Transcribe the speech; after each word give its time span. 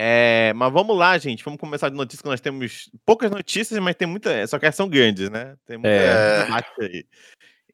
É, 0.00 0.52
mas 0.54 0.72
vamos 0.72 0.96
lá, 0.96 1.18
gente. 1.18 1.42
Vamos 1.44 1.58
começar 1.58 1.88
de 1.88 1.96
notícias 1.96 2.22
que 2.22 2.28
nós 2.28 2.40
temos 2.40 2.88
poucas 3.04 3.32
notícias, 3.32 3.80
mas 3.80 3.96
tem 3.96 4.06
muita. 4.06 4.46
Só 4.46 4.56
que 4.56 4.70
são 4.70 4.88
grandes, 4.88 5.28
né? 5.28 5.56
Tem 5.66 5.76
muita 5.76 5.88
É. 5.88 6.46
aí. 6.82 7.04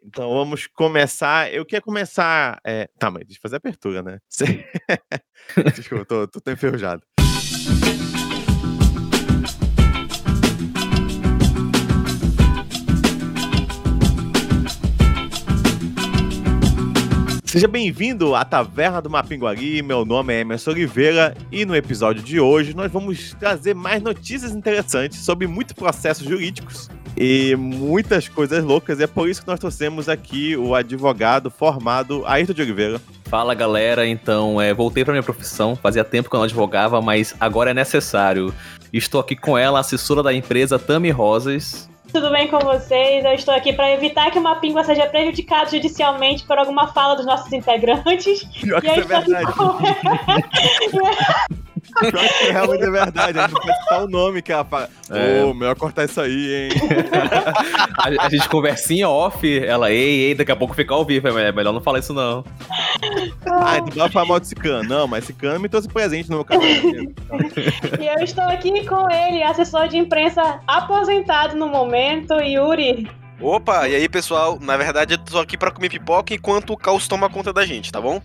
Então 0.02 0.30
vamos 0.32 0.66
começar. 0.66 1.52
Eu 1.52 1.66
queria 1.66 1.82
começar. 1.82 2.58
é, 2.64 2.88
Tá, 2.98 3.10
mas 3.10 3.26
deixa 3.26 3.38
eu 3.38 3.42
fazer 3.42 3.56
a 3.56 3.58
abertura, 3.58 4.02
né? 4.02 4.18
Desculpa, 5.76 6.06
tô, 6.06 6.26
tô, 6.26 6.40
tô 6.40 6.50
enferrujado. 6.50 7.02
Seja 17.54 17.68
bem-vindo 17.68 18.34
à 18.34 18.44
Taverna 18.44 19.00
do 19.00 19.08
Mapinguari. 19.08 19.80
Meu 19.80 20.04
nome 20.04 20.34
é 20.34 20.40
Emerson 20.40 20.72
Oliveira 20.72 21.36
e 21.52 21.64
no 21.64 21.76
episódio 21.76 22.20
de 22.20 22.40
hoje 22.40 22.74
nós 22.74 22.90
vamos 22.90 23.32
trazer 23.38 23.76
mais 23.76 24.02
notícias 24.02 24.50
interessantes 24.50 25.20
sobre 25.20 25.46
muitos 25.46 25.72
processos 25.72 26.26
jurídicos 26.26 26.90
e 27.16 27.54
muitas 27.54 28.26
coisas 28.26 28.64
loucas. 28.64 28.98
E 28.98 29.04
é 29.04 29.06
por 29.06 29.28
isso 29.28 29.42
que 29.42 29.46
nós 29.46 29.60
trouxemos 29.60 30.08
aqui 30.08 30.56
o 30.56 30.74
advogado 30.74 31.48
formado 31.48 32.26
Ayrton 32.26 32.54
de 32.54 32.62
Oliveira. 32.62 33.00
Fala 33.26 33.54
galera, 33.54 34.04
então 34.04 34.60
é, 34.60 34.74
voltei 34.74 35.04
pra 35.04 35.12
minha 35.12 35.22
profissão, 35.22 35.76
fazia 35.76 36.02
tempo 36.02 36.28
que 36.28 36.34
eu 36.34 36.38
não 36.38 36.46
advogava, 36.46 37.00
mas 37.00 37.36
agora 37.38 37.70
é 37.70 37.74
necessário. 37.74 38.52
Estou 38.92 39.20
aqui 39.20 39.36
com 39.36 39.56
ela, 39.56 39.78
assessora 39.78 40.24
da 40.24 40.34
empresa 40.34 40.76
Tami 40.76 41.12
Rosas. 41.12 41.88
Tudo 42.14 42.30
bem 42.30 42.46
com 42.46 42.60
vocês? 42.60 43.24
Eu 43.24 43.32
estou 43.32 43.52
aqui 43.52 43.72
para 43.72 43.90
evitar 43.90 44.30
que 44.30 44.38
o 44.38 44.42
Mapingua 44.42 44.84
seja 44.84 45.04
prejudicado 45.04 45.72
judicialmente 45.72 46.44
por 46.44 46.56
alguma 46.56 46.86
fala 46.92 47.16
dos 47.16 47.26
nossos 47.26 47.52
integrantes. 47.52 48.44
Pior 48.60 48.80
que 48.80 48.86
E 48.86 48.90
aí 48.90 49.00
é 49.00 49.02
verdade. 49.02 49.50
Pior 52.00 52.28
que 52.28 52.50
realmente 52.50 52.84
é 52.84 52.90
verdade. 52.90 53.38
A 53.38 53.46
gente 53.46 53.60
pode 53.60 53.78
citar 53.78 54.04
o 54.04 54.08
nome 54.08 54.42
que 54.42 54.52
ela 54.52 54.64
fala. 54.64 54.90
É. 55.10 55.44
Ô, 55.44 55.54
melhor 55.54 55.76
cortar 55.76 56.04
isso 56.04 56.20
aí, 56.20 56.54
hein? 56.54 56.70
A, 58.20 58.26
a 58.26 58.28
gente 58.28 58.48
conversinha 58.48 59.08
off, 59.08 59.58
ela, 59.64 59.90
ei, 59.90 60.24
ei, 60.24 60.34
daqui 60.34 60.52
a 60.52 60.56
pouco 60.56 60.74
fica 60.74 60.92
ao 60.94 61.04
vivo, 61.04 61.28
é 61.28 61.52
melhor 61.52 61.72
não 61.72 61.80
falar 61.80 62.00
isso 62.00 62.12
não. 62.12 62.44
Ah, 63.46 63.78
então 63.78 63.92
vai 63.94 64.10
falar 64.10 64.26
mal 64.26 64.40
desse 64.40 64.54
cano. 64.54 64.88
Não, 64.88 65.06
mas 65.06 65.24
esse 65.24 65.32
cano 65.32 65.60
me 65.60 65.68
trouxe 65.68 65.88
presente 65.88 66.28
no 66.30 66.36
meu 66.36 66.44
casamento. 66.44 67.14
E 68.00 68.06
eu 68.06 68.24
estou 68.24 68.44
aqui 68.44 68.86
com 68.86 69.10
ele, 69.10 69.42
assessor 69.42 69.88
de 69.88 69.96
imprensa 69.96 70.60
aposentado 70.66 71.56
no 71.56 71.68
momento, 71.68 72.34
Yuri. 72.34 73.08
Opa, 73.40 73.88
e 73.88 73.94
aí 73.94 74.08
pessoal, 74.08 74.58
na 74.60 74.76
verdade 74.76 75.14
eu 75.14 75.18
tô 75.18 75.38
aqui 75.38 75.58
pra 75.58 75.70
comer 75.70 75.90
pipoca 75.90 76.32
enquanto 76.32 76.72
o 76.72 76.76
caos 76.76 77.08
toma 77.08 77.28
conta 77.28 77.52
da 77.52 77.66
gente, 77.66 77.90
tá 77.90 78.00
bom? 78.00 78.22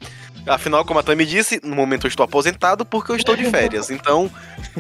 Afinal, 0.47 0.85
como 0.85 0.99
a 0.99 1.03
Tami 1.03 1.25
disse, 1.25 1.59
no 1.63 1.75
momento 1.75 2.05
eu 2.05 2.09
estou 2.09 2.23
aposentado 2.23 2.85
porque 2.85 3.11
eu 3.11 3.15
estou 3.15 3.35
de 3.35 3.45
férias, 3.45 3.89
então 3.89 4.29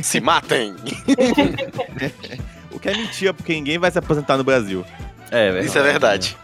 se 0.01 0.19
matem. 0.19 0.75
O 2.71 2.79
que 2.79 2.87
é 2.87 2.95
mentira, 2.95 3.33
porque 3.33 3.53
ninguém 3.53 3.77
vai 3.77 3.91
se 3.91 3.97
aposentar 3.97 4.37
no 4.37 4.43
Brasil. 4.43 4.85
É, 5.31 5.51
velho. 5.51 5.65
Isso 5.65 5.77
é 5.77 5.83
verdade. 5.83 6.37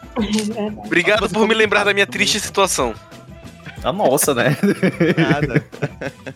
Obrigado 0.83 1.29
por 1.29 1.47
me 1.47 1.53
lembrar 1.53 1.83
da 1.83 1.93
minha 1.93 2.07
triste 2.07 2.39
situação. 2.39 2.93
A 3.83 3.93
nossa, 3.93 4.33
né? 4.33 4.57
Nada. 5.17 5.63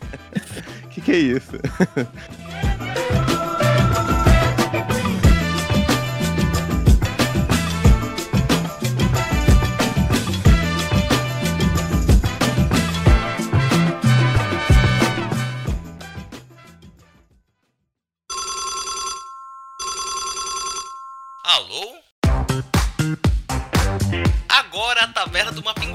que 0.91 1.02
que 1.02 1.11
é 1.11 1.17
isso? 1.17 1.52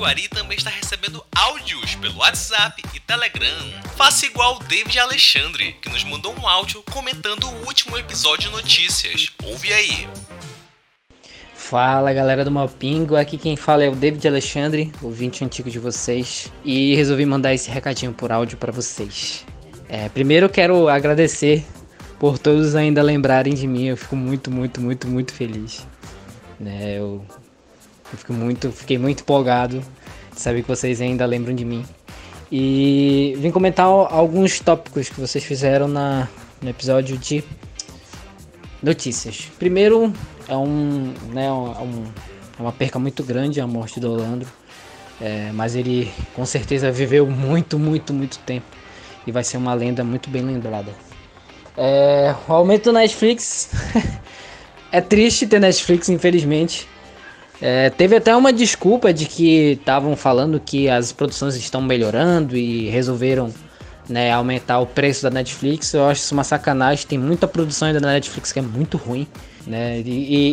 Mapinguari 0.04 0.28
também 0.28 0.59
está 0.59 0.69
recebendo 0.69 1.25
áudios 1.34 1.94
pelo 1.94 2.19
WhatsApp 2.19 2.82
e 2.92 3.00
Telegram. 3.00 3.72
Faça 3.97 4.26
igual 4.26 4.56
o 4.56 4.65
David 4.65 4.98
Alexandre, 4.98 5.75
que 5.81 5.88
nos 5.88 6.04
mandou 6.04 6.34
um 6.38 6.47
áudio 6.47 6.82
comentando 6.92 7.44
o 7.44 7.66
último 7.66 7.97
episódio 7.97 8.50
de 8.50 8.56
notícias. 8.56 9.32
Ouve 9.42 9.72
aí. 9.72 10.06
Fala 11.54 12.12
galera 12.12 12.44
do 12.44 12.50
Malpingo, 12.50 13.16
aqui 13.16 13.38
quem 13.38 13.56
fala 13.56 13.82
é 13.82 13.88
o 13.88 13.97
David 13.97 14.28
Alexandre, 14.28 14.92
ouvinte 15.00 15.42
antigo 15.42 15.70
de 15.70 15.78
vocês, 15.78 16.53
e 16.62 16.94
resolvi 16.94 17.25
mandar 17.25 17.54
esse 17.54 17.71
recadinho 17.71 18.12
por 18.12 18.31
áudio 18.31 18.59
pra 18.59 18.71
vocês. 18.71 19.47
É, 19.88 20.10
primeiro 20.10 20.50
quero 20.50 20.86
agradecer 20.86 21.65
por 22.19 22.38
todos 22.38 22.75
ainda 22.75 23.03
lembrarem 23.03 23.54
de 23.54 23.66
mim, 23.66 23.86
eu 23.86 23.97
fico 23.97 24.16
muito, 24.16 24.50
muito, 24.50 24.82
muito, 24.82 25.09
muito 25.09 25.32
feliz. 25.32 25.86
Né, 26.60 26.98
eu, 26.98 27.25
eu 28.15 28.19
fico 28.19 28.33
muito, 28.33 28.71
fiquei 28.71 28.97
muito 28.97 29.21
empolgado 29.21 29.83
de 30.33 30.41
saber 30.41 30.63
que 30.63 30.69
vocês 30.69 31.01
ainda 31.01 31.27
lembram 31.27 31.55
de 31.55 31.65
mim. 31.65 31.85
E 32.51 33.35
vim 33.39 33.51
comentar 33.51 33.87
al- 33.87 34.07
alguns 34.07 34.61
tópicos 34.61 35.09
que 35.09 35.21
vocês 35.21 35.43
fizeram 35.45 35.89
na, 35.89 36.29
no 36.63 36.71
episódio 36.71 37.19
de 37.19 37.43
notícias. 38.83 39.51
Primeiro, 39.59 40.13
é 40.49 40.57
um, 40.57 41.13
né, 41.33 41.51
um, 41.51 42.05
é 42.59 42.63
uma 42.63 42.73
perca 42.73 42.99
muito 42.99 43.25
grande 43.25 43.61
a 43.61 43.67
morte 43.67 43.99
do 43.99 44.13
Orlando. 44.13 44.47
É, 45.21 45.51
mas 45.53 45.75
ele 45.77 46.11
com 46.35 46.45
certeza 46.45 46.91
viveu 46.91 47.27
muito, 47.29 47.79
muito, 47.79 48.13
muito 48.13 48.39
tempo. 48.41 48.67
E 49.27 49.33
vai 49.33 49.43
ser 49.43 49.57
uma 49.57 49.73
lenda 49.75 50.05
muito 50.05 50.29
bem 50.29 50.43
lembrada. 50.43 50.93
É, 51.77 52.35
o 52.49 52.53
aumento 52.53 52.85
do 52.85 52.93
Netflix. 52.93 53.71
é 54.93 55.01
triste 55.01 55.47
ter 55.47 55.61
Netflix, 55.61 56.09
infelizmente. 56.09 56.87
É, 57.60 57.88
teve 57.91 58.16
até 58.16 58.34
uma 58.37 58.53
desculpa 58.53 59.12
de 59.12 59.26
que 59.26 59.72
estavam 59.81 60.16
falando 60.16 60.60
que 60.60 60.88
as 60.88 61.12
produções 61.12 61.54
estão 61.56 61.81
melhorando 61.81 62.56
e 62.56 62.88
resolveram 62.91 63.53
né, 64.09 64.32
aumentar 64.32 64.81
o 64.81 64.87
preço 64.87 65.22
da 65.22 65.31
Netflix. 65.31 65.94
Eu 65.94 66.04
acho 66.06 66.20
isso 66.22 66.34
uma 66.34 66.44
sacanagem. 66.44 67.06
Tem 67.06 67.19
muita 67.19 67.47
produção 67.48 67.88
ainda 67.88 68.00
na 68.00 68.12
Netflix 68.12 68.53
que 68.53 68.59
é 68.59 68.62
muito 68.62 68.97
ruim. 68.97 69.26
Né? 69.66 70.00
E, 70.00 70.10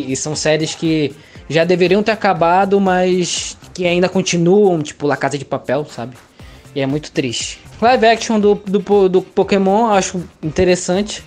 e- 0.08 0.12
e 0.12 0.16
são 0.16 0.34
séries 0.34 0.74
que 0.74 1.12
já 1.50 1.64
deveriam 1.64 2.02
ter 2.02 2.12
acabado, 2.12 2.80
mas 2.80 3.56
que 3.74 3.86
ainda 3.86 4.08
continuam, 4.08 4.80
tipo 4.82 5.06
La 5.06 5.16
Casa 5.16 5.36
de 5.36 5.44
Papel, 5.44 5.84
sabe? 5.90 6.16
E 6.74 6.80
é 6.80 6.86
muito 6.86 7.10
triste. 7.10 7.60
Live 7.80 8.06
action 8.06 8.40
do, 8.40 8.54
do, 8.54 9.08
do 9.08 9.20
Pokémon 9.20 9.86
acho 9.88 10.22
interessante. 10.42 11.22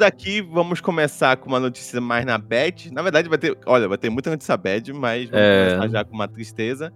Estamos 0.03 0.21
aqui, 0.21 0.41
vamos 0.41 0.81
começar 0.81 1.37
com 1.37 1.49
uma 1.49 1.61
notícia 1.61 2.01
mais 2.01 2.25
na 2.25 2.37
bad. 2.37 2.93
Na 2.93 3.03
verdade, 3.03 3.29
vai 3.29 3.39
ter. 3.39 3.57
Olha, 3.65 3.87
vai 3.87 3.97
ter 3.97 4.11
muita 4.11 4.31
notícia 4.31 4.57
bad, 4.57 4.93
mas 4.93 5.31
vamos 5.31 5.47
É. 5.47 5.75
começar 5.77 5.89
já 5.99 6.05
com 6.05 6.13
uma 6.13 6.27
tristeza. 6.27 6.93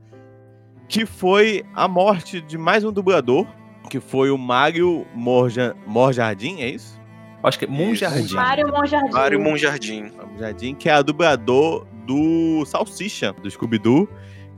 Que 0.89 1.07
foi 1.07 1.65
a 1.73 1.87
morte 1.87 2.41
de 2.41 2.59
mais 2.59 2.83
um 2.83 2.91
dublador, 2.93 3.47
que 3.89 4.01
foi 4.01 4.31
o 4.31 4.37
Mário 4.37 5.07
Morja, 5.15 5.77
Morjardim, 5.87 6.61
é 6.63 6.69
isso? 6.69 7.01
Acho 7.45 7.61
que 7.61 7.65
é 7.65 7.69
Monjardim. 7.69 8.35
Mário 8.35 8.67
Monjardim. 8.73 9.13
Mário 9.13 9.41
Monjardim. 9.41 10.11
Monjardim, 10.33 10.75
que 10.75 10.89
é 10.89 10.93
a 10.95 11.03
dublador 11.03 11.87
do 12.07 12.65
Salsicha, 12.67 13.33
do 13.35 13.49
Scooby-Doo. 13.49 14.09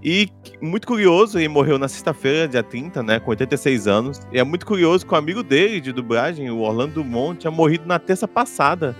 E 0.02 0.28
muito 0.62 0.86
curioso, 0.86 1.38
ele 1.38 1.48
morreu 1.48 1.78
na 1.78 1.88
sexta-feira, 1.88 2.46
dia 2.46 2.62
30, 2.62 3.02
né, 3.02 3.18
com 3.18 3.30
86 3.30 3.86
anos. 3.86 4.20
E 4.32 4.38
é 4.38 4.44
muito 4.44 4.64
curioso 4.64 5.04
que 5.04 5.12
o 5.12 5.16
amigo 5.16 5.42
dele 5.42 5.80
de 5.80 5.92
dublagem, 5.92 6.50
o 6.50 6.60
Orlando 6.60 6.94
Dumont, 6.94 7.40
tinha 7.40 7.50
morrido 7.50 7.86
na 7.86 7.98
terça 7.98 8.28
passada, 8.28 8.94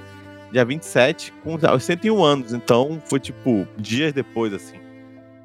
dia 0.50 0.64
27, 0.64 1.32
com 1.44 1.58
aos 1.66 1.84
101 1.84 2.24
anos. 2.24 2.52
Então 2.52 3.00
foi 3.04 3.20
tipo 3.20 3.66
dias 3.76 4.12
depois, 4.12 4.52
assim. 4.52 4.88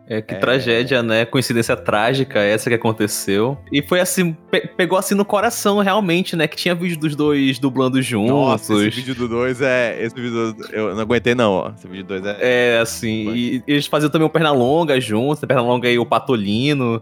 É, 0.08 0.22
que 0.22 0.34
é... 0.34 0.38
tragédia, 0.38 1.02
né? 1.02 1.26
Coincidência 1.26 1.76
trágica 1.78 2.40
essa 2.40 2.70
que 2.70 2.76
aconteceu. 2.76 3.58
E 3.72 3.82
foi 3.82 4.00
assim, 4.00 4.34
pe 4.52 4.68
pegou 4.76 4.98
assim 4.98 5.16
no 5.16 5.24
coração 5.24 5.80
realmente, 5.80 6.36
né? 6.36 6.48
Que 6.48 6.58
tinha 6.58 6.76
vídeo 6.76 7.00
dos 7.00 7.16
dois 7.16 7.58
dublando 7.58 8.02
juntos. 8.02 8.30
Nossa, 8.30 8.74
esse 8.74 8.90
vídeo 8.90 9.16
do 9.16 9.28
dois 9.28 9.62
é. 9.62 9.98
Esse 10.04 10.16
vídeo 10.16 10.54
do... 10.54 10.66
eu 10.74 10.94
não 10.94 11.02
aguentei, 11.02 11.34
não, 11.34 11.52
ó. 11.52 11.72
Esse 11.76 11.88
vídeo 11.88 12.04
do 12.04 12.20
dois 12.20 12.26
é. 12.26 12.38
É, 12.42 12.80
assim. 12.80 13.34
E, 13.34 13.64
eles 13.66 13.88
faziam 13.88 14.10
também 14.10 14.28
o 14.28 14.30
Pernalonga 14.30 15.00
juntos, 15.00 15.42
o 15.42 15.48
Pernalonga 15.48 15.90
e 15.90 15.98
o 15.98 16.06
Patolino. 16.06 17.02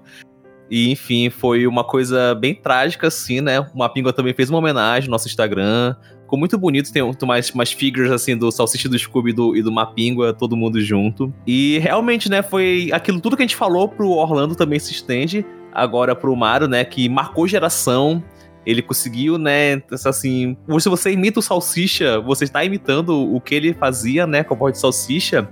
E, 0.72 0.90
enfim, 0.90 1.30
foi 1.30 1.68
uma 1.68 1.84
coisa 1.84 2.34
bem 2.34 2.56
trágica, 2.56 3.08
assim, 3.08 3.42
né? 3.42 3.60
O 3.60 3.78
Mapingua 3.78 4.14
também 4.14 4.34
fez 4.34 4.50
uma 4.50 4.60
homenagem 4.60 5.10
no 5.10 5.12
nosso 5.12 5.28
Instagram. 5.28 5.94
Ficou 6.22 6.40
muito 6.40 6.58
bonito, 6.58 6.94
tem, 6.94 7.04
mais, 7.28 7.52
mais 7.52 7.74
figures 7.74 8.10
assim 8.10 8.38
do 8.38 8.50
Salsicha 8.50 8.88
do 8.88 8.98
Scooby 8.98 9.34
do, 9.34 9.54
e 9.54 9.62
do 9.62 9.70
Mapingua, 9.70 10.32
todo 10.34 10.56
mundo 10.56 10.80
junto. 10.80 11.34
E 11.46 11.78
realmente, 11.80 12.30
né, 12.30 12.42
foi 12.42 12.90
aquilo 12.94 13.20
tudo 13.20 13.36
que 13.36 13.44
a 13.44 13.46
gente 13.46 13.58
falou 13.58 13.90
pro 13.90 14.12
Orlando 14.12 14.56
também 14.56 14.80
se 14.80 14.94
estende 14.94 15.46
agora 15.74 16.16
pro 16.16 16.34
Mario, 16.38 16.70
né, 16.70 16.86
que 16.86 17.10
marcou 17.10 17.46
geração. 17.50 18.24
Ele 18.66 18.82
conseguiu, 18.82 19.38
né, 19.38 19.84
assim, 19.92 20.56
se 20.80 20.88
você 20.88 21.12
imita 21.12 21.40
o 21.40 21.44
Salsicha, 21.44 22.22
você 22.22 22.46
está 22.46 22.64
imitando 22.64 23.10
o 23.10 23.42
que 23.42 23.56
ele 23.56 23.74
fazia, 23.74 24.26
né, 24.26 24.42
com 24.42 24.54
a 24.54 24.58
voz 24.58 24.74
de 24.76 24.80
Salsicha. 24.80 25.50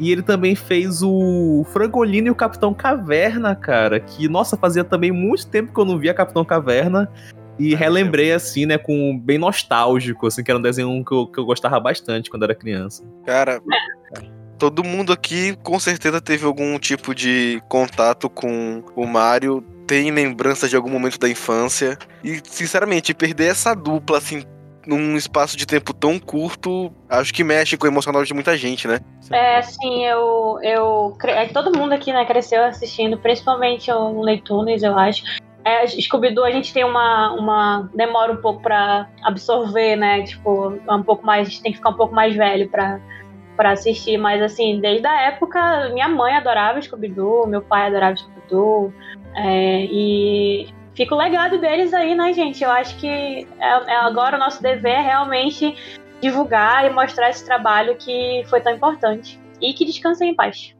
E 0.00 0.10
ele 0.10 0.22
também 0.22 0.54
fez 0.54 1.02
o 1.02 1.62
Frangolino 1.72 2.28
e 2.28 2.30
o 2.30 2.34
Capitão 2.34 2.72
Caverna, 2.72 3.54
cara. 3.54 4.00
Que, 4.00 4.26
nossa, 4.28 4.56
fazia 4.56 4.82
também 4.82 5.12
muito 5.12 5.46
tempo 5.46 5.74
que 5.74 5.78
eu 5.78 5.84
não 5.84 5.98
via 5.98 6.14
Capitão 6.14 6.42
Caverna. 6.42 7.06
E 7.58 7.74
relembrei, 7.74 8.32
assim, 8.32 8.64
né, 8.64 8.78
com 8.78 9.18
bem 9.18 9.36
nostálgico, 9.36 10.26
assim, 10.26 10.42
que 10.42 10.50
era 10.50 10.58
um 10.58 10.62
desenho 10.62 11.04
que 11.04 11.12
eu, 11.12 11.26
que 11.26 11.38
eu 11.38 11.44
gostava 11.44 11.78
bastante 11.78 12.30
quando 12.30 12.44
era 12.44 12.54
criança. 12.54 13.04
Cara, 13.26 13.60
todo 14.58 14.82
mundo 14.82 15.12
aqui 15.12 15.54
com 15.62 15.78
certeza 15.78 16.18
teve 16.18 16.46
algum 16.46 16.78
tipo 16.78 17.14
de 17.14 17.62
contato 17.68 18.30
com 18.30 18.82
o 18.96 19.06
Mario, 19.06 19.62
tem 19.86 20.10
lembranças 20.10 20.70
de 20.70 20.76
algum 20.76 20.88
momento 20.88 21.18
da 21.18 21.28
infância. 21.28 21.98
E, 22.24 22.40
sinceramente, 22.44 23.12
perder 23.12 23.50
essa 23.50 23.74
dupla, 23.74 24.16
assim, 24.16 24.44
num 24.86 25.16
espaço 25.16 25.56
de 25.56 25.66
tempo 25.66 25.92
tão 25.92 26.18
curto, 26.18 26.92
acho 27.08 27.32
que 27.32 27.44
mexe 27.44 27.76
com 27.76 27.86
o 27.86 27.90
emocional 27.90 28.24
de 28.24 28.34
muita 28.34 28.56
gente, 28.56 28.88
né? 28.88 29.00
É, 29.30 29.62
sim, 29.62 30.04
eu. 30.04 30.58
eu 30.62 31.16
é, 31.24 31.46
todo 31.46 31.76
mundo 31.76 31.92
aqui, 31.92 32.12
né, 32.12 32.24
cresceu 32.24 32.64
assistindo, 32.64 33.18
principalmente 33.18 33.90
o 33.90 34.20
Leitunes, 34.22 34.82
eu 34.82 34.98
acho. 34.98 35.22
É, 35.64 35.86
Scooby-Doo 35.86 36.44
a 36.44 36.50
gente 36.50 36.72
tem 36.72 36.84
uma, 36.84 37.32
uma. 37.32 37.90
demora 37.94 38.32
um 38.32 38.38
pouco 38.38 38.62
para 38.62 39.08
absorver, 39.22 39.96
né? 39.96 40.22
Tipo, 40.22 40.78
é 40.88 40.92
um 40.94 41.02
pouco 41.02 41.24
mais. 41.24 41.46
A 41.46 41.50
gente 41.50 41.62
tem 41.62 41.72
que 41.72 41.78
ficar 41.78 41.90
um 41.90 41.96
pouco 41.96 42.14
mais 42.14 42.34
velho 42.34 42.68
para 42.68 43.00
para 43.56 43.72
assistir, 43.72 44.16
mas 44.16 44.40
assim, 44.40 44.80
desde 44.80 45.06
a 45.06 45.20
época, 45.20 45.90
minha 45.92 46.08
mãe 46.08 46.34
adorava 46.34 46.80
Scooby-Doo, 46.80 47.46
meu 47.46 47.60
pai 47.60 47.88
adorava 47.88 48.16
Scooby-Doo, 48.16 48.90
é, 49.34 49.84
e 49.84 50.72
fica 51.00 51.14
o 51.14 51.18
legado 51.18 51.58
deles 51.58 51.94
aí, 51.94 52.14
né, 52.14 52.30
gente? 52.34 52.62
Eu 52.62 52.70
acho 52.70 52.94
que 52.98 53.08
é, 53.58 53.92
é 53.92 53.96
agora 53.96 54.36
o 54.36 54.38
nosso 54.38 54.62
dever 54.62 54.92
é 54.92 55.00
realmente 55.00 55.74
divulgar 56.20 56.84
e 56.84 56.90
mostrar 56.90 57.30
esse 57.30 57.42
trabalho 57.42 57.96
que 57.96 58.44
foi 58.50 58.60
tão 58.60 58.74
importante. 58.74 59.40
E 59.62 59.72
que 59.72 59.86
descansem 59.86 60.30
em 60.30 60.34
paz. 60.34 60.74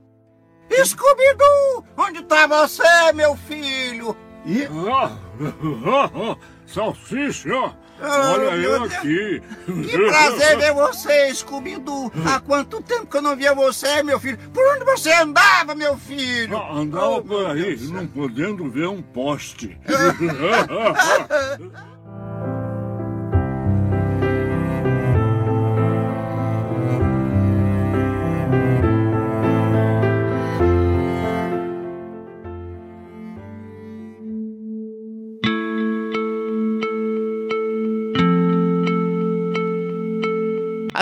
Scooby-Doo! 0.70 1.84
Onde 1.96 2.22
tá 2.24 2.46
você, 2.46 3.12
meu 3.14 3.34
filho? 3.34 4.14
E... 4.44 4.64
Ah, 4.92 5.16
salsicha! 6.66 7.74
Ah, 8.02 8.32
Olha 8.32 8.56
eu 8.56 8.84
aqui! 8.84 9.42
Que 9.66 9.98
prazer 9.98 10.58
ver 10.58 10.72
você, 10.72 11.34
Scooby-Doo! 11.34 12.10
Há 12.26 12.40
quanto 12.40 12.82
tempo 12.82 13.06
que 13.06 13.16
eu 13.16 13.22
não 13.22 13.36
via 13.36 13.54
você, 13.54 14.02
meu 14.02 14.18
filho? 14.18 14.38
Por 14.52 14.66
onde 14.74 14.84
você 14.84 15.12
andava, 15.12 15.74
meu 15.74 15.96
filho? 15.98 16.56
Ah, 16.56 16.78
andava 16.78 17.16
oh, 17.16 17.22
por 17.22 17.50
aí, 17.50 17.76
não 17.88 18.06
podendo 18.06 18.70
ver 18.70 18.88
um 18.88 19.02
poste. 19.02 19.78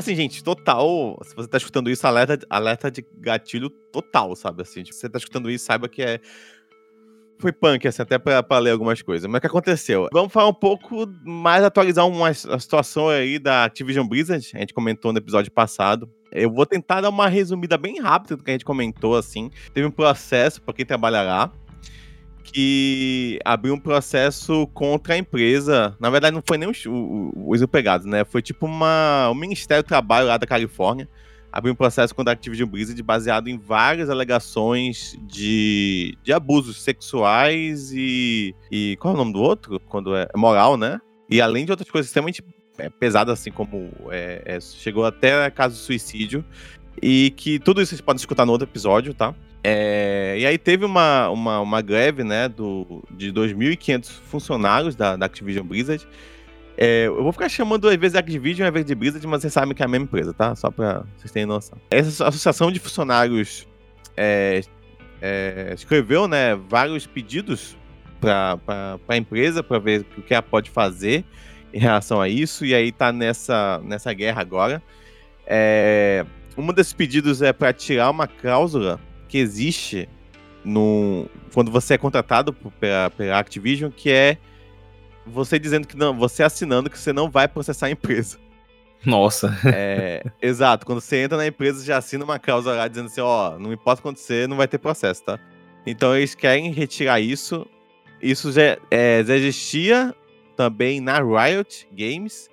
Assim, 0.09 0.17
gente, 0.17 0.43
total. 0.43 1.19
Se 1.23 1.37
você 1.37 1.47
tá 1.47 1.59
escutando 1.59 1.91
isso, 1.91 2.07
alerta, 2.07 2.39
alerta 2.49 2.91
de 2.91 3.05
gatilho 3.19 3.69
total, 3.69 4.35
sabe? 4.35 4.63
Assim, 4.63 4.83
tipo, 4.83 4.95
se 4.95 5.01
você 5.01 5.09
tá 5.11 5.19
escutando 5.19 5.51
isso, 5.51 5.67
saiba 5.67 5.87
que 5.87 6.01
é. 6.03 6.19
Foi 7.39 7.53
punk, 7.53 7.87
assim, 7.87 8.01
até 8.01 8.19
pra, 8.19 8.43
pra 8.43 8.59
ler 8.59 8.71
algumas 8.71 9.03
coisas. 9.03 9.31
Mas 9.31 9.37
o 9.39 9.41
que 9.43 9.47
aconteceu? 9.47 10.09
Vamos 10.11 10.33
falar 10.33 10.49
um 10.49 10.55
pouco 10.55 11.07
mais, 11.23 11.63
atualizar 11.63 12.09
uma, 12.09 12.31
a 12.31 12.59
situação 12.59 13.11
aí 13.11 13.39
da 13.39 13.67
Activision 13.67 14.09
Blizzard. 14.09 14.51
A 14.55 14.61
gente 14.61 14.73
comentou 14.73 15.13
no 15.13 15.19
episódio 15.19 15.53
passado. 15.53 16.11
Eu 16.33 16.51
vou 16.51 16.65
tentar 16.65 17.03
dar 17.03 17.11
uma 17.11 17.29
resumida 17.29 17.77
bem 17.77 18.01
rápida 18.01 18.35
do 18.35 18.43
que 18.43 18.51
a 18.51 18.55
gente 18.55 18.65
comentou, 18.65 19.15
assim. 19.15 19.51
Teve 19.75 19.87
um 19.87 19.91
processo 19.91 20.63
para 20.63 20.73
quem 20.73 20.87
trabalha 20.87 21.21
lá 21.21 21.53
que 22.53 23.39
abriu 23.45 23.75
um 23.75 23.81
processo 23.81 24.67
contra 24.69 25.15
a 25.15 25.19
empresa. 25.19 25.97
Na 26.01 26.11
verdade, 26.11 26.35
não 26.35 26.43
foi 26.47 26.59
nem 26.59 26.69
os, 26.69 26.85
os 26.87 27.63
empregados, 27.63 28.07
né? 28.07 28.25
Foi 28.25 28.43
tipo 28.43 28.67
uma, 28.67 29.29
o 29.31 29.35
Ministério 29.35 29.83
do 29.83 29.87
Trabalho 29.87 30.29
lá 30.29 30.37
da 30.37 30.47
Califórnia 30.47 31.09
abriu 31.53 31.73
um 31.73 31.77
processo 31.77 32.15
contra 32.15 32.33
a 32.33 32.35
Activision 32.35 32.69
Blizzard 32.69 33.03
baseado 33.03 33.49
em 33.49 33.59
várias 33.59 34.11
alegações 34.11 35.19
de, 35.23 36.17
de 36.23 36.33
abusos 36.33 36.83
sexuais 36.83 37.91
e, 37.93 38.55
e. 38.71 38.97
Qual 39.01 39.13
é 39.13 39.17
o 39.17 39.19
nome 39.19 39.33
do 39.33 39.41
outro? 39.41 39.81
Quando 39.81 40.15
é, 40.15 40.29
é 40.33 40.39
moral, 40.39 40.77
né? 40.77 41.01
E 41.31 41.41
além 41.41 41.65
de 41.65 41.71
outras 41.71 41.91
coisas 41.91 42.09
extremamente 42.09 42.43
é, 42.79 42.89
pesadas, 42.89 43.39
assim 43.39 43.51
como 43.51 43.91
é, 44.11 44.43
é, 44.45 44.61
chegou 44.61 45.05
até 45.05 45.51
caso 45.51 45.75
de 45.75 45.81
suicídio. 45.81 46.45
E 47.01 47.33
que 47.37 47.59
tudo 47.59 47.81
isso 47.81 47.91
vocês 47.91 48.01
podem 48.01 48.19
escutar 48.19 48.45
no 48.45 48.53
outro 48.53 48.67
episódio, 48.67 49.15
tá? 49.15 49.35
É, 49.63 50.37
e 50.39 50.47
aí 50.47 50.57
teve 50.57 50.85
uma, 50.85 51.29
uma, 51.31 51.61
uma 51.61 51.83
greve, 51.83 52.23
né, 52.23 52.49
do, 52.49 53.03
de 53.11 53.33
2.500 53.33 54.09
funcionários 54.23 54.95
da, 54.95 55.17
da 55.17 55.27
Activision 55.27 55.67
Blizzard. 55.67 56.07
É, 56.77 57.07
eu 57.07 57.23
vou 57.23 57.33
ficar 57.33 57.49
chamando 57.49 57.89
às 57.89 57.97
vezes 57.97 58.15
Activision, 58.15 58.67
às 58.67 58.73
vezes 58.73 58.87
de 58.87 58.95
Blizzard, 58.95 59.27
mas 59.27 59.43
vocês 59.43 59.53
sabem 59.53 59.75
que 59.75 59.83
é 59.83 59.85
a 59.85 59.89
mesma 59.89 60.05
empresa, 60.05 60.33
tá? 60.33 60.55
Só 60.55 60.71
pra 60.71 61.05
vocês 61.17 61.33
terem 61.33 61.47
noção. 61.47 61.77
Essa 61.91 62.29
associação 62.29 62.71
de 62.71 62.79
funcionários 62.79 63.67
é, 64.17 64.63
é 65.21 65.73
escreveu, 65.75 66.29
né, 66.29 66.55
vários 66.55 67.05
pedidos 67.05 67.77
para 68.21 68.59
a 69.09 69.17
empresa 69.17 69.63
para 69.63 69.79
ver 69.79 70.07
o 70.17 70.23
que 70.23 70.33
ela 70.35 70.43
pode 70.43 70.71
fazer 70.71 71.25
em 71.73 71.79
relação 71.79 72.21
a 72.21 72.29
isso, 72.29 72.65
e 72.65 72.75
aí 72.75 72.91
tá 72.93 73.13
nessa, 73.13 73.81
nessa 73.85 74.13
guerra 74.13 74.41
agora. 74.41 74.83
É, 75.47 76.25
um 76.57 76.73
desses 76.73 76.93
pedidos 76.93 77.43
é 77.43 77.53
para 77.53 77.73
tirar 77.73 78.11
uma 78.11 78.27
cláusula 78.27 79.01
que 79.29 79.39
existe 79.39 80.09
no, 80.65 81.29
quando 81.55 81.71
você 81.71 81.95
é 81.95 81.99
contratado 81.99 82.53
pela, 82.53 83.11
pela 83.11 83.39
Activision, 83.39 83.91
que 83.91 84.11
é 84.11 84.39
você 85.27 85.59
dizendo 85.59 85.87
que 85.87 85.97
não, 85.97 86.17
você 86.17 86.43
assinando 86.43 86.91
que 86.91 86.99
você 86.99 87.13
não 87.13 87.31
vai 87.31 87.47
processar 87.47 87.87
a 87.87 87.91
empresa. 87.91 88.39
Nossa. 89.05 89.57
É, 89.67 90.25
exato. 90.43 90.85
Quando 90.85 91.01
você 91.01 91.19
entra 91.23 91.37
na 91.37 91.47
empresa, 91.47 91.85
já 91.85 91.99
assina 91.99 92.25
uma 92.25 92.39
cláusula 92.39 92.75
lá 92.75 92.89
dizendo 92.89 93.07
assim, 93.07 93.21
ó, 93.21 93.59
não 93.59 93.73
importa 93.73 94.01
acontecer, 94.01 94.49
não 94.49 94.57
vai 94.57 94.67
ter 94.67 94.79
processo, 94.79 95.23
tá? 95.25 95.39
Então 95.87 96.17
eles 96.17 96.35
querem 96.35 96.73
retirar 96.73 97.21
isso. 97.21 97.67
Isso 98.21 98.51
já, 98.51 98.77
é, 98.91 99.23
já 99.25 99.37
existia 99.37 100.15
também 100.57 101.01
na 101.01 101.21
Riot 101.21 101.89
Games. 101.93 102.51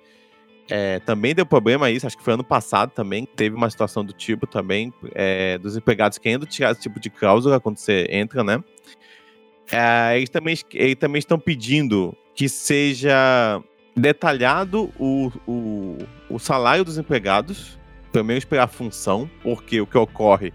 É, 0.68 0.98
também 1.00 1.34
deu 1.34 1.46
problema 1.46 1.90
isso, 1.90 2.06
acho 2.06 2.18
que 2.18 2.24
foi 2.24 2.34
ano 2.34 2.42
passado 2.42 2.90
também, 2.90 3.24
teve 3.24 3.54
uma 3.54 3.70
situação 3.70 4.04
do 4.04 4.12
tipo 4.12 4.46
também, 4.48 4.92
é, 5.14 5.58
dos 5.58 5.76
empregados 5.76 6.18
querendo 6.18 6.44
tirar 6.44 6.72
esse 6.72 6.80
tipo 6.80 6.98
de 6.98 7.08
cláusula 7.08 7.60
quando 7.60 7.76
você 7.76 8.06
entra, 8.10 8.42
né? 8.42 8.62
É, 9.70 10.16
eles, 10.16 10.28
também, 10.28 10.56
eles 10.72 10.96
também 10.96 11.18
estão 11.18 11.38
pedindo 11.38 12.16
que 12.34 12.48
seja 12.48 13.62
detalhado 13.96 14.92
o, 14.98 15.32
o, 15.46 15.98
o 16.28 16.38
salário 16.38 16.84
dos 16.84 16.98
empregados, 16.98 17.78
pelo 18.12 18.24
menos 18.24 18.44
pela 18.44 18.66
função, 18.66 19.30
porque 19.42 19.80
o 19.80 19.86
que 19.86 19.96
ocorre 19.96 20.52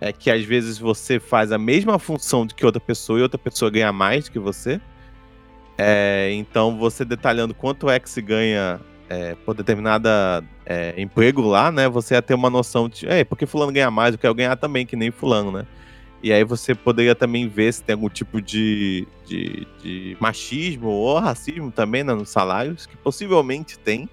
é 0.00 0.12
que 0.12 0.30
às 0.30 0.44
vezes 0.44 0.78
você 0.78 1.18
faz 1.18 1.50
a 1.50 1.58
mesma 1.58 1.98
função 1.98 2.46
do 2.46 2.54
que 2.54 2.64
outra 2.64 2.80
pessoa 2.80 3.18
e 3.18 3.22
outra 3.22 3.38
pessoa 3.38 3.70
ganha 3.70 3.92
mais 3.92 4.24
do 4.24 4.32
que 4.32 4.38
você. 4.38 4.80
É, 5.76 6.30
então, 6.32 6.76
você 6.78 7.04
detalhando 7.04 7.54
quanto 7.54 7.88
é 7.90 8.00
que 8.00 8.08
se 8.08 8.22
ganha 8.22 8.80
é, 9.08 9.34
por 9.34 9.54
determinada 9.54 10.44
é, 10.66 10.94
emprego 11.00 11.42
lá, 11.42 11.72
né? 11.72 11.88
Você 11.88 12.14
ia 12.14 12.22
ter 12.22 12.34
uma 12.34 12.50
noção 12.50 12.88
de, 12.88 13.06
é, 13.08 13.24
porque 13.24 13.46
fulano 13.46 13.72
ganha 13.72 13.90
mais, 13.90 14.12
eu 14.12 14.18
quero 14.18 14.34
ganhar 14.34 14.56
também, 14.56 14.84
que 14.84 14.96
nem 14.96 15.10
fulano, 15.10 15.50
né? 15.50 15.66
E 16.22 16.32
aí 16.32 16.42
você 16.42 16.74
poderia 16.74 17.14
também 17.14 17.48
ver 17.48 17.72
se 17.72 17.82
tem 17.82 17.94
algum 17.94 18.08
tipo 18.08 18.42
de, 18.42 19.06
de, 19.24 19.66
de 19.80 20.16
machismo 20.18 20.88
ou 20.88 21.18
racismo 21.18 21.70
também 21.70 22.02
né, 22.02 22.12
nos 22.12 22.28
salários, 22.28 22.86
que 22.86 22.96
possivelmente 22.96 23.78
tem. 23.78 24.08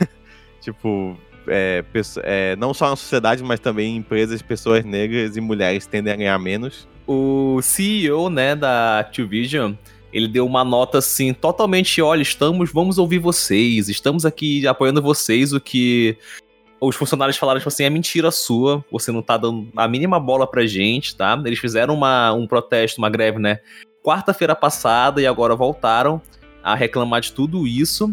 tipo, 0.60 1.16
é, 1.48 1.82
é, 2.22 2.56
não 2.56 2.74
só 2.74 2.90
na 2.90 2.96
sociedade, 2.96 3.42
mas 3.42 3.58
também 3.58 3.94
em 3.94 3.96
empresas, 3.96 4.42
pessoas 4.42 4.84
negras 4.84 5.36
e 5.36 5.40
mulheres 5.40 5.86
tendem 5.86 6.12
a 6.12 6.16
ganhar 6.16 6.38
menos. 6.38 6.86
O 7.06 7.60
CEO, 7.62 8.28
né, 8.28 8.54
da 8.54 8.98
Activision, 8.98 9.72
ele 10.16 10.28
deu 10.28 10.46
uma 10.46 10.64
nota 10.64 10.96
assim, 10.96 11.34
totalmente, 11.34 12.00
olha, 12.00 12.22
estamos, 12.22 12.72
vamos 12.72 12.96
ouvir 12.96 13.18
vocês, 13.18 13.90
estamos 13.90 14.24
aqui 14.24 14.66
apoiando 14.66 15.02
vocês, 15.02 15.52
o 15.52 15.60
que 15.60 16.16
os 16.80 16.96
funcionários 16.96 17.36
falaram, 17.36 17.60
tipo 17.60 17.68
assim, 17.68 17.84
é 17.84 17.90
mentira 17.90 18.30
sua, 18.30 18.82
você 18.90 19.12
não 19.12 19.20
tá 19.20 19.36
dando 19.36 19.68
a 19.76 19.86
mínima 19.86 20.18
bola 20.18 20.46
pra 20.46 20.64
gente, 20.64 21.14
tá? 21.14 21.38
Eles 21.44 21.58
fizeram 21.58 21.92
uma, 21.92 22.32
um 22.32 22.46
protesto, 22.46 22.96
uma 22.98 23.10
greve, 23.10 23.38
né? 23.38 23.58
Quarta-feira 24.02 24.56
passada 24.56 25.20
e 25.20 25.26
agora 25.26 25.54
voltaram 25.54 26.22
a 26.62 26.74
reclamar 26.74 27.20
de 27.20 27.32
tudo 27.32 27.66
isso. 27.66 28.10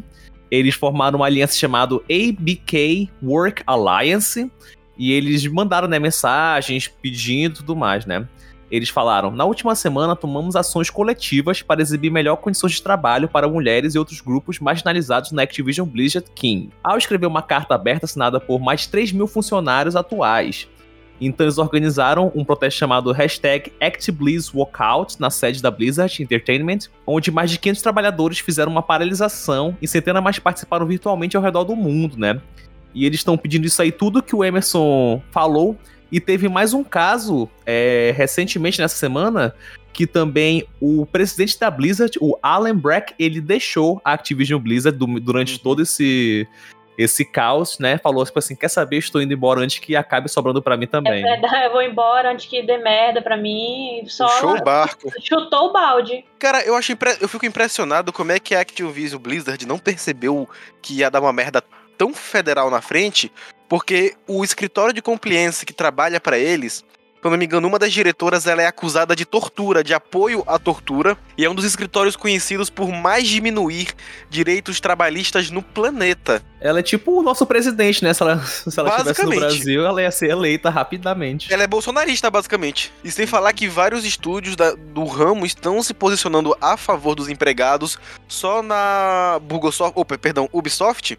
Eles 0.52 0.76
formaram 0.76 1.20
uma 1.20 1.26
aliança 1.26 1.56
chamada 1.56 1.96
ABK 1.96 3.10
Work 3.24 3.64
Alliance 3.66 4.52
e 4.98 5.14
eles 5.14 5.48
mandaram, 5.48 5.88
né, 5.88 6.00
mensagens 6.00 6.90
pedindo 7.02 7.56
tudo 7.60 7.78
mais, 7.78 8.06
né? 8.06 8.28
Eles 8.74 8.90
falaram: 8.90 9.30
na 9.30 9.46
última 9.46 9.76
semana 9.76 10.16
tomamos 10.16 10.56
ações 10.56 10.90
coletivas 10.90 11.62
para 11.62 11.80
exibir 11.80 12.10
melhor 12.10 12.38
condições 12.38 12.72
de 12.72 12.82
trabalho 12.82 13.30
para 13.30 13.48
mulheres 13.48 13.94
e 13.94 14.00
outros 14.00 14.20
grupos 14.20 14.58
marginalizados 14.60 15.32
na 15.32 15.44
Activision 15.44 15.88
Blizzard 15.88 16.28
King. 16.34 16.72
Ao 16.84 16.98
escrever 16.98 17.28
uma 17.28 17.44
carta 17.44 17.76
aberta 17.76 18.08
assinada 18.08 18.40
por 18.40 18.60
mais 18.60 18.82
de 18.82 18.90
3 18.90 19.12
mil 19.12 19.28
funcionários 19.28 19.96
atuais. 19.96 20.68
Então 21.22 21.46
eles 21.46 21.60
organizaram 21.60 22.32
um 22.34 22.44
protesto 22.44 22.80
chamado 22.80 23.12
hashtag 23.12 23.72
ActBlizzWalkout 23.80 25.22
na 25.22 25.30
sede 25.30 25.62
da 25.62 25.70
Blizzard 25.70 26.24
Entertainment, 26.24 26.90
onde 27.06 27.30
mais 27.30 27.52
de 27.52 27.60
500 27.60 27.80
trabalhadores 27.80 28.40
fizeram 28.40 28.72
uma 28.72 28.82
paralisação 28.82 29.78
e 29.80 29.88
centenas 29.88 30.24
mais 30.24 30.40
participaram 30.40 30.88
virtualmente 30.88 31.38
ao 31.38 31.44
redor 31.44 31.64
do 31.64 31.76
mundo, 31.76 32.18
né? 32.18 32.42
E 32.92 33.06
eles 33.06 33.20
estão 33.20 33.38
pedindo 33.38 33.68
isso 33.68 33.80
aí, 33.84 33.92
tudo 33.92 34.24
que 34.24 34.36
o 34.36 34.44
Emerson 34.44 35.22
falou, 35.32 35.78
e 36.12 36.20
teve 36.20 36.48
mais 36.48 36.74
um 36.74 36.84
caso 36.84 37.50
é, 37.66 38.14
recentemente 38.16 38.80
nessa 38.80 38.96
semana 38.96 39.54
que 39.94 40.08
também 40.08 40.68
o 40.82 41.06
presidente 41.06 41.58
da 41.60 41.70
Blizzard, 41.70 42.18
o 42.20 42.38
Alan 42.42 42.76
Brack, 42.76 43.14
ele 43.20 43.40
deixou 43.40 44.02
a 44.04 44.14
Activision 44.14 44.60
Blizzard 44.60 44.98
durante 45.22 45.60
todo 45.60 45.84
esse 45.84 46.48
esse 46.98 47.26
caos, 47.26 47.80
né? 47.80 47.98
Falou 47.98 48.24
tipo 48.24 48.38
assim, 48.38 48.56
quer 48.56 48.68
saber, 48.68 48.98
estou 48.98 49.22
indo 49.22 49.34
embora 49.34 49.62
antes 49.62 49.80
que 49.80 49.96
acabe 49.96 50.30
sobrando 50.30 50.62
para 50.62 50.78
mim 50.78 50.88
também. 50.88 51.24
É 51.26 51.40
verdade, 51.40 51.66
eu 51.66 51.72
vou 51.72 51.82
embora 51.82 52.32
antes 52.32 52.46
que 52.46 52.62
dê 52.62 52.78
merda 52.78 53.22
para 53.22 53.36
mim. 53.36 54.04
Só 54.08 54.28
Puxou 54.28 54.58
o 54.58 54.64
barco. 54.64 55.12
Chutou 55.20 55.70
o 55.70 55.74
balde. 55.74 56.24
Cara, 56.38 56.64
eu 56.64 56.76
acho 56.76 56.92
impre... 56.92 57.18
eu 57.20 57.28
fico 57.28 57.46
impressionado 57.46 58.14
como 58.14 58.32
é 58.32 58.40
que 58.40 58.54
a 58.54 58.62
Activision 58.62 59.20
Blizzard 59.20 59.66
não 59.66 59.80
percebeu 59.80 60.48
que 60.82 60.98
ia 60.98 61.10
dar 61.10 61.22
uma 61.22 61.34
merda 61.34 61.64
tão 61.98 62.14
federal 62.14 62.70
na 62.70 62.82
frente, 62.82 63.32
porque 63.74 64.14
o 64.28 64.44
escritório 64.44 64.94
de 64.94 65.02
compliance 65.02 65.66
que 65.66 65.74
trabalha 65.74 66.22
para 66.22 66.38
eles, 66.38 66.86
se 67.24 67.24
não 67.24 67.36
me 67.36 67.46
engano, 67.46 67.68
uma 67.68 67.80
das 67.80 67.92
diretoras 67.92 68.46
ela 68.46 68.62
é 68.62 68.68
acusada 68.68 69.16
de 69.16 69.26
tortura, 69.26 69.84
de 69.84 69.96
apoio 69.96 70.44
à 70.46 70.60
tortura, 70.60 71.18
e 71.36 71.44
é 71.44 71.50
um 71.50 71.56
dos 71.56 71.66
escritórios 71.66 72.16
conhecidos 72.16 72.70
por 72.70 72.92
mais 72.92 73.28
diminuir 73.28 73.88
direitos 74.30 74.80
trabalhistas 74.80 75.50
no 75.50 75.64
planeta. 75.64 76.44
Ela 76.62 76.80
é 76.80 76.84
tipo 76.84 77.20
o 77.20 77.24
nosso 77.24 77.46
presidente, 77.46 78.04
né? 78.04 78.14
Se 78.14 78.22
ela, 78.22 78.40
se 78.46 78.80
ela 78.80 78.90
estivesse 78.90 79.24
no 79.24 79.36
Brasil, 79.36 79.86
ela 79.86 80.02
ia 80.02 80.12
ser 80.12 80.30
eleita 80.30 80.70
rapidamente. 80.70 81.52
Ela 81.52 81.64
é 81.64 81.68
bolsonarista, 81.68 82.30
basicamente. 82.30 82.92
E 83.04 83.10
sem 83.10 83.26
falar 83.26 83.54
que 83.54 83.68
vários 83.68 84.06
estúdios 84.06 84.56
da, 84.56 84.76
do 84.76 85.04
ramo 85.06 85.46
estão 85.46 85.82
se 85.82 85.94
posicionando 85.94 86.56
a 86.62 86.78
favor 86.78 87.16
dos 87.16 87.28
empregados. 87.28 87.98
Só 88.28 88.62
na 88.62 89.40
Bugosoft, 89.42 89.94
opa, 89.98 90.18
perdão, 90.18 90.48
Ubisoft, 90.54 91.18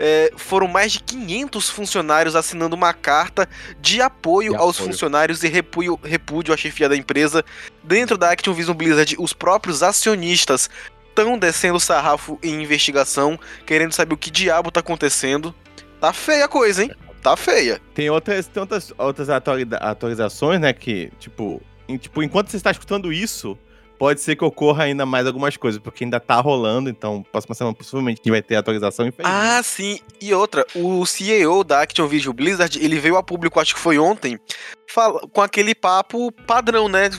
é, 0.00 0.32
foram 0.34 0.66
mais 0.66 0.92
de 0.92 1.00
500 1.00 1.68
funcionários 1.68 2.34
assinando 2.34 2.74
uma 2.74 2.94
carta 2.94 3.46
de 3.80 4.00
apoio, 4.00 4.56
aos 4.56 4.78
funcionários 4.78 5.44
e 5.44 5.48
repúdio, 5.48 6.00
repúdio 6.02 6.54
à 6.54 6.56
chefia 6.56 6.88
da 6.88 6.96
empresa. 6.96 7.44
Dentro 7.84 8.16
da 8.16 8.30
Activision 8.30 8.74
Blizzard, 8.74 9.14
os 9.18 9.34
próprios 9.34 9.82
acionistas 9.82 10.70
estão 11.10 11.38
descendo 11.38 11.76
o 11.76 11.80
sarrafo 11.80 12.38
em 12.42 12.62
investigação, 12.62 13.38
querendo 13.66 13.92
saber 13.92 14.14
o 14.14 14.16
que 14.16 14.30
diabo 14.30 14.70
tá 14.70 14.80
acontecendo. 14.80 15.54
Tá 16.00 16.14
feia 16.14 16.46
a 16.46 16.48
coisa, 16.48 16.82
hein? 16.82 16.90
Tá 17.22 17.36
feia. 17.36 17.78
Tem 17.92 18.08
outras, 18.08 18.50
outras, 18.56 18.94
outras 18.96 19.28
atualizações, 19.28 20.58
né? 20.58 20.72
Que, 20.72 21.12
tipo, 21.18 21.60
em, 21.86 21.98
tipo, 21.98 22.22
enquanto 22.22 22.48
você 22.48 22.56
está 22.56 22.70
escutando 22.70 23.12
isso, 23.12 23.58
pode 24.00 24.22
ser 24.22 24.34
que 24.34 24.42
ocorra 24.42 24.84
ainda 24.84 25.04
mais 25.04 25.26
algumas 25.26 25.58
coisas, 25.58 25.78
porque 25.78 26.04
ainda 26.04 26.18
tá 26.18 26.40
rolando, 26.40 26.88
então 26.88 27.22
próxima 27.30 27.54
semana 27.54 27.76
possivelmente 27.76 28.30
vai 28.30 28.40
ter 28.40 28.56
atualização. 28.56 29.12
Ah, 29.22 29.60
sim. 29.62 30.00
E 30.18 30.32
outra, 30.32 30.66
o 30.74 31.04
CEO 31.04 31.62
da 31.62 31.82
Activision 31.82 32.34
Blizzard, 32.34 32.82
ele 32.82 32.98
veio 32.98 33.18
a 33.18 33.22
público, 33.22 33.60
acho 33.60 33.74
que 33.74 33.80
foi 33.80 33.98
ontem, 33.98 34.40
fala, 34.88 35.20
com 35.28 35.42
aquele 35.42 35.74
papo 35.74 36.32
padrão, 36.32 36.88
né? 36.88 37.10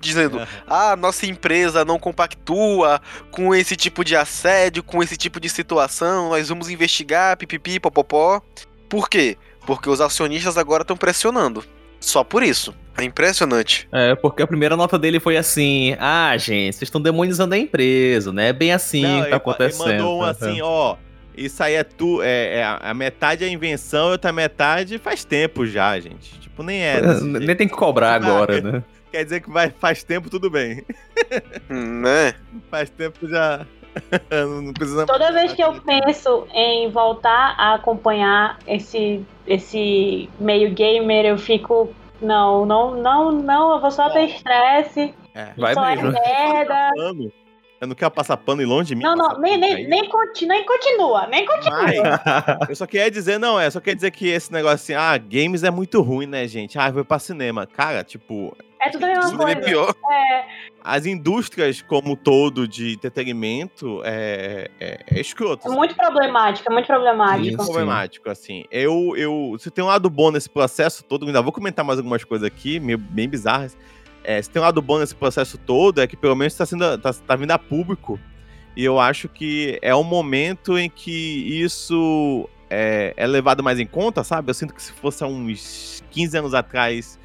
Dizendo, 0.00 0.38
uhum. 0.38 0.46
ah, 0.66 0.96
nossa 0.96 1.24
empresa 1.24 1.84
não 1.84 2.00
compactua 2.00 3.00
com 3.30 3.54
esse 3.54 3.76
tipo 3.76 4.04
de 4.04 4.16
assédio, 4.16 4.82
com 4.82 5.00
esse 5.04 5.16
tipo 5.16 5.38
de 5.38 5.48
situação, 5.48 6.30
nós 6.30 6.48
vamos 6.48 6.68
investigar, 6.68 7.36
pipipi, 7.36 7.78
popopó. 7.78 8.42
Por 8.88 9.08
quê? 9.08 9.38
Porque 9.64 9.88
os 9.88 10.00
acionistas 10.00 10.58
agora 10.58 10.82
estão 10.82 10.96
pressionando. 10.96 11.64
Só 12.04 12.22
por 12.22 12.42
isso. 12.42 12.74
É 12.96 13.02
impressionante. 13.02 13.88
É, 13.90 14.14
porque 14.14 14.42
a 14.42 14.46
primeira 14.46 14.76
nota 14.76 14.98
dele 14.98 15.18
foi 15.18 15.36
assim: 15.36 15.96
ah, 15.98 16.36
gente, 16.36 16.76
vocês 16.76 16.82
estão 16.82 17.00
demonizando 17.00 17.54
a 17.54 17.58
empresa, 17.58 18.32
né? 18.32 18.48
É 18.48 18.52
bem 18.52 18.72
assim 18.72 19.02
Não, 19.02 19.24
que 19.24 19.30
tá 19.30 19.36
acontecendo. 19.36 19.88
Ele 19.88 19.98
mandou 19.98 20.18
um 20.20 20.22
assim, 20.22 20.60
ó. 20.62 20.96
Isso 21.36 21.60
aí 21.64 21.74
é 21.74 21.82
tu, 21.82 22.22
é, 22.22 22.58
é, 22.58 22.78
a 22.80 22.94
metade 22.94 23.42
é 23.42 23.48
invenção 23.48 24.10
e 24.10 24.12
outra 24.12 24.32
metade 24.32 24.98
faz 24.98 25.24
tempo 25.24 25.66
já, 25.66 25.98
gente. 25.98 26.38
Tipo, 26.38 26.62
nem 26.62 26.80
é. 26.80 27.00
nem 27.20 27.56
tem 27.56 27.66
que 27.66 27.74
cobrar 27.74 28.20
tipo, 28.20 28.30
agora, 28.30 28.60
né? 28.60 28.84
Quer 29.10 29.24
dizer 29.24 29.40
que 29.40 29.50
vai, 29.50 29.70
faz 29.70 30.04
tempo, 30.04 30.30
tudo 30.30 30.48
bem. 30.48 30.84
né? 31.68 32.34
Faz 32.70 32.90
tempo 32.90 33.28
já. 33.28 33.64
não 34.64 34.72
precisa 34.72 35.06
Toda 35.06 35.32
vez 35.32 35.52
que 35.52 35.62
eu 35.62 35.80
penso 35.82 36.46
em 36.52 36.90
voltar 36.90 37.54
a 37.58 37.74
acompanhar 37.74 38.58
esse, 38.66 39.24
esse 39.46 40.28
meio 40.38 40.72
gamer, 40.72 41.24
eu 41.24 41.38
fico. 41.38 41.94
Não, 42.20 42.64
não, 42.64 42.94
não, 42.94 43.32
não, 43.32 43.74
eu 43.74 43.80
vou 43.80 43.90
só 43.90 44.08
ter 44.10 44.24
estresse. 44.24 45.14
É. 45.34 45.52
Vai 45.56 45.74
só 45.74 45.84
é 45.84 45.96
mesmo. 45.96 46.16
É 46.16 46.52
merda. 46.52 46.90
Eu 47.80 47.88
não 47.88 47.94
quero 47.94 48.10
passar 48.10 48.36
pano 48.36 48.62
e 48.62 48.64
longe 48.64 48.88
de 48.88 48.94
mim. 48.94 49.02
Não, 49.02 49.14
não, 49.14 49.38
nem, 49.38 49.58
nem, 49.58 49.86
nem, 49.86 50.08
continua, 50.08 50.54
nem 50.54 50.64
continua, 50.64 51.26
nem 51.26 51.44
continua. 51.44 51.82
Mas, 51.82 52.68
eu 52.70 52.76
só 52.76 52.86
queria 52.86 53.10
dizer, 53.10 53.38
não, 53.38 53.60
é, 53.60 53.68
só 53.68 53.78
queria 53.78 53.96
dizer 53.96 54.10
que 54.10 54.28
esse 54.28 54.50
negócio 54.50 54.76
assim, 54.76 54.94
ah, 54.94 55.18
games 55.18 55.64
é 55.64 55.70
muito 55.70 56.00
ruim, 56.00 56.26
né, 56.26 56.46
gente? 56.48 56.78
Ah, 56.78 56.88
eu 56.88 56.94
vou 56.94 57.04
pra 57.04 57.18
cinema. 57.18 57.66
Cara, 57.66 58.02
tipo. 58.02 58.56
É 58.84 58.90
tudo 58.90 59.04
a 59.04 59.08
mesma 59.08 59.36
coisa. 59.36 59.52
É 59.52 59.56
pior. 59.56 59.94
É. 60.12 60.44
As 60.82 61.06
indústrias 61.06 61.80
como 61.80 62.14
todo 62.14 62.68
de 62.68 62.92
entretenimento 62.92 64.02
é, 64.04 64.70
é, 64.78 65.00
é 65.10 65.20
escroto. 65.20 65.66
É 65.66 65.70
muito 65.70 65.94
problemático, 65.94 66.70
é 66.70 66.72
muito 66.72 66.86
problemático. 66.86 67.46
Muito 67.46 67.64
problemático, 67.64 68.28
assim. 68.28 68.64
Eu, 68.70 69.14
eu, 69.16 69.56
se 69.58 69.70
tem 69.70 69.82
um 69.82 69.86
lado 69.86 70.10
bom 70.10 70.30
nesse 70.30 70.50
processo 70.50 71.02
todo, 71.02 71.26
ainda 71.26 71.40
vou 71.40 71.52
comentar 71.52 71.84
mais 71.84 71.98
algumas 71.98 72.22
coisas 72.22 72.46
aqui, 72.46 72.78
meio, 72.78 72.98
bem 72.98 73.26
bizarras. 73.26 73.76
É, 74.22 74.40
se 74.40 74.50
tem 74.50 74.60
um 74.60 74.64
lado 74.64 74.82
bom 74.82 74.98
nesse 74.98 75.14
processo 75.14 75.56
todo, 75.56 76.00
é 76.00 76.06
que 76.06 76.16
pelo 76.16 76.36
menos 76.36 76.52
está 76.52 76.66
sendo 76.66 76.98
tá, 76.98 77.12
tá 77.12 77.36
vindo 77.36 77.50
a 77.52 77.58
público. 77.58 78.20
E 78.76 78.84
eu 78.84 78.98
acho 78.98 79.28
que 79.28 79.78
é 79.80 79.94
um 79.94 80.02
momento 80.02 80.76
em 80.76 80.90
que 80.90 81.62
isso 81.62 82.48
é, 82.68 83.14
é, 83.16 83.26
levado 83.26 83.62
mais 83.62 83.78
em 83.78 83.86
conta, 83.86 84.24
sabe? 84.24 84.50
Eu 84.50 84.54
sinto 84.54 84.74
que 84.74 84.82
se 84.82 84.92
fosse 84.92 85.22
há 85.22 85.26
uns 85.26 86.02
15 86.10 86.38
anos 86.38 86.54
atrás, 86.54 87.18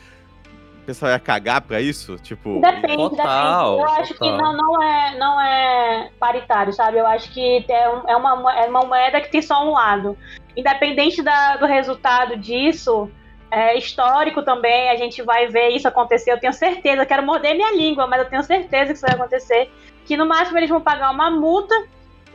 pessoal 0.89 1.11
ia 1.11 1.19
cagar 1.19 1.61
pra 1.61 1.79
isso. 1.79 2.17
Tipo. 2.17 2.59
Depende, 2.59 2.97
total, 2.97 3.77
depende. 3.77 3.93
Eu 3.93 4.01
acho 4.01 4.13
total. 4.15 4.37
que 4.37 4.43
não, 4.43 4.57
não, 4.57 4.81
é, 4.81 5.17
não 5.17 5.41
é 5.41 6.09
paritário, 6.19 6.73
sabe? 6.73 6.97
Eu 6.97 7.05
acho 7.05 7.31
que 7.31 7.65
é, 7.69 7.89
um, 7.89 8.09
é, 8.09 8.15
uma, 8.15 8.53
é 8.55 8.67
uma 8.67 8.85
moeda 8.85 9.21
que 9.21 9.29
tem 9.29 9.41
só 9.41 9.63
um 9.65 9.71
lado. 9.71 10.17
Independente 10.57 11.21
da, 11.21 11.57
do 11.57 11.67
resultado 11.67 12.35
disso, 12.35 13.09
é, 13.51 13.77
histórico 13.77 14.41
também, 14.41 14.89
a 14.89 14.95
gente 14.95 15.21
vai 15.21 15.47
ver 15.47 15.69
isso 15.69 15.87
acontecer. 15.87 16.31
Eu 16.31 16.39
tenho 16.39 16.53
certeza, 16.53 17.03
eu 17.03 17.07
quero 17.07 17.23
morder 17.23 17.53
minha 17.55 17.71
língua, 17.71 18.07
mas 18.07 18.21
eu 18.21 18.29
tenho 18.29 18.43
certeza 18.43 18.87
que 18.87 18.93
isso 18.93 19.05
vai 19.05 19.15
acontecer. 19.15 19.71
Que 20.05 20.17
no 20.17 20.25
máximo 20.25 20.57
eles 20.57 20.69
vão 20.69 20.81
pagar 20.81 21.11
uma 21.11 21.29
multa, 21.29 21.75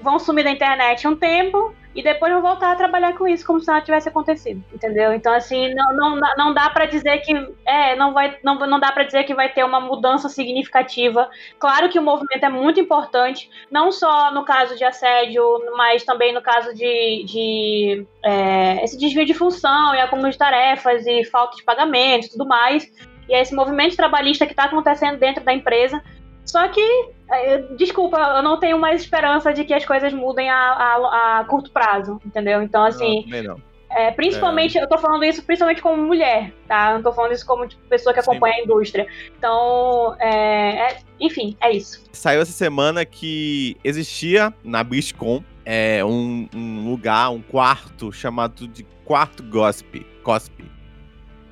vão 0.00 0.18
sumir 0.18 0.44
da 0.44 0.50
internet 0.50 1.08
um 1.08 1.16
tempo, 1.16 1.74
e 1.94 2.02
depois 2.02 2.32
vão 2.32 2.42
voltar 2.42 2.72
a 2.72 2.76
trabalhar 2.76 3.16
com 3.16 3.26
isso 3.26 3.46
como 3.46 3.60
se 3.60 3.66
nada 3.68 3.84
tivesse 3.84 4.08
acontecido, 4.08 4.62
entendeu? 4.72 5.14
Então 5.14 5.32
assim, 5.32 5.72
não, 5.74 5.94
não, 5.94 6.20
não 6.36 6.54
dá 6.54 6.68
para 6.70 6.86
dizer 6.86 7.18
que 7.18 7.32
é, 7.64 7.94
não 7.94 8.12
vai 8.12 8.36
não, 8.42 8.54
não 8.66 8.80
dá 8.80 8.90
para 8.90 9.04
dizer 9.04 9.24
que 9.24 9.34
vai 9.34 9.48
ter 9.52 9.64
uma 9.64 9.80
mudança 9.80 10.28
significativa. 10.28 11.28
Claro 11.58 11.88
que 11.88 11.98
o 11.98 12.02
movimento 12.02 12.44
é 12.44 12.48
muito 12.48 12.80
importante, 12.80 13.48
não 13.70 13.92
só 13.92 14.32
no 14.32 14.44
caso 14.44 14.76
de 14.76 14.84
assédio, 14.84 15.44
mas 15.76 16.04
também 16.04 16.32
no 16.32 16.42
caso 16.42 16.74
de, 16.74 17.24
de 17.24 18.06
é, 18.24 18.82
esse 18.84 18.98
desvio 18.98 19.24
de 19.24 19.34
função 19.34 19.94
e 19.94 20.00
acúmulo 20.00 20.30
de 20.30 20.38
tarefas 20.38 21.06
e 21.06 21.24
falta 21.24 21.56
de 21.56 21.62
pagamento 21.62 22.30
tudo 22.30 22.46
mais. 22.46 22.90
E 23.28 23.34
é 23.34 23.40
esse 23.40 23.54
movimento 23.54 23.96
trabalhista 23.96 24.46
que 24.46 24.52
está 24.52 24.64
acontecendo 24.64 25.18
dentro 25.18 25.42
da 25.44 25.54
empresa. 25.54 26.02
Só 26.44 26.68
que, 26.68 27.08
é, 27.30 27.58
desculpa, 27.76 28.18
eu 28.36 28.42
não 28.42 28.58
tenho 28.58 28.78
mais 28.78 29.02
esperança 29.02 29.52
de 29.52 29.64
que 29.64 29.74
as 29.74 29.84
coisas 29.84 30.12
mudem 30.12 30.50
a, 30.50 30.56
a, 30.56 31.40
a 31.40 31.44
curto 31.44 31.70
prazo, 31.70 32.20
entendeu? 32.24 32.62
Então, 32.62 32.84
assim. 32.84 33.24
Não, 33.28 33.42
não. 33.42 33.74
É, 33.90 34.10
principalmente, 34.10 34.76
é. 34.76 34.82
eu 34.82 34.88
tô 34.88 34.98
falando 34.98 35.24
isso 35.24 35.44
principalmente 35.44 35.80
como 35.80 36.02
mulher, 36.02 36.52
tá? 36.66 36.90
Eu 36.90 36.94
não 36.96 37.02
tô 37.02 37.12
falando 37.12 37.30
isso 37.30 37.46
como 37.46 37.66
tipo, 37.66 37.80
pessoa 37.88 38.12
que 38.12 38.18
acompanha 38.18 38.56
Sim. 38.56 38.60
a 38.60 38.64
indústria. 38.64 39.06
Então, 39.38 40.16
é, 40.18 40.90
é, 40.90 40.96
enfim, 41.20 41.56
é 41.60 41.70
isso. 41.70 42.04
Saiu 42.12 42.40
essa 42.40 42.50
semana 42.50 43.04
que 43.04 43.76
existia 43.84 44.52
na 44.64 44.82
BlizzCon 44.82 45.44
é, 45.64 46.04
um, 46.04 46.48
um, 46.52 46.90
lugar, 46.90 47.30
um 47.30 47.40
quarto 47.40 48.12
chamado 48.12 48.66
de 48.66 48.84
Quarto 49.04 49.44
Gossip. 49.44 50.04
Gossip. 50.24 50.73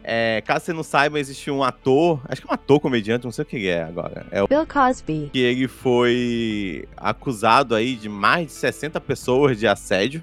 É, 0.05 0.43
caso 0.45 0.65
você 0.65 0.73
não 0.73 0.83
saiba, 0.83 1.21
existe 1.21 1.51
um 1.51 1.63
ator, 1.63 2.21
acho 2.29 2.41
que 2.41 2.49
é 2.49 2.51
um 2.51 2.55
ator 2.55 2.81
comediante, 2.81 3.25
não 3.25 3.33
sei 3.33 3.43
o 3.43 3.47
que 3.47 3.69
é 3.69 3.83
agora. 3.85 4.27
É 4.31 4.43
o 4.43 4.49
Bill 4.49 4.67
Cosby. 4.67 5.31
Que 5.33 5.39
ele 5.39 5.69
foi 5.69 6.89
acusado 6.97 7.75
aí 7.75 7.95
de 7.95 8.09
mais 8.09 8.49
de 8.49 8.53
60 8.53 9.01
pessoas 9.01 9.59
de 9.59 9.67
assédio. 9.67 10.23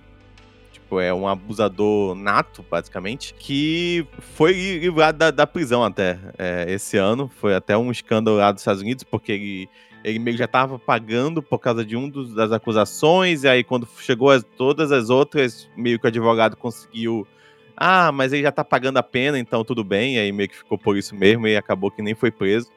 Tipo, 0.72 1.00
é 1.00 1.14
um 1.14 1.28
abusador 1.28 2.16
nato, 2.16 2.66
basicamente, 2.70 3.34
que 3.36 4.06
foi 4.36 4.54
livrado 4.80 5.18
da, 5.18 5.32
da 5.32 5.48
prisão 5.48 5.84
até 5.84 6.20
é, 6.38 6.66
esse 6.68 6.98
ano. 6.98 7.32
Foi 7.40 7.56
até 7.56 7.78
um 7.78 7.92
escândalo 7.92 8.38
lá 8.38 8.52
dos 8.52 8.62
Estados 8.62 8.82
Unidos, 8.82 9.04
porque 9.04 9.32
ele, 9.32 9.70
ele 10.04 10.20
meio 10.20 10.36
que 10.36 10.40
já 10.40 10.46
estava 10.46 10.78
pagando 10.78 11.42
por 11.42 11.60
causa 11.60 11.86
de 11.86 11.96
um 11.96 12.10
dos, 12.10 12.34
das 12.34 12.52
acusações, 12.52 13.44
e 13.44 13.48
aí 13.48 13.64
quando 13.64 13.88
chegou 14.00 14.30
as, 14.30 14.44
todas 14.58 14.92
as 14.92 15.10
outras, 15.10 15.70
meio 15.78 16.00
que 16.00 16.06
o 16.06 16.10
advogado 16.10 16.58
conseguiu 16.58 17.26
ah, 17.82 18.12
mas 18.12 18.34
ele 18.34 18.44
já 18.44 18.52
tá 18.52 18.62
pagando 18.62 18.98
a 18.98 19.04
pena, 19.04 19.40
então 19.40 19.64
tudo 19.64 19.86
bem. 19.86 20.16
E 20.16 20.20
aí 20.20 20.32
meio 20.34 20.50
que 20.50 20.58
ficou 20.58 20.78
por 20.78 20.98
isso 20.98 21.16
mesmo 21.16 21.48
e 21.48 21.56
acabou 21.56 21.90
que 21.90 22.02
nem 22.02 22.14
foi 22.14 22.30
preso. 22.30 22.68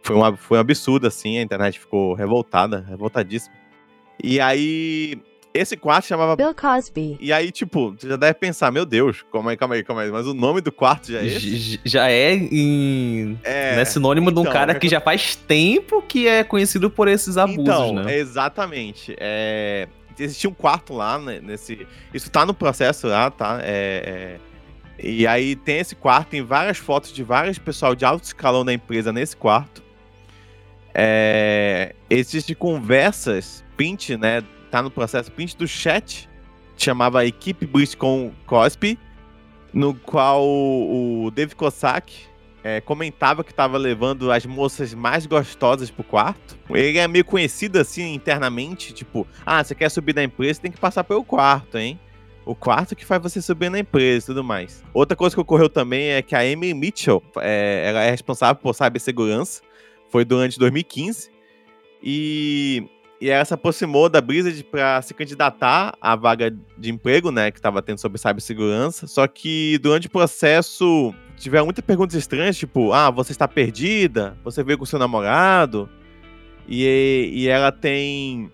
Foi 0.00 0.14
um, 0.14 0.36
foi 0.36 0.58
um 0.58 0.60
absurdo, 0.60 1.08
assim, 1.08 1.38
a 1.38 1.42
internet 1.42 1.80
ficou 1.80 2.14
revoltada, 2.14 2.84
revoltadíssima. 2.88 3.52
E 4.22 4.38
aí, 4.38 5.18
esse 5.52 5.76
quarto 5.76 6.06
chamava 6.06 6.36
Bill 6.36 6.54
Cosby. 6.54 7.16
E 7.20 7.32
aí, 7.32 7.50
tipo, 7.50 7.96
você 7.98 8.08
já 8.08 8.14
deve 8.14 8.34
pensar, 8.34 8.70
meu 8.70 8.86
Deus, 8.86 9.24
calma 9.32 9.50
aí, 9.50 9.56
calma 9.56 9.74
aí, 9.74 9.82
calma 9.82 10.02
aí. 10.02 10.10
Mas 10.12 10.24
o 10.24 10.34
nome 10.34 10.60
do 10.60 10.70
quarto 10.70 11.10
já 11.10 11.18
é 11.18 11.26
esse? 11.26 11.80
Já 11.84 12.08
é 12.08 12.34
em. 12.34 13.36
É, 13.42 13.74
né, 13.74 13.84
sinônimo 13.84 14.30
então, 14.30 14.42
de 14.42 14.48
um 14.48 14.50
então, 14.50 14.60
cara 14.60 14.78
que 14.78 14.88
já 14.88 15.00
faz 15.00 15.34
tempo 15.34 16.00
que 16.02 16.28
é 16.28 16.44
conhecido 16.44 16.88
por 16.88 17.08
esses 17.08 17.36
abusos, 17.36 17.62
então, 17.62 17.94
né? 17.94 18.16
Exatamente. 18.16 19.16
É 19.18 19.88
existia 20.18 20.48
um 20.48 20.54
quarto 20.54 20.94
lá, 20.94 21.18
né, 21.18 21.40
nesse. 21.40 21.86
Isso 22.12 22.30
tá 22.30 22.44
no 22.46 22.54
processo 22.54 23.06
lá, 23.06 23.30
tá? 23.30 23.60
É, 23.62 24.38
é, 24.38 24.40
e 24.98 25.26
aí 25.26 25.56
tem 25.56 25.78
esse 25.78 25.94
quarto, 25.94 26.28
tem 26.28 26.42
várias 26.42 26.78
fotos 26.78 27.12
de 27.12 27.22
vários 27.22 27.58
pessoal 27.58 27.94
de 27.94 28.04
alto 28.04 28.24
escalão 28.24 28.64
da 28.64 28.72
empresa 28.72 29.12
nesse 29.12 29.36
quarto. 29.36 29.82
É, 30.94 31.94
existe 32.08 32.54
conversas, 32.54 33.64
print, 33.76 34.16
né? 34.16 34.42
Tá 34.70 34.82
no 34.82 34.90
processo, 34.90 35.30
print 35.30 35.56
do 35.56 35.66
chat, 35.66 36.28
chamava 36.76 37.26
Equipe 37.26 37.66
BlizzCon 37.66 38.32
Cosp, 38.46 38.98
no 39.72 39.94
qual 39.94 40.44
o 40.44 41.30
David 41.34 41.56
Cossack, 41.56 42.14
é, 42.64 42.80
comentava 42.80 43.44
que 43.44 43.52
estava 43.52 43.76
levando 43.76 44.32
as 44.32 44.46
moças 44.46 44.94
mais 44.94 45.26
gostosas 45.26 45.90
pro 45.90 46.02
quarto. 46.02 46.58
Ele 46.70 46.96
é 46.96 47.06
meio 47.06 47.24
conhecido 47.24 47.78
assim 47.78 48.14
internamente, 48.14 48.94
tipo, 48.94 49.26
ah, 49.44 49.62
você 49.62 49.74
quer 49.74 49.90
subir 49.90 50.14
na 50.14 50.24
empresa, 50.24 50.62
tem 50.62 50.72
que 50.72 50.80
passar 50.80 51.04
pelo 51.04 51.22
quarto, 51.22 51.76
hein? 51.76 52.00
O 52.46 52.54
quarto 52.54 52.96
que 52.96 53.04
faz 53.04 53.22
você 53.22 53.42
subir 53.42 53.70
na 53.70 53.78
empresa 53.78 54.24
e 54.24 54.28
tudo 54.28 54.42
mais. 54.42 54.82
Outra 54.94 55.14
coisa 55.14 55.36
que 55.36 55.40
ocorreu 55.40 55.68
também 55.68 56.08
é 56.08 56.22
que 56.22 56.34
a 56.34 56.40
Amy 56.40 56.72
Mitchell, 56.72 57.22
é, 57.38 57.84
ela 57.86 58.02
é 58.02 58.10
responsável 58.10 58.56
por 58.56 58.74
cibersegurança, 58.74 59.60
foi 60.08 60.24
durante 60.24 60.58
2015, 60.58 61.30
e, 62.02 62.86
e 63.20 63.28
ela 63.28 63.44
se 63.44 63.52
aproximou 63.52 64.08
da 64.08 64.22
Blizzard 64.22 64.62
para 64.64 65.02
se 65.02 65.12
candidatar 65.12 65.94
à 66.00 66.16
vaga 66.16 66.54
de 66.78 66.90
emprego, 66.90 67.30
né, 67.30 67.50
que 67.50 67.58
estava 67.58 67.82
tendo 67.82 67.98
sobre 67.98 68.18
cibersegurança, 68.18 69.06
só 69.06 69.26
que 69.26 69.78
durante 69.82 70.06
o 70.06 70.10
processo 70.10 71.14
tiveram 71.36 71.64
muitas 71.64 71.84
perguntas 71.84 72.14
estranhas, 72.14 72.56
tipo, 72.56 72.92
ah, 72.92 73.10
você 73.10 73.32
está 73.32 73.46
perdida? 73.46 74.36
Você 74.44 74.62
veio 74.62 74.78
com 74.78 74.84
seu 74.84 74.98
namorado? 74.98 75.88
E, 76.68 77.30
e 77.32 77.48
ela 77.48 77.70
tem. 77.70 78.50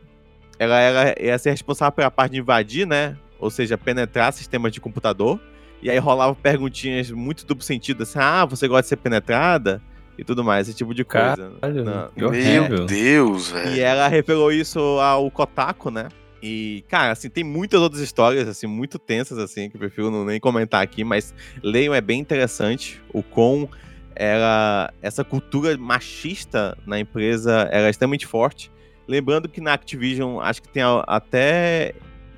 Ela 0.59 0.79
era, 0.79 1.23
ia 1.23 1.39
ser 1.39 1.51
responsável 1.51 1.93
pela 1.93 2.11
parte 2.11 2.33
de 2.33 2.39
invadir, 2.39 2.87
né? 2.87 3.17
Ou 3.39 3.51
seja, 3.51 3.79
penetrar 3.79 4.33
sistemas 4.33 4.73
de 4.73 4.81
computador. 4.81 5.41
E 5.83 5.89
aí 5.89 5.99
rolava 5.99 6.35
perguntinhas 6.35 7.11
muito 7.11 7.47
duplo 7.47 7.65
sentido, 7.65 8.03
assim, 8.03 8.19
ah, 8.19 8.45
você 8.45 8.69
gosta 8.69 8.83
de 8.83 8.89
ser 8.89 8.97
penetrada? 8.97 9.81
E 10.19 10.25
tudo 10.25 10.45
mais, 10.45 10.69
esse 10.69 10.77
tipo 10.77 10.95
de 10.95 11.03
coisa. 11.03 11.51
Caralho, 11.63 12.11
Meu 12.15 12.35
é. 12.35 12.85
Deus, 12.85 13.51
velho. 13.51 13.75
E 13.75 13.81
ela 13.81 14.07
revelou 14.07 14.53
isso 14.53 14.79
ao 14.79 15.31
Kotaku, 15.31 15.91
né? 15.91 16.09
E, 16.43 16.85
cara, 16.89 17.13
assim, 17.13 17.29
tem 17.29 17.45
muitas 17.45 17.81
outras 17.81 18.01
histórias, 18.01 18.49
assim, 18.49 18.67
muito 18.67 18.99
tensas, 18.99 19.39
assim, 19.39 19.69
que 19.69 19.77
eu 19.77 19.81
prefiro 19.81 20.11
não 20.11 20.25
nem 20.25 20.41
comentar 20.41 20.83
aqui, 20.83 21.05
mas 21.05 21.35
leiam, 21.63 21.95
é 21.95 22.01
bem 22.01 22.19
interessante 22.19 23.01
o 23.13 23.23
quão 23.23 23.69
era, 24.15 24.93
essa 25.03 25.23
cultura 25.23 25.77
machista 25.77 26.77
na 26.87 26.99
empresa 26.99 27.69
era 27.71 27.91
extremamente 27.91 28.27
forte. 28.27 28.71
Lembrando 29.07 29.49
que 29.49 29.61
na 29.61 29.75
Activision, 29.75 30.41
acho 30.41 30.63
que 30.63 30.69
tem 30.69 30.83
até 31.07 31.95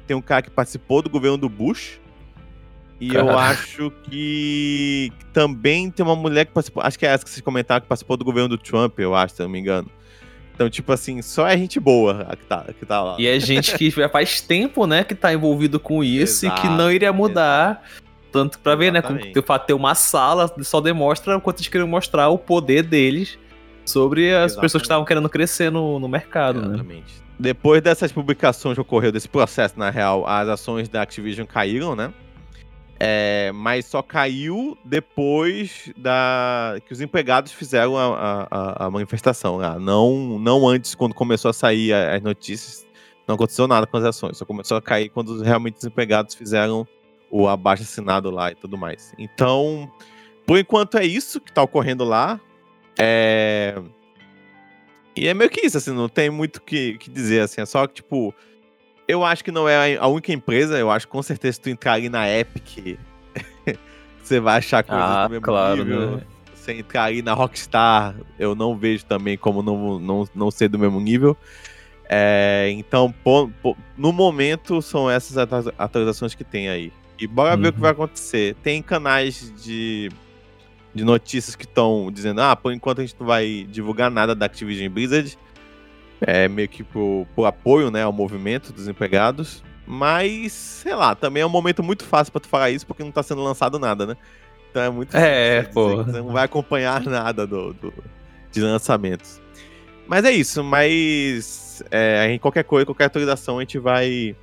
tem 0.07 0.17
um 0.17 0.23
cara 0.23 0.43
que 0.43 0.51
participou 0.51 1.01
do 1.01 1.09
governo 1.09 1.39
do 1.39 1.49
Bush, 1.49 2.01
e 3.01 3.15
eu 3.15 3.31
acho 3.39 3.91
que 4.05 5.13
também 5.33 5.91
tem 5.91 6.05
uma 6.05 6.17
mulher 6.17 6.47
que 6.47 6.53
participou, 6.53 6.83
acho 6.83 6.99
que 6.99 7.07
é 7.07 7.11
essa 7.11 7.25
que 7.25 7.31
vocês 7.31 7.43
comentaram, 7.43 7.81
que 7.81 7.89
participou 7.89 8.17
do 8.17 8.25
governo 8.25 8.49
do 8.49 8.59
Trump, 8.59 8.99
eu 8.99 9.15
acho, 9.15 9.37
se 9.37 9.43
não 9.43 9.49
me 9.49 9.59
engano. 9.59 9.91
Então, 10.63 10.71
tipo 10.71 10.93
assim, 10.93 11.21
só 11.23 11.49
é 11.49 11.59
gente 11.59 11.81
boa 11.81 12.25
que 12.39 12.45
tá, 12.45 12.65
que 12.79 12.87
tá 12.87 13.03
lá. 13.03 13.17
E 13.19 13.27
é 13.27 13.41
gente 13.41 13.77
que 13.77 13.91
já 13.91 14.09
faz 14.09 14.41
tempo, 14.41 14.87
né, 14.87 15.03
que 15.03 15.13
tá 15.13 15.35
envolvido 15.35 15.81
com 15.81 16.05
isso 16.05 16.47
Exato, 16.47 16.59
e 16.59 16.63
que 16.63 16.69
não 16.69 16.91
iria 16.91 17.13
mudar. 17.13 17.83
Exato. 17.83 18.03
Tanto 18.31 18.59
pra 18.61 18.77
ver, 18.77 18.93
Exatamente. 18.95 19.35
né, 19.35 19.43
fato 19.43 19.63
de 19.63 19.67
ter 19.67 19.73
uma 19.75 19.95
sala 19.97 20.51
só 20.63 20.81
demonstra 20.81 21.37
o 21.37 21.41
quanto 21.41 21.59
eles 21.59 21.69
queriam 21.69 21.89
mostrar 21.89 22.29
o 22.29 22.39
poder 22.39 22.85
deles 22.85 23.39
sobre 23.85 24.31
as 24.31 24.53
Exatamente. 24.53 24.61
pessoas 24.61 24.83
que 24.83 24.87
estavam 24.87 25.05
querendo 25.05 25.29
crescer 25.29 25.71
no, 25.71 25.99
no 25.99 26.09
mercado, 26.09 26.61
né? 26.61 26.69
Exatamente. 26.69 27.15
né? 27.15 27.23
Depois 27.41 27.83
dessas 27.83 28.13
publicações 28.13 28.77
que 28.77 28.81
ocorreu, 28.81 29.11
desse 29.11 29.29
processo, 29.29 29.77
na 29.77 29.91
real, 29.91 30.25
as 30.27 30.49
ações 30.49 30.89
da 30.89 31.03
Activision 31.03 31.45
caíram, 31.45 31.97
né? 31.97 32.13
É, 33.05 33.51
mas 33.53 33.87
só 33.87 34.01
caiu 34.01 34.79
depois 34.85 35.91
da 35.97 36.77
que 36.87 36.93
os 36.93 37.01
empregados 37.01 37.51
fizeram 37.51 37.97
a, 37.97 38.47
a, 38.49 38.87
a 38.87 38.91
manifestação 38.93 39.57
lá. 39.57 39.77
Não, 39.77 40.39
não 40.39 40.69
antes, 40.69 40.95
quando 40.95 41.13
começou 41.13 41.49
a 41.49 41.53
sair 41.53 41.93
as 41.93 42.23
notícias, 42.23 42.87
não 43.27 43.35
aconteceu 43.35 43.67
nada 43.67 43.89
com 43.89 43.97
as 43.97 44.05
ações. 44.05 44.37
Só 44.39 44.45
começou 44.45 44.77
a 44.77 44.83
cair 44.83 45.09
quando 45.09 45.43
realmente 45.43 45.79
os 45.79 45.85
empregados 45.85 46.37
fizeram 46.37 46.87
o 47.29 47.49
abaixo 47.49 47.83
assinado 47.83 48.31
lá 48.31 48.53
e 48.53 48.55
tudo 48.55 48.79
mais. 48.79 49.13
Então, 49.19 49.91
por 50.47 50.57
enquanto 50.57 50.97
é 50.97 51.05
isso 51.05 51.41
que 51.41 51.51
está 51.51 51.61
ocorrendo 51.61 52.05
lá. 52.05 52.41
É... 52.97 53.83
E 55.17 55.27
é 55.27 55.35
meio 55.35 55.51
que 55.51 55.67
isso, 55.67 55.77
assim, 55.77 55.91
não 55.91 56.09
tem 56.09 56.31
muito 56.31 56.59
o 56.59 56.63
que, 56.63 56.97
que 56.99 57.11
dizer, 57.11 57.41
assim, 57.41 57.61
é 57.61 57.67
só 57.67 57.85
que, 57.89 57.95
tipo, 57.95 58.33
eu 59.07 59.25
acho 59.25 59.45
que 59.45 59.51
não 59.51 59.69
é 59.69 59.97
a 59.97 60.07
única 60.07 60.33
empresa. 60.33 60.79
Eu 60.79 60.91
acho 60.91 61.07
que 61.07 61.13
com 61.13 61.23
certeza 61.23 61.55
se 61.55 61.61
tu 61.61 61.71
entrar 61.71 61.95
ali 61.95 62.09
na 62.09 62.29
Epic, 62.29 62.99
você 64.23 64.41
vai 64.41 64.59
achar 64.59 64.83
coisas 64.83 65.05
ah, 65.05 65.27
do 65.27 65.31
mesmo 65.31 65.45
claro, 65.45 65.85
nível. 65.85 66.17
Né? 66.17 66.23
Você 66.55 66.73
entrar 66.75 67.05
ali 67.05 67.23
na 67.23 67.35
Rockstar, 67.35 68.15
eu 68.39 68.55
não 68.55 68.77
vejo 68.77 69.05
também 69.05 69.37
como 69.37 69.63
não, 69.63 69.99
não, 69.99 70.29
não 70.35 70.51
ser 70.51 70.69
do 70.69 70.79
mesmo 70.79 71.01
nível. 71.01 71.37
É, 72.09 72.69
então, 72.73 73.13
no 73.97 74.13
momento, 74.13 74.81
são 74.83 75.11
essas 75.11 75.37
atualizações 75.79 76.35
que 76.35 76.45
tem 76.45 76.69
aí. 76.69 76.93
E 77.19 77.27
bora 77.27 77.57
uhum. 77.57 77.63
ver 77.63 77.69
o 77.69 77.73
que 77.73 77.79
uhum. 77.79 77.83
vai 77.83 77.91
acontecer. 77.91 78.55
Tem 78.63 78.83
canais 78.83 79.53
de, 79.63 80.11
de 80.95 81.05
notícias 81.05 81.57
que 81.57 81.65
estão 81.65 82.11
dizendo: 82.13 82.41
ah, 82.41 82.55
por 82.55 82.73
enquanto 82.73 83.01
a 83.01 83.03
gente 83.03 83.17
não 83.19 83.27
vai 83.27 83.67
divulgar 83.69 84.11
nada 84.11 84.35
da 84.35 84.47
Activision 84.47 84.91
Blizzard 84.93 85.39
é, 86.27 86.49
meio 86.49 86.69
que 86.69 86.83
por, 86.83 87.27
por 87.35 87.45
apoio 87.45 87.91
né, 87.91 88.03
ao 88.03 88.13
movimento 88.13 88.73
dos 88.73 88.89
empregados. 88.89 89.63
Mas, 89.87 90.53
sei 90.53 90.95
lá, 90.95 91.15
também 91.15 91.43
é 91.43 91.47
um 91.47 91.51
momento 91.51 91.83
muito 91.83 92.05
fácil 92.05 92.33
para 92.33 92.41
tu 92.41 92.49
falar 92.49 92.71
isso 92.71 92.87
porque 92.87 93.03
não 93.03 93.11
tá 93.11 93.23
sendo 93.23 93.43
lançado 93.43 93.79
nada, 93.79 94.07
né? 94.07 94.17
Então 94.71 94.83
é 94.83 94.91
muito 94.91 95.17
É, 95.17 95.63
pô. 95.65 95.97
Você 95.97 96.19
não 96.19 96.33
vai 96.33 96.45
acompanhar 96.45 97.03
nada 97.05 97.47
do, 97.47 97.75
do, 97.75 97.93
de 98.51 98.61
lançamentos. 98.61 99.41
Mas 100.07 100.25
é 100.25 100.31
isso, 100.31 100.63
mas 100.65 101.83
é, 101.91 102.33
em 102.33 102.39
qualquer 102.39 102.65
coisa, 102.65 102.87
qualquer 102.87 103.05
atualização, 103.05 103.59
a 103.59 103.61
gente 103.61 103.79
vai. 103.79 104.37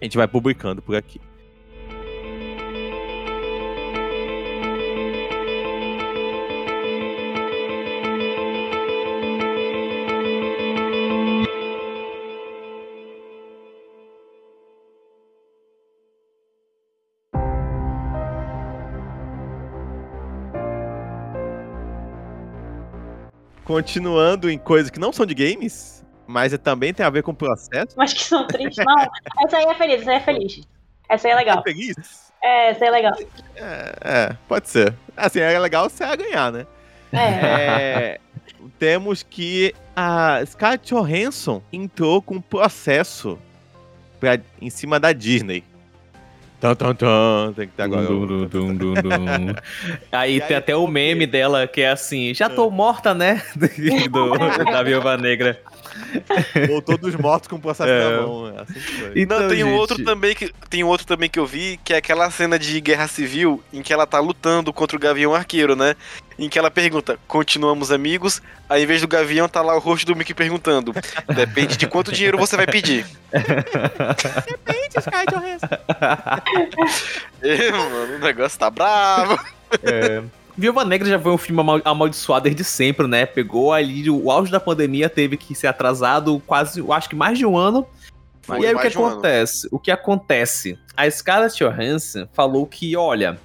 A 0.00 0.04
gente 0.04 0.16
vai 0.16 0.28
publicando 0.28 0.82
por 0.82 0.96
aqui. 0.96 1.20
Continuando 23.64 24.50
em 24.50 24.58
coisas 24.58 24.90
que 24.90 25.00
não 25.00 25.12
são 25.12 25.24
de 25.24 25.34
games, 25.34 26.04
mas 26.26 26.52
é- 26.52 26.58
também 26.58 26.92
tem 26.92 27.04
a 27.04 27.10
ver 27.10 27.22
com 27.22 27.30
o 27.32 27.34
processo. 27.34 27.94
Mas 27.96 28.12
que 28.12 28.22
são 28.22 28.46
tristes. 28.46 28.84
Não, 28.84 29.06
essa 29.46 29.56
aí 29.56 29.64
é 29.64 29.74
feliz, 29.74 30.00
essa 30.02 30.10
aí 30.10 30.16
é 30.16 30.20
feliz. 30.20 30.60
Essa 31.08 31.28
aí 31.28 31.32
é 31.32 31.36
legal. 31.36 31.58
É 31.60 31.62
feliz? 31.62 32.32
É, 32.42 32.70
essa 32.70 32.84
aí 32.84 32.88
é 32.88 32.90
legal. 32.90 33.12
É, 33.56 33.94
é, 34.02 34.36
pode 34.48 34.68
ser. 34.68 34.94
Assim, 35.16 35.40
é 35.40 35.58
legal 35.58 35.88
você 35.88 36.04
ganhar, 36.16 36.52
né? 36.52 36.66
É. 37.12 37.18
É, 37.18 38.20
temos 38.78 39.22
que 39.22 39.72
a 39.94 40.44
Scarlett 40.44 40.92
Johansson 40.92 41.62
entrou 41.72 42.20
com 42.20 42.34
um 42.36 42.40
processo 42.40 43.38
pra, 44.18 44.38
em 44.60 44.68
cima 44.70 44.98
da 44.98 45.12
Disney. 45.12 45.62
Tan, 46.64 46.74
tan, 46.74 46.94
tan, 46.94 47.52
tem 47.52 47.68
que 47.68 47.74
ter 47.74 47.82
agora. 47.82 48.06
Dum, 48.06 48.26
dum, 48.26 48.48
dum, 48.48 48.74
dum, 48.74 48.94
dum. 48.94 49.54
Aí 50.10 50.36
E 50.36 50.40
tem 50.40 50.48
aí, 50.48 50.54
até 50.54 50.74
o 50.74 50.86
meme 50.86 51.26
dela 51.26 51.66
que 51.66 51.82
é 51.82 51.90
assim: 51.90 52.32
já 52.32 52.48
tô 52.48 52.70
morta, 52.70 53.12
né? 53.12 53.42
Do, 54.10 54.32
da 54.72 54.82
Viúva 54.82 55.18
Negra. 55.18 55.60
Voltou 56.68 56.96
dos 56.98 57.14
mortos 57.14 57.48
com 57.48 57.56
o 57.56 57.60
processo 57.60 57.88
É. 57.90 58.10
na 58.10 58.22
mão. 58.22 58.48
é 58.48 58.62
Assim. 58.62 58.74
Então, 59.16 59.40
Não, 59.40 59.48
tem 59.48 59.62
um 59.64 59.68
gente, 59.68 59.78
outro 59.78 60.04
também 60.04 60.34
que 60.34 60.52
tem 60.68 60.82
um 60.84 60.86
outro 60.88 61.06
também 61.06 61.28
que 61.30 61.38
eu 61.38 61.46
vi, 61.46 61.78
que 61.84 61.92
é 61.94 61.96
aquela 61.98 62.30
cena 62.30 62.58
de 62.58 62.80
guerra 62.80 63.06
civil 63.08 63.62
em 63.72 63.82
que 63.82 63.92
ela 63.92 64.06
tá 64.06 64.18
lutando 64.20 64.72
contra 64.72 64.96
o 64.96 65.00
Gavião 65.00 65.34
Arqueiro, 65.34 65.74
né? 65.76 65.94
Em 66.38 66.48
que 66.48 66.58
ela 66.58 66.70
pergunta: 66.70 67.18
"Continuamos 67.28 67.92
amigos?" 67.92 68.42
Aí 68.68 68.82
em 68.82 68.86
vez 68.86 69.00
do 69.00 69.08
Gavião 69.08 69.48
tá 69.48 69.62
lá 69.62 69.74
o 69.76 69.78
rosto 69.78 70.06
do 70.06 70.16
Mickey 70.16 70.34
perguntando: 70.34 70.92
"Depende 71.34 71.76
de 71.76 71.86
quanto 71.86 72.10
dinheiro 72.12 72.38
você 72.38 72.56
vai 72.56 72.66
pedir." 72.66 73.06
Ê, 77.42 77.70
mano, 77.72 78.16
o 78.16 78.18
negócio 78.18 78.58
tá 78.58 78.70
bravo. 78.70 79.38
É. 79.82 80.22
Viúva 80.56 80.84
Negra 80.84 81.08
já 81.08 81.18
foi 81.18 81.32
um 81.32 81.38
filme 81.38 81.60
amal- 81.60 81.82
amaldiçoado 81.84 82.44
desde 82.44 82.62
sempre, 82.62 83.06
né? 83.08 83.26
Pegou 83.26 83.72
ali 83.72 84.08
o 84.08 84.30
auge 84.30 84.52
da 84.52 84.60
pandemia, 84.60 85.08
teve 85.08 85.36
que 85.36 85.54
ser 85.54 85.66
atrasado 85.66 86.40
quase, 86.46 86.78
eu 86.80 86.92
acho 86.92 87.08
que 87.08 87.16
mais 87.16 87.36
de 87.36 87.44
um 87.44 87.56
ano. 87.56 87.86
E 88.60 88.66
aí 88.66 88.74
o 88.74 88.78
que 88.78 88.88
de 88.88 88.98
um 88.98 89.06
acontece? 89.06 89.68
O 89.70 89.78
que 89.78 89.90
acontece? 89.90 90.78
A 90.96 91.10
Scarlett 91.10 91.56
Johansson 91.58 92.28
falou 92.32 92.66
que, 92.66 92.96
olha, 92.96 93.38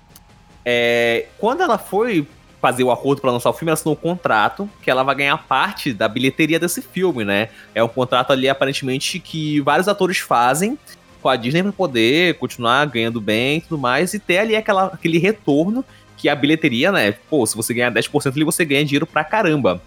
é, 0.63 1.25
quando 1.39 1.61
ela 1.61 1.77
foi 1.77 2.27
fazer 2.61 2.83
o 2.83 2.91
acordo 2.91 3.21
para 3.21 3.31
lançar 3.31 3.49
o 3.49 3.53
filme, 3.53 3.69
ela 3.69 3.73
assinou 3.73 3.93
um 3.93 3.97
contrato 3.97 4.69
que 4.81 4.91
ela 4.91 5.01
vai 5.01 5.15
ganhar 5.15 5.37
parte 5.37 5.93
da 5.93 6.07
bilheteria 6.07 6.59
desse 6.59 6.81
filme, 6.81 7.23
né? 7.23 7.49
É 7.73 7.83
um 7.83 7.87
contrato 7.87 8.31
ali 8.31 8.49
aparentemente 8.49 9.19
que 9.19 9.61
vários 9.61 9.87
atores 9.87 10.19
fazem 10.19 10.77
com 11.21 11.29
a 11.29 11.35
Disney 11.35 11.63
para 11.63 11.71
poder 11.71 12.35
continuar 12.35 12.85
ganhando 12.85 13.19
bem 13.19 13.57
e 13.57 13.61
tudo 13.61 13.77
mais 13.77 14.13
e 14.13 14.19
ter 14.19 14.39
ali 14.39 14.55
aquela, 14.55 14.85
aquele 14.85 15.17
retorno 15.17 15.83
que 16.19 16.27
a 16.27 16.35
bilheteria, 16.35 16.91
né? 16.91 17.13
Pô, 17.29 17.45
se 17.45 17.55
você 17.55 17.73
ganhar 17.73 17.91
10% 17.91 18.35
ali, 18.35 18.43
você 18.43 18.65
ganha 18.65 18.83
dinheiro 18.83 19.07
pra 19.07 19.23
caramba. 19.23 19.81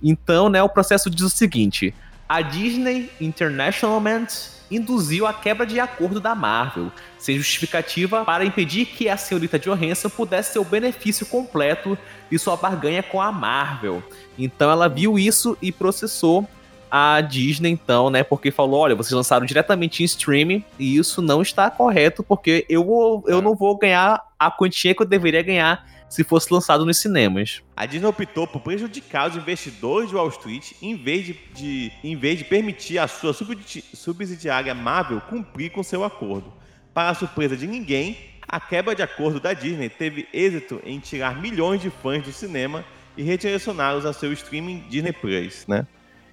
Então, 0.00 0.48
né, 0.48 0.62
o 0.62 0.68
processo 0.68 1.10
diz 1.10 1.22
o 1.22 1.28
seguinte: 1.28 1.92
a 2.28 2.40
Disney 2.40 3.10
Internationalment 3.20 4.28
induziu 4.70 5.26
a 5.26 5.34
quebra 5.34 5.66
de 5.66 5.78
acordo 5.80 6.20
da 6.20 6.34
Marvel, 6.34 6.90
sem 7.18 7.36
justificativa 7.36 8.24
para 8.24 8.44
impedir 8.44 8.86
que 8.86 9.08
a 9.08 9.16
senhorita 9.16 9.58
Johansson 9.58 10.08
pudesse 10.08 10.54
ter 10.54 10.58
o 10.60 10.64
benefício 10.64 11.26
completo 11.26 11.98
de 12.30 12.38
sua 12.38 12.56
barganha 12.56 13.02
com 13.02 13.20
a 13.20 13.30
Marvel. 13.30 14.02
Então 14.38 14.70
ela 14.70 14.88
viu 14.88 15.18
isso 15.18 15.58
e 15.60 15.70
processou 15.70 16.48
a 16.90 17.20
Disney, 17.22 17.70
então, 17.70 18.08
né? 18.10 18.22
Porque 18.22 18.50
falou: 18.50 18.80
olha, 18.80 18.94
vocês 18.94 19.12
lançaram 19.12 19.44
diretamente 19.44 20.02
em 20.02 20.06
streaming 20.06 20.64
e 20.78 20.96
isso 20.96 21.20
não 21.20 21.42
está 21.42 21.70
correto, 21.70 22.22
porque 22.22 22.66
eu, 22.68 22.84
vou, 22.84 23.24
eu 23.26 23.42
não 23.42 23.54
vou 23.54 23.76
ganhar 23.76 24.22
a 24.46 24.50
quantia 24.50 24.94
que 24.94 25.02
eu 25.02 25.06
deveria 25.06 25.42
ganhar 25.42 25.90
se 26.08 26.22
fosse 26.22 26.52
lançado 26.52 26.84
nos 26.84 26.98
cinemas. 26.98 27.62
A 27.74 27.86
Disney 27.86 28.06
optou 28.06 28.46
por 28.46 28.60
prejudicar 28.60 29.30
os 29.30 29.36
investidores 29.36 30.10
de 30.10 30.14
Wall 30.14 30.28
Street 30.28 30.72
em 30.82 30.94
vez 30.94 31.24
de, 31.24 31.38
de- 31.54 31.92
em 32.04 32.14
vez 32.16 32.38
de 32.38 32.44
permitir 32.44 32.98
a 32.98 33.08
sua 33.08 33.32
subsidi- 33.32 33.84
subsidiária 33.94 34.74
Marvel 34.74 35.20
cumprir 35.22 35.70
com 35.70 35.82
seu 35.82 36.04
acordo. 36.04 36.52
Para 36.92 37.08
a 37.10 37.14
surpresa 37.14 37.56
de 37.56 37.66
ninguém, 37.66 38.18
a 38.46 38.60
quebra 38.60 38.94
de 38.94 39.02
acordo 39.02 39.40
da 39.40 39.54
Disney 39.54 39.88
teve 39.88 40.28
êxito 40.34 40.82
em 40.84 40.98
tirar 41.00 41.40
milhões 41.40 41.80
de 41.80 41.88
fãs 41.88 42.22
do 42.22 42.30
cinema 42.32 42.84
e 43.16 43.22
redirecioná-los 43.22 44.04
a 44.04 44.12
seu 44.12 44.30
streaming 44.34 44.84
Disney 44.90 45.12
Plus, 45.12 45.66
né? 45.66 45.86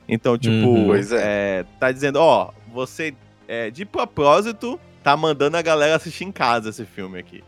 Então, 0.08 0.38
tipo, 0.38 0.52
Uhum. 0.68 0.88
Pois 0.88 1.12
é, 1.14 1.64
tá 1.80 1.90
dizendo, 1.92 2.18
ó, 2.18 2.52
você 2.74 3.14
é, 3.48 3.70
de 3.72 3.86
propósito 3.86 4.78
tá 5.02 5.16
mandando 5.16 5.56
a 5.56 5.62
galera 5.62 5.96
assistir 5.96 6.26
em 6.26 6.32
casa 6.32 6.70
esse 6.70 6.84
filme 6.84 7.18
aqui. 7.18 7.42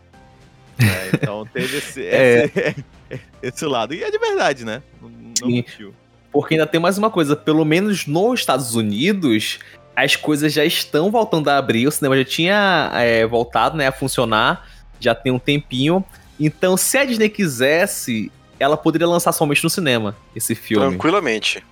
É, 0.83 1.09
então 1.13 1.45
teve 1.45 1.77
esse, 1.77 2.01
É. 2.05 2.45
esse, 2.45 2.85
esse 3.43 3.65
lado. 3.65 3.93
E 3.93 4.03
é 4.03 4.11
de 4.11 4.17
verdade, 4.17 4.65
né? 4.65 4.81
Não, 5.01 5.09
não 5.09 5.33
Sim. 5.35 5.55
mentiu. 5.55 5.93
Porque 6.31 6.53
ainda 6.53 6.65
tem 6.65 6.79
mais 6.79 6.97
uma 6.97 7.09
coisa, 7.09 7.35
pelo 7.35 7.65
menos 7.65 8.07
nos 8.07 8.39
Estados 8.39 8.73
Unidos, 8.73 9.59
as 9.95 10.15
coisas 10.15 10.53
já 10.53 10.63
estão 10.63 11.11
voltando 11.11 11.49
a 11.49 11.57
abrir, 11.57 11.87
o 11.87 11.91
cinema 11.91 12.17
já 12.17 12.23
tinha 12.23 12.91
é, 12.95 13.25
voltado 13.25 13.75
né, 13.75 13.87
a 13.87 13.91
funcionar, 13.91 14.67
já 14.99 15.13
tem 15.13 15.31
um 15.31 15.39
tempinho. 15.39 16.03
Então, 16.39 16.77
se 16.77 16.97
a 16.97 17.03
Disney 17.03 17.27
quisesse, 17.27 18.31
ela 18.57 18.77
poderia 18.77 19.07
lançar 19.07 19.31
somente 19.31 19.63
no 19.63 19.69
cinema 19.69 20.15
esse 20.35 20.55
filme. 20.55 20.87
Tranquilamente. 20.87 21.63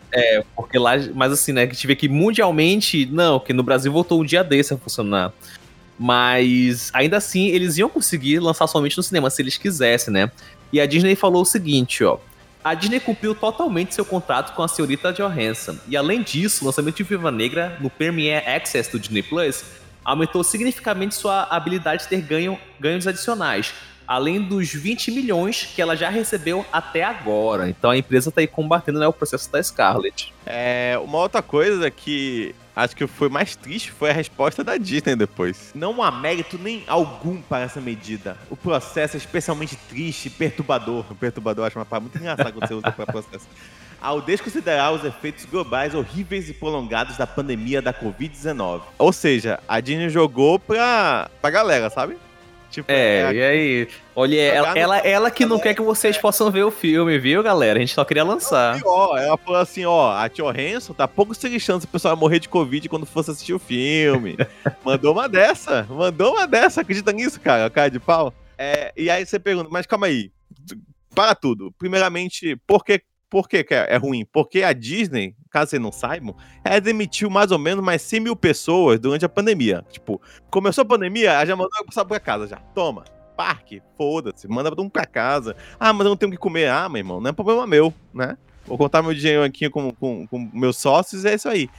Porque 0.55 0.77
lá, 0.77 0.93
mas 1.13 1.31
assim, 1.31 1.53
né, 1.53 1.65
que 1.65 1.71
a 1.71 1.75
gente 1.75 1.87
vê 1.87 1.95
que 1.95 2.09
mundialmente, 2.09 3.05
não, 3.05 3.39
que 3.39 3.53
no 3.53 3.63
Brasil 3.63 3.91
voltou 3.91 4.21
um 4.21 4.25
dia 4.25 4.43
desse 4.43 4.73
a 4.73 4.77
funcionar. 4.77 5.31
Mas 5.99 6.89
ainda 6.93 7.17
assim, 7.17 7.47
eles 7.47 7.77
iam 7.77 7.89
conseguir 7.89 8.39
lançar 8.39 8.67
somente 8.67 8.95
no 8.95 9.03
cinema 9.03 9.29
se 9.29 9.41
eles 9.41 9.57
quisessem, 9.57 10.13
né? 10.13 10.31
E 10.71 10.79
a 10.79 10.85
Disney 10.85 11.15
falou 11.15 11.41
o 11.41 11.45
seguinte, 11.45 12.05
ó. 12.05 12.17
A 12.63 12.73
Disney 12.73 12.99
cumpriu 12.99 13.35
totalmente 13.35 13.93
seu 13.93 14.05
contrato 14.05 14.53
com 14.55 14.63
a 14.63 14.67
senhorita 14.67 15.11
Johansson. 15.11 15.77
E 15.87 15.97
além 15.97 16.21
disso, 16.21 16.63
o 16.63 16.67
lançamento 16.67 16.95
de 16.95 17.03
Viva 17.03 17.31
Negra 17.31 17.77
no 17.81 17.89
Premiere 17.89 18.45
Access 18.47 18.89
do 18.89 18.99
Disney 18.99 19.23
Plus 19.23 19.63
aumentou 20.03 20.43
significativamente 20.43 21.15
sua 21.15 21.43
habilidade 21.43 22.03
de 22.03 22.09
ter 22.09 22.21
ganho, 22.21 22.57
ganhos 22.79 23.05
adicionais, 23.05 23.73
além 24.09 24.41
dos 24.41 24.73
20 24.73 25.11
milhões 25.11 25.69
que 25.75 25.79
ela 25.79 25.95
já 25.95 26.09
recebeu 26.09 26.65
até 26.73 27.03
agora. 27.03 27.69
Então 27.69 27.91
a 27.91 27.97
empresa 27.97 28.31
tá 28.31 28.41
aí 28.41 28.47
combatendo 28.47 28.97
né, 28.97 29.07
o 29.07 29.13
processo 29.13 29.51
da 29.51 29.61
Scarlett. 29.61 30.33
É, 30.47 30.99
uma 31.03 31.19
outra 31.19 31.43
coisa 31.43 31.91
que 31.91 32.55
acho 32.75 32.95
que 32.95 33.05
foi 33.05 33.29
mais 33.29 33.55
triste 33.55 33.91
foi 33.91 34.09
a 34.09 34.13
resposta 34.13 34.63
da 34.63 34.77
Disney 34.77 35.15
depois. 35.15 35.71
Não 35.75 36.01
há 36.01 36.09
mérito 36.09 36.57
nem 36.57 36.83
algum 36.87 37.39
para 37.39 37.65
essa 37.65 37.79
medida. 37.79 38.35
O 38.49 38.57
processo 38.57 39.15
é 39.15 39.19
especialmente 39.19 39.75
triste 39.75 40.25
e 40.25 40.31
perturbador. 40.31 41.05
Perturbador 41.19 41.67
acho 41.67 41.77
uma 41.77 41.85
palavra 41.85 42.09
muito 42.09 42.17
engraçada 42.17 42.51
quando 42.51 42.67
você 42.67 42.73
usa 42.73 42.91
para 42.91 43.05
processo. 43.05 43.47
Ao 44.01 44.21
desconsiderar 44.21 44.93
os 44.93 45.03
efeitos 45.03 45.45
globais 45.45 45.93
horríveis 45.93 46.49
e 46.49 46.53
prolongados 46.53 47.17
da 47.17 47.27
pandemia 47.27 47.81
da 47.81 47.93
Covid-19. 47.93 48.81
Ou 48.97 49.13
seja, 49.13 49.59
a 49.67 49.79
Disney 49.81 50.09
jogou 50.09 50.57
pra, 50.57 51.29
pra 51.41 51.51
galera, 51.51 51.89
sabe? 51.89 52.17
Tipo, 52.69 52.91
É, 52.91 53.25
a- 53.25 53.33
e 53.33 53.41
aí? 53.43 53.87
Olha, 54.15 54.39
ela, 54.41 54.57
Jogar 54.69 54.73
no- 54.75 54.79
ela, 54.79 54.97
ela 54.99 55.31
que 55.31 55.45
não 55.45 55.59
quer 55.59 55.73
que 55.73 55.81
vocês 55.81 56.17
possam 56.17 56.51
ver 56.51 56.63
o 56.63 56.69
filme, 56.71 57.17
viu, 57.17 57.41
galera? 57.41 57.77
A 57.77 57.81
gente 57.81 57.93
só 57.93 58.05
queria 58.05 58.23
lançar. 58.23 58.79
Ó, 58.85 59.17
ela 59.17 59.37
falou 59.37 59.59
assim, 59.59 59.85
ó, 59.85 60.11
a 60.15 60.29
Tio 60.29 60.47
Hanson 60.49 60.93
tá 60.93 61.07
pouco 61.07 61.33
se 61.33 61.47
lixando 61.49 61.81
se 61.81 61.85
o 61.87 61.89
pessoal 61.89 62.15
morrer 62.15 62.39
de 62.39 62.47
Covid 62.49 62.87
quando 62.89 63.05
fosse 63.05 63.31
assistir 63.31 63.53
o 63.53 63.59
filme. 63.59 64.37
mandou 64.85 65.13
uma 65.13 65.27
dessa, 65.27 65.83
mandou 65.89 66.33
uma 66.33 66.45
dessa, 66.45 66.81
acredita 66.81 67.11
nisso, 67.11 67.39
cara, 67.39 67.69
cara 67.69 67.89
de 67.89 67.99
pau. 67.99 68.33
É, 68.57 68.91
e 68.95 69.09
aí 69.09 69.25
você 69.25 69.39
pergunta, 69.39 69.69
mas 69.71 69.85
calma 69.87 70.07
aí, 70.07 70.31
para 71.15 71.33
tudo. 71.33 71.73
Primeiramente, 71.79 72.55
por 72.67 72.83
que, 72.85 73.01
por 73.29 73.47
que 73.49 73.65
é 73.69 73.87
é 73.93 73.97
ruim? 73.97 74.25
Porque 74.31 74.63
a 74.63 74.73
Disney, 74.73 75.33
caso 75.49 75.71
vocês 75.71 75.81
não 75.81 75.91
saibam, 75.91 76.35
ela 76.63 76.79
demitiu 76.79 77.29
mais 77.29 77.51
ou 77.51 77.59
menos 77.59 77.83
mais 77.83 78.01
100 78.01 78.19
mil 78.19 78.35
pessoas 78.35 78.99
durante 78.99 79.25
a 79.25 79.29
pandemia. 79.29 79.85
Tipo, 79.89 80.21
começou 80.49 80.83
a 80.83 80.85
pandemia, 80.85 81.31
ela 81.31 81.45
já 81.45 81.55
mandou 81.55 81.71
o 81.81 81.85
pessoal 81.85 82.05
pra 82.05 82.19
casa 82.19 82.47
já. 82.47 82.57
Toma, 82.73 83.03
parque, 83.35 83.81
foda-se, 83.97 84.47
manda 84.47 84.69
todo 84.69 84.83
mundo 84.83 84.91
pra 84.91 85.05
casa. 85.05 85.55
Ah, 85.79 85.93
mas 85.93 86.05
eu 86.05 86.09
não 86.09 86.17
tenho 86.17 86.29
o 86.29 86.33
que 86.33 86.37
comer. 86.37 86.69
Ah, 86.69 86.87
meu 86.89 86.99
irmão, 86.99 87.19
não 87.19 87.29
é 87.29 87.33
problema 87.33 87.65
meu, 87.65 87.93
né? 88.13 88.37
Vou 88.65 88.77
contar 88.77 89.01
meu 89.01 89.13
dinheiro 89.13 89.43
aqui 89.43 89.69
com, 89.69 89.91
com, 89.93 90.27
com 90.27 90.49
meus 90.53 90.77
sócios, 90.77 91.25
é 91.25 91.33
isso 91.33 91.49
aí. 91.49 91.69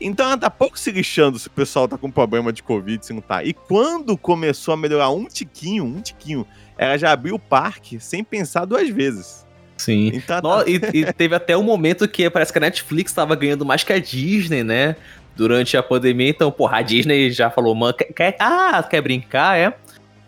Então 0.00 0.24
ela 0.26 0.38
tá 0.38 0.48
pouco 0.48 0.78
se 0.78 0.90
lixando 0.90 1.38
se 1.38 1.48
o 1.48 1.50
pessoal 1.50 1.86
tá 1.86 1.98
com 1.98 2.10
problema 2.10 2.50
de 2.50 2.62
Covid, 2.62 3.04
se 3.04 3.12
não 3.12 3.20
tá. 3.20 3.44
E 3.44 3.52
quando 3.52 4.16
começou 4.16 4.72
a 4.72 4.76
melhorar 4.76 5.10
um 5.10 5.26
tiquinho, 5.26 5.84
um 5.84 6.00
tiquinho, 6.00 6.46
ela 6.78 6.96
já 6.96 7.12
abriu 7.12 7.34
o 7.34 7.38
parque 7.38 8.00
sem 8.00 8.24
pensar 8.24 8.64
duas 8.64 8.88
vezes. 8.88 9.44
Sim. 9.80 10.10
Então, 10.14 10.40
No- 10.42 10.68
e, 10.68 10.80
e 10.92 11.12
teve 11.12 11.34
até 11.34 11.56
um 11.56 11.62
momento 11.62 12.06
que 12.08 12.28
parece 12.28 12.52
que 12.52 12.58
a 12.58 12.60
Netflix 12.60 13.12
tava 13.12 13.34
ganhando 13.34 13.64
mais 13.64 13.82
que 13.82 13.92
a 13.92 13.98
Disney, 13.98 14.62
né? 14.62 14.96
durante 15.36 15.74
a 15.74 15.82
pandemia. 15.82 16.28
Então, 16.28 16.50
porra, 16.50 16.78
a 16.78 16.82
Disney 16.82 17.30
já 17.30 17.48
falou, 17.48 17.74
mano, 17.74 17.94
quer, 17.94 18.12
quer- 18.12 18.36
ah, 18.38 18.82
quer 18.82 19.00
brincar, 19.00 19.56
é? 19.58 19.72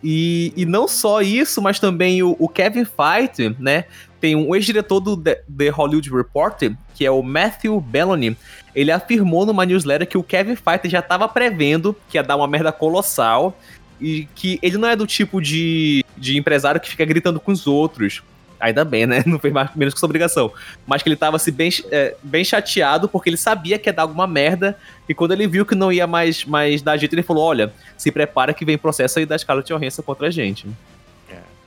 E, 0.02 0.52
e 0.56 0.64
não 0.64 0.88
só 0.88 1.20
isso, 1.20 1.60
mas 1.60 1.78
também 1.78 2.22
o, 2.22 2.34
o 2.38 2.48
Kevin 2.48 2.84
Feige, 2.86 3.54
né? 3.58 3.84
Tem 4.20 4.34
um 4.34 4.54
ex-diretor 4.54 5.00
do 5.00 5.16
The, 5.16 5.42
The 5.54 5.68
Hollywood 5.68 6.08
Reporter, 6.10 6.72
que 6.94 7.04
é 7.04 7.10
o 7.10 7.22
Matthew 7.22 7.78
Bellamy. 7.80 8.36
Ele 8.74 8.90
afirmou 8.90 9.44
numa 9.44 9.66
newsletter 9.66 10.06
que 10.06 10.16
o 10.16 10.22
Kevin 10.22 10.56
Feige 10.56 10.88
já 10.88 11.00
estava 11.00 11.28
prevendo 11.28 11.94
que 12.08 12.16
ia 12.16 12.22
dar 12.22 12.36
uma 12.36 12.48
merda 12.48 12.72
colossal 12.72 13.54
e 14.00 14.26
que 14.34 14.58
ele 14.62 14.78
não 14.78 14.88
é 14.88 14.96
do 14.96 15.06
tipo 15.06 15.42
de, 15.42 16.02
de 16.16 16.38
empresário 16.38 16.80
que 16.80 16.88
fica 16.88 17.04
gritando 17.04 17.38
com 17.38 17.52
os 17.52 17.66
outros. 17.66 18.22
Ainda 18.62 18.84
bem, 18.84 19.06
né? 19.06 19.24
Não 19.26 19.40
fez 19.40 19.52
mais, 19.52 19.74
menos 19.74 19.92
que 19.92 19.98
sua 19.98 20.06
obrigação. 20.06 20.52
Mas 20.86 21.02
que 21.02 21.08
ele 21.08 21.16
tava 21.16 21.36
assim, 21.36 21.50
bem, 21.50 21.68
é, 21.90 22.14
bem 22.22 22.44
chateado 22.44 23.08
porque 23.08 23.28
ele 23.28 23.36
sabia 23.36 23.76
que 23.76 23.88
ia 23.88 23.92
dar 23.92 24.02
alguma 24.02 24.26
merda. 24.26 24.78
E 25.08 25.12
quando 25.12 25.32
ele 25.32 25.48
viu 25.48 25.66
que 25.66 25.74
não 25.74 25.92
ia 25.92 26.06
mais, 26.06 26.44
mais 26.44 26.80
dar 26.80 26.96
jeito, 26.96 27.12
ele 27.12 27.24
falou: 27.24 27.44
Olha, 27.44 27.72
se 27.98 28.12
prepara 28.12 28.54
que 28.54 28.64
vem 28.64 28.78
processo 28.78 29.18
aí 29.18 29.26
da 29.26 29.36
Scarlett 29.36 29.72
Johansson 29.72 30.02
contra 30.02 30.28
a 30.28 30.30
gente. 30.30 30.68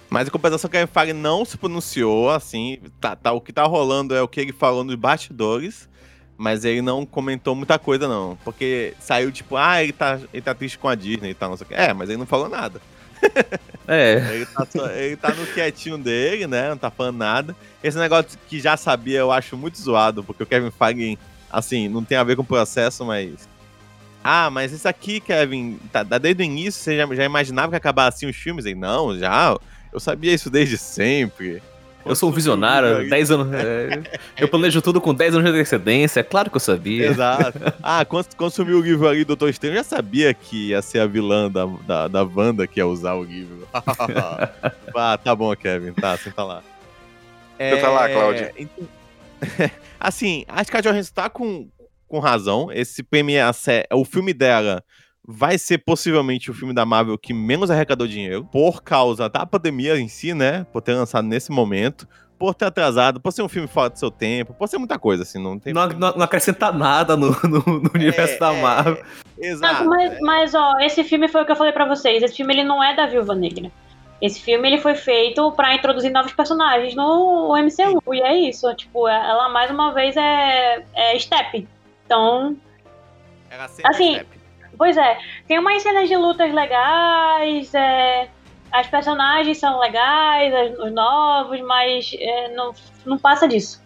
Mas 0.10 0.28
em 0.28 0.32
compensação, 0.32 0.70
Kevin 0.70 0.88
Feige 0.88 1.14
não 1.14 1.44
se 1.44 1.58
pronunciou, 1.58 2.30
assim, 2.30 2.78
tá, 3.02 3.16
tá, 3.16 3.34
o 3.34 3.42
que 3.42 3.52
tá 3.52 3.64
rolando 3.64 4.16
é 4.16 4.22
o 4.22 4.28
que 4.28 4.40
ele 4.40 4.54
falou 4.54 4.84
nos 4.84 4.96
bastidores, 4.96 5.90
mas 6.38 6.64
ele 6.64 6.82
não 6.82 7.06
comentou 7.06 7.56
muita 7.56 7.78
coisa, 7.78 8.08
não. 8.08 8.38
Porque 8.46 8.94
saiu 9.00 9.32
tipo, 9.32 9.58
ah, 9.58 9.84
ele 9.84 9.92
tá, 9.92 10.20
ele 10.32 10.42
tá 10.42 10.54
triste 10.54 10.78
com 10.78 10.88
a 10.88 10.96
Disney 10.96 11.32
e 11.32 11.34
tal, 11.34 11.50
não 11.50 11.58
sei 11.58 11.66
o 11.66 11.68
quê. 11.68 11.76
É, 11.76 11.94
mas 11.94 12.08
ele 12.08 12.20
não 12.20 12.26
falou 12.26 12.48
nada. 12.48 12.80
É. 13.88 14.16
Ele 14.34 14.46
tá, 14.48 14.66
só- 14.66 14.90
ele 14.90 15.16
tá 15.16 15.30
no 15.36 15.46
quietinho 15.46 15.96
dele, 15.98 16.48
né? 16.48 16.70
Não 16.70 16.78
tá 16.78 16.90
falando 16.90 17.18
nada. 17.18 17.56
Esse 17.84 17.98
negócio 18.00 18.38
que 18.50 18.60
já 18.60 18.76
sabia, 18.76 19.20
eu 19.20 19.32
acho 19.32 19.56
muito 19.56 19.80
zoado, 19.80 20.24
porque 20.24 20.42
o 20.42 20.46
Kevin 20.46 20.72
Feige, 20.72 21.20
assim, 21.52 21.88
não 21.88 22.04
tem 22.04 22.18
a 22.18 22.24
ver 22.24 22.36
com 22.36 22.42
o 22.42 22.46
processo, 22.46 23.06
mas. 23.06 23.48
Ah, 24.24 24.50
mas 24.50 24.72
isso 24.72 24.88
aqui, 24.88 25.20
Kevin, 25.20 25.78
tá, 25.92 26.04
tá 26.04 26.18
desde 26.18 26.42
o 26.42 26.46
início, 26.46 26.82
você 26.82 26.98
já, 26.98 27.06
já 27.14 27.24
imaginava 27.26 27.68
que 27.70 27.76
ia 27.76 27.78
acabar 27.78 28.08
assim 28.08 28.26
os 28.26 28.36
filmes? 28.36 28.66
Ele, 28.66 28.74
não, 28.74 29.16
já. 29.20 29.56
Eu 29.94 30.00
sabia 30.00 30.34
isso 30.34 30.50
desde 30.50 30.80
sempre. 30.80 31.62
Eu 32.06 32.16
sou 32.16 32.30
um 32.30 32.32
visionário, 32.32 33.10
10 33.10 33.32
anos. 33.32 33.54
é, 33.54 34.04
eu 34.38 34.48
planejo 34.48 34.82
tudo 34.82 35.02
com 35.02 35.14
10 35.14 35.36
anos 35.36 35.46
de 35.52 35.58
antecedência, 35.58 36.20
é 36.20 36.24
claro 36.24 36.50
que 36.52 36.56
eu 36.58 36.60
sabia. 36.62 37.08
Exato. 37.08 37.60
Ah, 37.82 38.06
quando, 38.06 38.28
quando 38.36 38.52
sumiu 38.52 38.78
o 38.78 38.82
livro 38.82 39.08
ali 39.08 39.24
do 39.24 39.28
Doutor 39.30 39.50
Estranho, 39.50 39.74
eu 39.74 39.78
já 39.78 39.84
sabia 39.84 40.34
que 40.34 40.70
ia 40.70 40.82
ser 40.82 41.00
a 41.00 41.08
vilã 41.08 41.50
da, 41.50 41.66
da, 41.66 42.08
da 42.08 42.24
Wanda 42.24 42.68
que 42.68 42.80
ia 42.80 42.86
usar 42.88 43.14
o 43.16 43.24
livro. 43.24 43.68
ah, 43.74 45.18
tá 45.18 45.36
bom, 45.36 45.56
Kevin. 45.56 45.94
Tá, 45.94 46.16
senta 46.18 46.44
lá. 46.44 46.62
Senta 47.58 47.88
lá, 47.90 48.10
Cláudia. 48.10 48.54
então- 48.58 48.88
assim, 50.00 50.46
acho 50.48 50.72
que 50.72 50.78
a 50.78 50.82
Johansson 50.82 51.12
tá 51.14 51.30
com, 51.30 51.68
com 52.08 52.20
razão. 52.20 52.72
Esse 52.72 53.04
é 53.36 53.52
sé- 53.54 53.86
o 53.92 54.06
filme 54.06 54.34
dela 54.34 54.84
vai 55.28 55.58
ser 55.58 55.80
possivelmente 55.80 56.52
o 56.52 56.54
filme 56.54 56.74
da 56.74 56.86
Marvel 56.86 57.18
que 57.18 57.34
menos 57.34 57.72
arrecadou 57.72 58.08
dinheiro, 58.08 58.46
por 58.52 58.84
causa 58.84 59.28
da 59.30 59.46
pandemia 59.46 59.98
em 59.98 60.08
si, 60.08 60.34
né? 60.34 60.66
Por 60.72 60.82
ter 60.82 60.94
lançado 60.94 61.28
nesse 61.28 61.52
momento, 61.52 62.08
por 62.38 62.54
ter 62.54 62.66
atrasado, 62.66 63.20
por 63.20 63.32
ser 63.32 63.42
um 63.42 63.48
filme 63.50 63.68
fora 63.68 63.90
do 63.90 63.98
seu 63.98 64.12
tempo, 64.12 64.54
por 64.54 64.68
ser 64.68 64.78
muita 64.78 65.00
coisa, 65.00 65.24
assim, 65.24 65.42
não 65.42 65.58
tem. 65.58 65.74
Não, 65.74 65.88
não- 65.90 66.14
não 66.14 66.24
acrescenta 66.24 66.72
nada 66.72 67.16
no, 67.16 67.30
no- 67.48 67.80
no 67.80 67.92
universo 67.96 68.36
É, 68.36 68.40
da 68.40 68.54
é, 68.54 68.62
Marvel. 68.62 69.04
Exato. 69.40 69.84
Não, 69.84 69.90
mas, 69.90 70.20
mas, 70.22 70.54
ó, 70.56 70.78
esse 70.80 71.04
filme 71.04 71.28
foi 71.28 71.42
o 71.42 71.46
que 71.46 71.52
eu 71.52 71.56
falei 71.56 71.74
pra 71.74 71.86
vocês. 71.86 72.22
Esse 72.22 72.36
filme 72.36 72.54
ele 72.54 72.64
não 72.64 72.84
é 72.84 72.96
da 72.96 73.06
Viúva 73.08 73.34
Negra. 73.36 73.72
Esse 74.22 74.40
filme 74.42 74.68
ele 74.68 74.78
foi 74.80 74.96
feito 74.96 75.52
pra 75.54 75.76
introduzir 75.76 76.10
novos 76.12 76.32
personagens 76.34 76.96
no 76.96 77.54
MCU. 77.58 78.14
E 78.14 78.22
é 78.22 78.34
isso. 78.50 78.74
Tipo, 78.76 79.08
ela 79.10 79.50
mais 79.50 79.70
uma 79.70 79.92
vez 79.94 80.16
é, 80.16 80.84
é 80.94 81.20
Step. 81.20 81.68
Então, 82.06 82.56
Era 83.50 83.68
sempre 83.68 83.92
Assim, 83.92 84.14
step. 84.16 84.35
Pois 84.78 84.98
é. 84.98 85.18
Tem 85.48 85.58
umas 85.60 85.82
cenas 85.82 86.08
de 86.08 86.16
lutas 86.16 86.54
legais. 86.54 87.74
é, 87.74 88.28
as 88.72 88.88
personagens 88.88 89.58
são 89.58 89.80
legais, 89.80 90.54
as- 90.54 90.78
os 90.80 90.92
novos, 90.94 91.62
mas 91.62 92.12
é, 92.20 92.50
não, 92.56 92.74
não 93.06 93.18
passa 93.18 93.48
disso. 93.48 93.84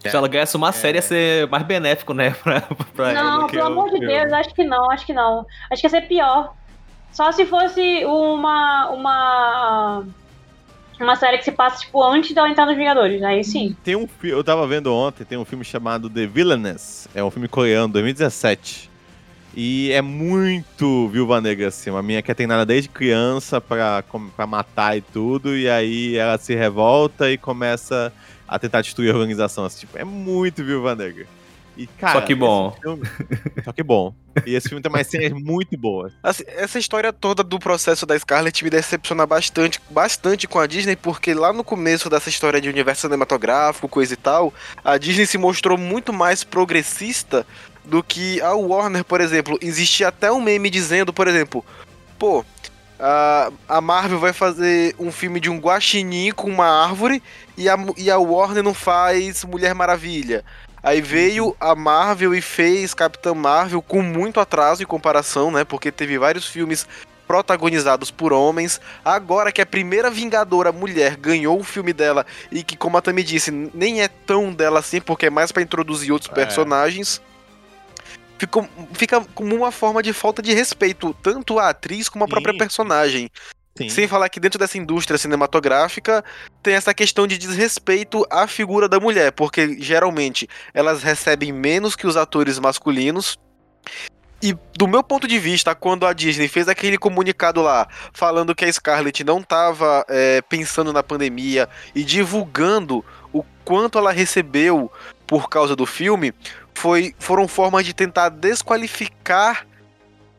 Se 0.00 0.16
ela 0.16 0.28
ganhasse 0.28 0.56
uma 0.56 0.70
série, 0.72 0.98
ia 0.98 1.02
ser 1.02 1.48
mais 1.48 1.64
benéfico, 1.64 2.14
né? 2.14 2.30
Pra, 2.42 2.60
pra. 2.94 3.12
Não, 3.12 3.46
pelo 3.48 3.66
amor 3.66 3.90
de. 3.90 3.98
Deus, 4.00 4.32
acho 4.32 4.54
que 4.54 4.62
não, 4.64 4.90
acho 4.90 5.04
que 5.04 5.12
não. 5.12 5.44
Acho 5.70 5.80
que 5.80 5.86
ia 5.86 5.90
ser 5.90 6.02
pior. 6.02 6.54
Só 7.10 7.32
se 7.32 7.44
fosse 7.46 8.04
uma. 8.04 8.90
uma. 8.90 10.04
Uma 11.00 11.14
série 11.14 11.38
que 11.38 11.44
se 11.44 11.52
passa, 11.52 11.80
tipo, 11.80 12.02
antes 12.02 12.34
dela 12.34 12.48
entrar 12.48 12.66
nos 12.66 12.76
Vingadores. 12.76 13.22
Aí 13.22 13.44
sim. 13.44 13.76
Tem 13.84 13.94
um 13.94 14.06
filme, 14.08 14.36
eu 14.36 14.42
tava 14.42 14.66
vendo 14.66 14.92
ontem, 14.92 15.24
tem 15.24 15.38
um 15.38 15.44
filme 15.44 15.64
chamado 15.64 16.10
The 16.10 16.26
Villainess, 16.26 17.08
é 17.14 17.22
um 17.22 17.30
filme 17.30 17.46
coreano, 17.46 17.92
2017. 17.92 18.87
E 19.54 19.90
é 19.92 20.00
muito 20.02 21.08
Viúva 21.08 21.40
Negra, 21.40 21.68
assim. 21.68 21.90
Uma 21.90 22.02
minha 22.02 22.22
que 22.22 22.30
é 22.30 22.34
treinada 22.34 22.64
desde 22.64 22.88
criança 22.88 23.60
pra, 23.60 24.04
com- 24.08 24.28
pra 24.30 24.46
matar 24.46 24.96
e 24.96 25.00
tudo, 25.00 25.56
e 25.56 25.68
aí 25.68 26.16
ela 26.16 26.38
se 26.38 26.54
revolta 26.54 27.30
e 27.30 27.36
começa 27.38 28.12
a 28.46 28.58
tentar 28.58 28.82
destruir 28.82 29.10
a 29.12 29.16
organização. 29.18 29.64
Assim, 29.64 29.80
tipo, 29.80 29.98
é 29.98 30.04
muito 30.04 30.62
Viúva 30.64 30.94
Negra. 30.94 31.26
E, 31.76 31.86
cara, 31.86 32.20
Só 32.20 32.26
que 32.26 32.34
bom. 32.34 32.76
filme- 32.82 33.02
só 33.64 33.72
que 33.72 33.82
bom. 33.84 34.12
E 34.44 34.54
esse 34.54 34.68
filme 34.68 34.82
tem 34.82 34.90
umas 34.90 35.06
cenas 35.06 35.30
muito 35.32 35.76
boas. 35.78 36.12
Assim, 36.22 36.42
essa 36.48 36.76
história 36.78 37.12
toda 37.12 37.42
do 37.44 37.56
processo 37.58 38.04
da 38.04 38.18
Scarlett 38.18 38.62
me 38.64 38.70
decepciona 38.70 39.24
bastante, 39.26 39.80
bastante 39.90 40.46
com 40.48 40.58
a 40.58 40.66
Disney, 40.66 40.96
porque 40.96 41.34
lá 41.34 41.52
no 41.52 41.62
começo 41.62 42.10
dessa 42.10 42.28
história 42.28 42.60
de 42.60 42.68
universo 42.68 43.02
cinematográfico, 43.02 43.88
coisa 43.88 44.14
e 44.14 44.16
tal, 44.16 44.52
a 44.84 44.98
Disney 44.98 45.24
se 45.26 45.38
mostrou 45.38 45.78
muito 45.78 46.12
mais 46.12 46.42
progressista 46.42 47.46
do 47.88 48.02
que 48.02 48.40
a 48.42 48.52
Warner, 48.52 49.04
por 49.04 49.20
exemplo. 49.20 49.58
Existia 49.60 50.08
até 50.08 50.30
um 50.30 50.40
meme 50.40 50.70
dizendo, 50.70 51.12
por 51.12 51.26
exemplo, 51.26 51.64
pô, 52.18 52.44
a, 53.00 53.50
a 53.68 53.80
Marvel 53.80 54.18
vai 54.18 54.32
fazer 54.32 54.94
um 54.98 55.10
filme 55.10 55.40
de 55.40 55.48
um 55.48 55.58
guaxinim 55.58 56.30
com 56.32 56.48
uma 56.50 56.66
árvore 56.66 57.22
e 57.56 57.68
a, 57.68 57.76
e 57.96 58.10
a 58.10 58.18
Warner 58.18 58.62
não 58.62 58.74
faz 58.74 59.44
Mulher 59.44 59.74
Maravilha. 59.74 60.44
Aí 60.82 61.00
veio 61.00 61.56
a 61.58 61.74
Marvel 61.74 62.34
e 62.34 62.40
fez 62.40 62.94
Capitã 62.94 63.34
Marvel 63.34 63.82
com 63.82 64.00
muito 64.00 64.38
atraso 64.38 64.82
em 64.82 64.86
comparação, 64.86 65.50
né? 65.50 65.64
Porque 65.64 65.90
teve 65.90 66.16
vários 66.18 66.46
filmes 66.46 66.86
protagonizados 67.26 68.10
por 68.10 68.32
homens. 68.32 68.80
Agora 69.04 69.52
que 69.52 69.60
a 69.60 69.66
primeira 69.66 70.10
Vingadora 70.10 70.72
mulher 70.72 71.16
ganhou 71.16 71.60
o 71.60 71.64
filme 71.64 71.92
dela 71.92 72.24
e 72.50 72.62
que, 72.62 72.76
como 72.76 72.96
a 72.96 73.02
Tami 73.02 73.22
disse, 73.22 73.50
nem 73.50 74.02
é 74.02 74.08
tão 74.08 74.52
dela 74.52 74.78
assim, 74.78 75.00
porque 75.00 75.26
é 75.26 75.30
mais 75.30 75.52
pra 75.52 75.62
introduzir 75.62 76.10
outros 76.12 76.30
É. 76.30 76.34
personagens. 76.34 77.20
Ficou, 78.38 78.68
fica 78.92 79.20
como 79.34 79.54
uma 79.54 79.72
forma 79.72 80.02
de 80.02 80.12
falta 80.12 80.40
de 80.40 80.54
respeito, 80.54 81.12
tanto 81.22 81.58
à 81.58 81.70
atriz 81.70 82.08
como 82.08 82.24
à 82.24 82.26
Sim. 82.26 82.30
própria 82.30 82.56
personagem. 82.56 83.30
Sim. 83.76 83.88
Sem 83.88 84.08
falar 84.08 84.28
que 84.28 84.40
dentro 84.40 84.58
dessa 84.58 84.76
indústria 84.76 85.16
cinematográfica 85.18 86.24
tem 86.62 86.74
essa 86.74 86.92
questão 86.92 87.26
de 87.26 87.38
desrespeito 87.38 88.26
à 88.28 88.46
figura 88.46 88.88
da 88.88 88.98
mulher, 88.98 89.30
porque 89.30 89.76
geralmente 89.80 90.48
elas 90.74 91.02
recebem 91.02 91.52
menos 91.52 91.94
que 91.94 92.06
os 92.06 92.16
atores 92.16 92.58
masculinos. 92.58 93.38
E 94.42 94.56
do 94.76 94.86
meu 94.86 95.02
ponto 95.02 95.26
de 95.26 95.38
vista, 95.38 95.74
quando 95.74 96.06
a 96.06 96.12
Disney 96.12 96.48
fez 96.48 96.68
aquele 96.68 96.98
comunicado 96.98 97.60
lá 97.62 97.88
falando 98.12 98.54
que 98.54 98.64
a 98.64 98.72
Scarlett 98.72 99.24
não 99.24 99.40
estava 99.40 100.04
pensando 100.48 100.92
na 100.92 101.02
pandemia 101.02 101.68
e 101.94 102.04
divulgando 102.04 103.04
o 103.32 103.44
quanto 103.64 103.98
ela 103.98 104.12
recebeu 104.12 104.90
por 105.26 105.48
causa 105.48 105.76
do 105.76 105.84
filme, 105.84 106.32
foi, 106.78 107.12
foram 107.18 107.48
formas 107.48 107.84
de 107.84 107.92
tentar 107.92 108.28
desqualificar 108.28 109.66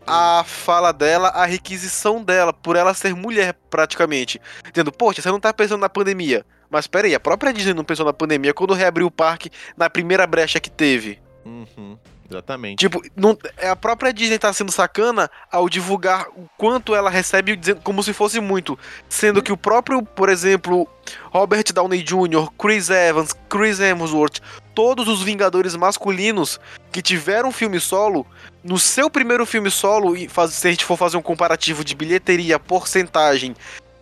a 0.07 0.41
fala 0.45 0.93
dela, 0.93 1.27
a 1.27 1.45
requisição 1.45 2.23
dela, 2.23 2.53
por 2.53 2.77
ela 2.77 2.93
ser 2.93 3.13
mulher, 3.13 3.53
praticamente. 3.69 4.41
Dizendo, 4.71 4.91
poxa, 4.91 5.21
você 5.21 5.29
não 5.29 5.39
tá 5.39 5.53
pensando 5.53 5.81
na 5.81 5.89
pandemia. 5.89 6.45
Mas 6.69 6.87
peraí, 6.87 7.13
a 7.13 7.19
própria 7.19 7.51
Disney 7.51 7.73
não 7.73 7.83
pensou 7.83 8.05
na 8.05 8.13
pandemia 8.13 8.53
quando 8.53 8.73
reabriu 8.73 9.07
o 9.07 9.11
parque 9.11 9.51
na 9.75 9.89
primeira 9.89 10.25
brecha 10.25 10.61
que 10.61 10.69
teve. 10.69 11.19
Uhum, 11.43 11.97
exatamente. 12.29 12.79
Tipo, 12.79 13.01
não, 13.15 13.37
a 13.61 13.75
própria 13.75 14.13
Disney 14.13 14.39
tá 14.39 14.53
sendo 14.53 14.71
sacana 14.71 15.29
ao 15.51 15.67
divulgar 15.67 16.27
o 16.29 16.47
quanto 16.57 16.95
ela 16.95 17.09
recebe, 17.09 17.55
dizendo, 17.55 17.81
como 17.81 18.01
se 18.01 18.13
fosse 18.13 18.39
muito. 18.39 18.79
Sendo 19.09 19.43
que 19.43 19.51
o 19.51 19.57
próprio, 19.57 20.01
por 20.03 20.29
exemplo, 20.29 20.87
Robert 21.31 21.65
Downey 21.73 22.01
Jr., 22.01 22.49
Chris 22.57 22.89
Evans, 22.89 23.35
Chris 23.49 23.79
Hemsworth, 23.79 24.39
todos 24.79 25.09
os 25.09 25.21
Vingadores 25.21 25.75
masculinos 25.75 26.57
que 26.89 27.01
tiveram 27.01 27.51
filme 27.51 27.81
solo, 27.81 28.25
no 28.63 28.79
seu 28.79 29.09
primeiro 29.09 29.45
filme 29.45 29.69
solo, 29.69 30.15
e 30.15 30.29
faz- 30.29 30.53
se 30.53 30.65
a 30.65 30.71
gente 30.71 30.85
for 30.85 30.95
fazer 30.95 31.17
um 31.17 31.21
comparativo 31.21 31.83
de 31.83 31.93
bilheteria, 31.93 32.57
porcentagem 32.57 33.53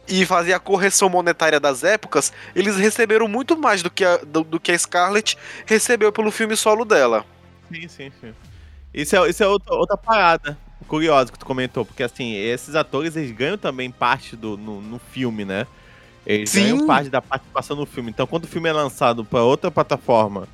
e 0.07 0.23
fazer 0.23 0.53
a 0.53 0.59
correção 0.59 1.09
monetária 1.09 1.59
das 1.59 1.83
épocas, 1.83 2.31
eles 2.55 2.75
receberam 2.77 3.27
muito 3.27 3.57
mais 3.57 3.81
do 3.81 3.89
que 3.89 4.05
a, 4.05 4.17
do, 4.17 4.43
do 4.43 4.59
que 4.59 4.71
a 4.71 4.77
Scarlett 4.77 5.35
recebeu 5.65 6.11
pelo 6.11 6.29
filme 6.29 6.55
solo 6.55 6.85
dela. 6.85 7.25
Sim, 7.73 7.87
sim, 7.87 8.11
sim. 8.21 8.33
Isso 8.93 9.15
é, 9.15 9.29
isso 9.31 9.43
é 9.43 9.47
outra, 9.47 9.73
outra 9.73 9.97
parada 9.97 10.55
curiosa 10.87 11.31
que 11.31 11.39
tu 11.39 11.45
comentou, 11.47 11.85
porque 11.85 12.03
assim, 12.03 12.35
esses 12.35 12.75
atores 12.75 13.15
eles 13.15 13.31
ganham 13.31 13.57
também 13.57 13.89
parte 13.89 14.35
do 14.35 14.55
no, 14.55 14.79
no 14.79 14.99
filme, 15.11 15.43
né? 15.43 15.65
Eles 16.23 16.51
Sim. 16.51 16.61
ganham 16.61 16.85
parte 16.85 17.09
da 17.09 17.19
participação 17.19 17.75
no 17.75 17.87
filme. 17.87 18.11
Então, 18.11 18.27
quando 18.27 18.43
o 18.43 18.47
filme 18.47 18.69
é 18.69 18.73
lançado 18.73 19.25
para 19.25 19.41
outra 19.41 19.71
plataforma 19.71 20.47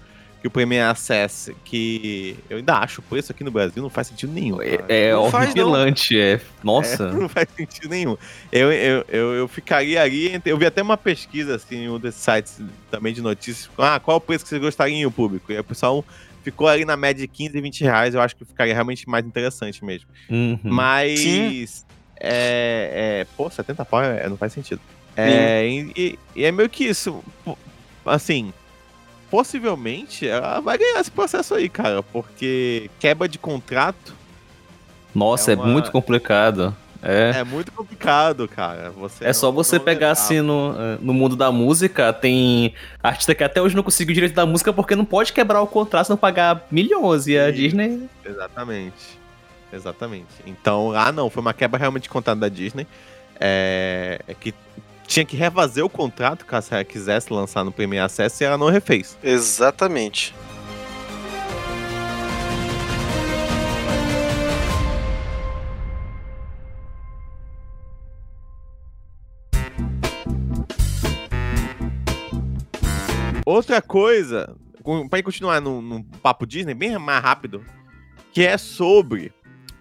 que 0.43 0.47
o 0.49 0.51
Premier 0.51 0.83
Access, 0.89 1.55
que 1.63 2.37
eu 2.49 2.57
ainda 2.57 2.75
acho 2.75 2.99
o 2.99 3.03
preço 3.05 3.31
aqui 3.31 3.45
no 3.45 3.49
Brasil 3.49 3.81
não 3.81 3.89
faz 3.89 4.07
sentido 4.07 4.33
nenhum. 4.33 4.57
cara. 4.57 4.85
É, 4.89 5.05
é 5.07 5.15
horripilante, 5.15 6.19
é. 6.19 6.41
Nossa. 6.61 7.05
É, 7.05 7.11
não 7.15 7.29
faz 7.29 7.47
sentido 7.55 7.87
nenhum. 7.89 8.17
Eu, 8.51 8.69
eu, 8.69 9.05
eu, 9.07 9.33
eu 9.35 9.47
ficaria 9.47 10.01
ali. 10.03 10.41
Eu 10.45 10.57
vi 10.57 10.65
até 10.65 10.81
uma 10.81 10.97
pesquisa 10.97 11.55
assim, 11.55 11.85
em 11.85 11.89
um 11.89 11.97
desses 11.97 12.19
sites 12.21 12.59
também 12.91 13.13
de 13.13 13.21
notícias. 13.21 13.69
Ah, 13.77 14.01
qual 14.01 14.17
o 14.17 14.21
preço 14.21 14.43
que 14.43 14.49
vocês 14.49 14.61
gostariam, 14.61 15.09
público? 15.09 15.49
E 15.49 15.57
o 15.57 15.63
pessoal 15.63 16.03
ficou 16.43 16.67
ali 16.67 16.83
na 16.83 16.97
média 16.97 17.21
de 17.21 17.27
15 17.29 17.57
e 17.57 17.61
20 17.61 17.81
reais. 17.85 18.13
Eu 18.13 18.19
acho 18.19 18.35
que 18.35 18.43
ficaria 18.43 18.73
realmente 18.73 19.07
mais 19.07 19.25
interessante 19.25 19.83
mesmo. 19.85 20.09
Uhum. 20.29 20.59
Mas. 20.61 21.21
Sim. 21.21 21.65
É, 22.19 23.21
é. 23.21 23.27
Pô, 23.37 23.49
70 23.49 23.85
pau 23.85 24.03
é, 24.03 24.27
não 24.27 24.35
faz 24.35 24.51
sentido. 24.51 24.81
É, 25.15 25.65
e, 25.65 25.91
e- 25.95 26.19
e 26.35 26.43
é 26.43 26.51
meio 26.51 26.67
que 26.69 26.83
isso. 26.83 27.23
Assim. 28.05 28.51
Possivelmente 29.33 30.27
ela 30.27 30.59
vai 30.59 30.77
ganhar 30.77 30.99
esse 30.99 31.09
processo 31.09 31.55
aí, 31.55 31.67
cara. 31.67 32.03
Porque 32.03 32.87
quebra 32.99 33.27
de 33.27 33.39
contrato 33.39 34.13
Nossa, 35.13 35.49
é 35.49 35.55
é, 35.55 35.57
uma- 35.57 35.65
muito 35.65 35.91
complicado. 35.91 36.75
É. 37.01 37.31
é 37.39 37.43
muito 37.43 37.71
complicado, 37.71 38.47
cara. 38.47 38.91
Você 38.91 39.25
É 39.25 39.33
só 39.33 39.47
não- 39.47 39.53
você 39.53 39.79
não 39.79 39.83
pegar 39.85 40.11
assim 40.11 40.39
no, 40.39 40.75
eh, 40.77 40.97
no 41.01 41.15
mundo 41.15 41.35
da 41.35 41.51
música, 41.51 42.13
tem 42.13 42.75
artista 43.01 43.33
que 43.33 43.43
até 43.43 43.59
hoje 43.59 43.75
não 43.75 43.81
conseguiu 43.81 44.11
o 44.11 44.13
direito 44.13 44.35
da 44.35 44.45
música 44.45 44.71
porque 44.71 44.95
não 44.95 45.03
pode 45.03 45.33
quebrar 45.33 45.63
o 45.63 45.67
contrato 45.67 46.09
não 46.11 46.15
pagar 46.17 46.67
milhões. 46.69 47.25
E 47.25 47.35
a 47.35 47.47
Sim. 47.47 47.53
Disney. 47.53 48.09
Exatamente. 48.23 49.19
Exatamente. 49.73 50.27
Então, 50.45 50.91
ah, 50.95 51.11
não, 51.11 51.27
foi 51.31 51.41
uma 51.41 51.55
quebra 51.55 51.79
realmente 51.79 52.03
de 52.03 52.09
contrato 52.09 52.37
da 52.37 52.49
Disney. 52.49 52.85
É, 53.39 54.19
é 54.27 54.33
que 54.35 54.53
tinha 55.07 55.25
que 55.25 55.35
refazer 55.35 55.83
o 55.83 55.89
contrato 55.89 56.45
caso 56.45 56.69
ela 56.73 56.83
quisesse 56.83 57.31
lançar 57.31 57.63
no 57.63 57.71
Premier 57.71 58.03
Access 58.03 58.43
e 58.43 58.45
ela 58.45 58.57
não 58.57 58.69
refez. 58.69 59.17
Exatamente. 59.23 60.33
Outra 73.45 73.81
coisa, 73.81 74.55
gente 75.09 75.21
continuar 75.21 75.59
num, 75.61 75.81
num 75.81 76.01
papo 76.01 76.45
Disney, 76.47 76.73
bem 76.73 76.97
mais 76.97 77.21
rápido, 77.21 77.63
que 78.31 78.41
é 78.41 78.57
sobre 78.57 79.33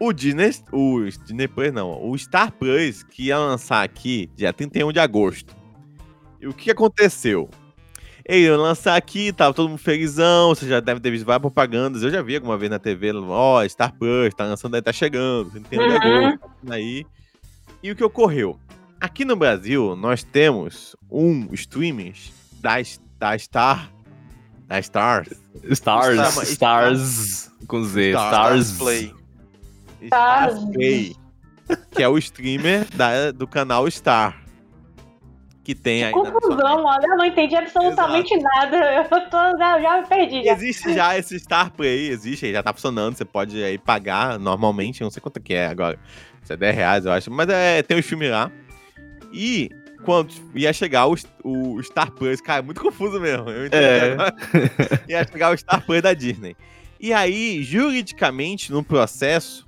o 0.07 0.13
Disney, 0.13 0.51
o 0.73 1.01
Disney 1.05 1.47
Plus 1.49 1.73
não, 1.73 2.11
o 2.11 2.17
Star 2.19 2.51
Plus, 2.53 3.03
que 3.03 3.27
ia 3.27 3.39
lançar 3.39 3.83
aqui 3.85 4.29
dia 4.37 4.53
31 4.53 4.93
de 4.93 4.99
agosto. 5.01 5.55
E 6.41 6.47
o 6.47 6.53
que 6.53 6.71
aconteceu? 6.71 7.49
Ele 8.25 8.47
ia 8.47 8.57
lançar 8.57 8.97
aqui, 8.97 9.33
tava 9.33 9.53
todo 9.55 9.69
mundo 9.69 9.79
felizão, 9.79 10.51
você 10.55 10.67
já 10.69 10.81
deve 10.81 11.01
ter 11.01 11.11
visto 11.11 11.25
várias 11.25 11.41
propagandas, 11.43 12.03
eu 12.03 12.11
já 12.11 12.23
vi 12.23 12.37
alguma 12.37 12.57
vez 12.57 12.71
na 12.71 12.79
TV, 12.79 13.13
ó, 13.13 13.67
Star 13.69 13.93
Plus, 13.97 14.33
tá 14.35 14.45
lançando 14.45 14.75
aí, 14.75 14.83
tá 14.83 14.93
chegando, 14.93 15.51
31 15.51 15.79
de 15.79 15.89
Uhum. 15.89 15.97
agosto, 16.27 16.51
tá 16.67 16.75
aí. 16.75 17.07
E 17.83 17.91
o 17.91 17.97
que 17.97 18.05
ocorreu? 18.05 18.59
Aqui 19.01 19.25
no 19.25 19.35
Brasil, 19.35 19.97
nós 19.97 20.23
temos 20.23 20.95
um 21.11 21.49
streaming 21.53 22.13
da, 22.61 22.75
da 23.19 23.37
Star, 23.39 23.91
da 24.69 24.79
Stars, 24.79 25.29
Stars. 25.71 26.17
Stars. 26.19 26.49
Stars. 26.49 27.51
Com 27.67 27.83
Z. 27.83 28.11
Stars. 28.11 28.67
Stars. 28.69 28.79
Play. 28.79 29.22
Stars. 30.05 30.65
Play, 30.73 31.17
que 31.91 32.03
é 32.03 32.09
o 32.09 32.19
streamer 32.19 32.87
da, 32.95 33.31
do 33.31 33.47
canal 33.47 33.91
Star, 33.91 34.43
que 35.65 35.75
tem 35.75 36.05
aí 36.05 36.13
Confusão, 36.13 36.85
olha, 36.85 37.07
eu 37.07 37.17
não 37.17 37.25
entendi 37.25 37.55
absolutamente 37.55 38.37
nada. 38.37 38.77
Eu 38.77 39.31
tô, 39.31 39.59
já, 39.59 39.81
já 39.81 40.01
me 40.01 40.07
perdi. 40.09 40.45
Já. 40.45 40.53
Existe 40.53 40.95
já 40.95 41.17
esse 41.17 41.39
Star 41.39 41.71
Play, 41.71 42.09
existe, 42.09 42.51
já 42.53 42.63
tá 42.63 42.73
funcionando, 42.73 43.17
você 43.17 43.25
pode 43.25 43.63
aí 43.63 43.79
pagar 43.79 44.39
normalmente, 44.39 45.03
não 45.03 45.11
sei 45.11 45.21
quanto 45.21 45.41
que 45.41 45.55
é 45.55 45.67
agora, 45.67 45.99
se 46.43 46.53
é 46.53 46.57
10 46.57 46.75
reais 46.75 47.07
eu 47.07 47.13
acho, 47.13 47.31
mas 47.31 47.49
é, 47.49 47.83
tem 47.83 47.99
os 47.99 48.05
filmes 48.07 48.31
lá. 48.31 48.51
E 49.33 49.71
quando 50.05 50.33
ia 50.55 50.73
chegar 50.73 51.07
o, 51.07 51.15
o 51.45 51.81
Star 51.83 52.11
Plus, 52.11 52.41
cara, 52.41 52.59
é 52.59 52.63
muito 52.63 52.81
confuso 52.81 53.21
mesmo, 53.21 53.49
eu 53.49 53.67
entendi 53.67 53.85
É. 53.85 54.13
agora. 54.13 54.35
ia 55.09 55.25
chegar 55.25 55.53
o 55.55 55.57
Star 55.57 55.85
Plus 55.87 56.03
da 56.03 56.13
Disney. 56.13 56.57
E 56.99 57.13
aí, 57.13 57.63
juridicamente, 57.63 58.71
no 58.73 58.83
processo 58.83 59.65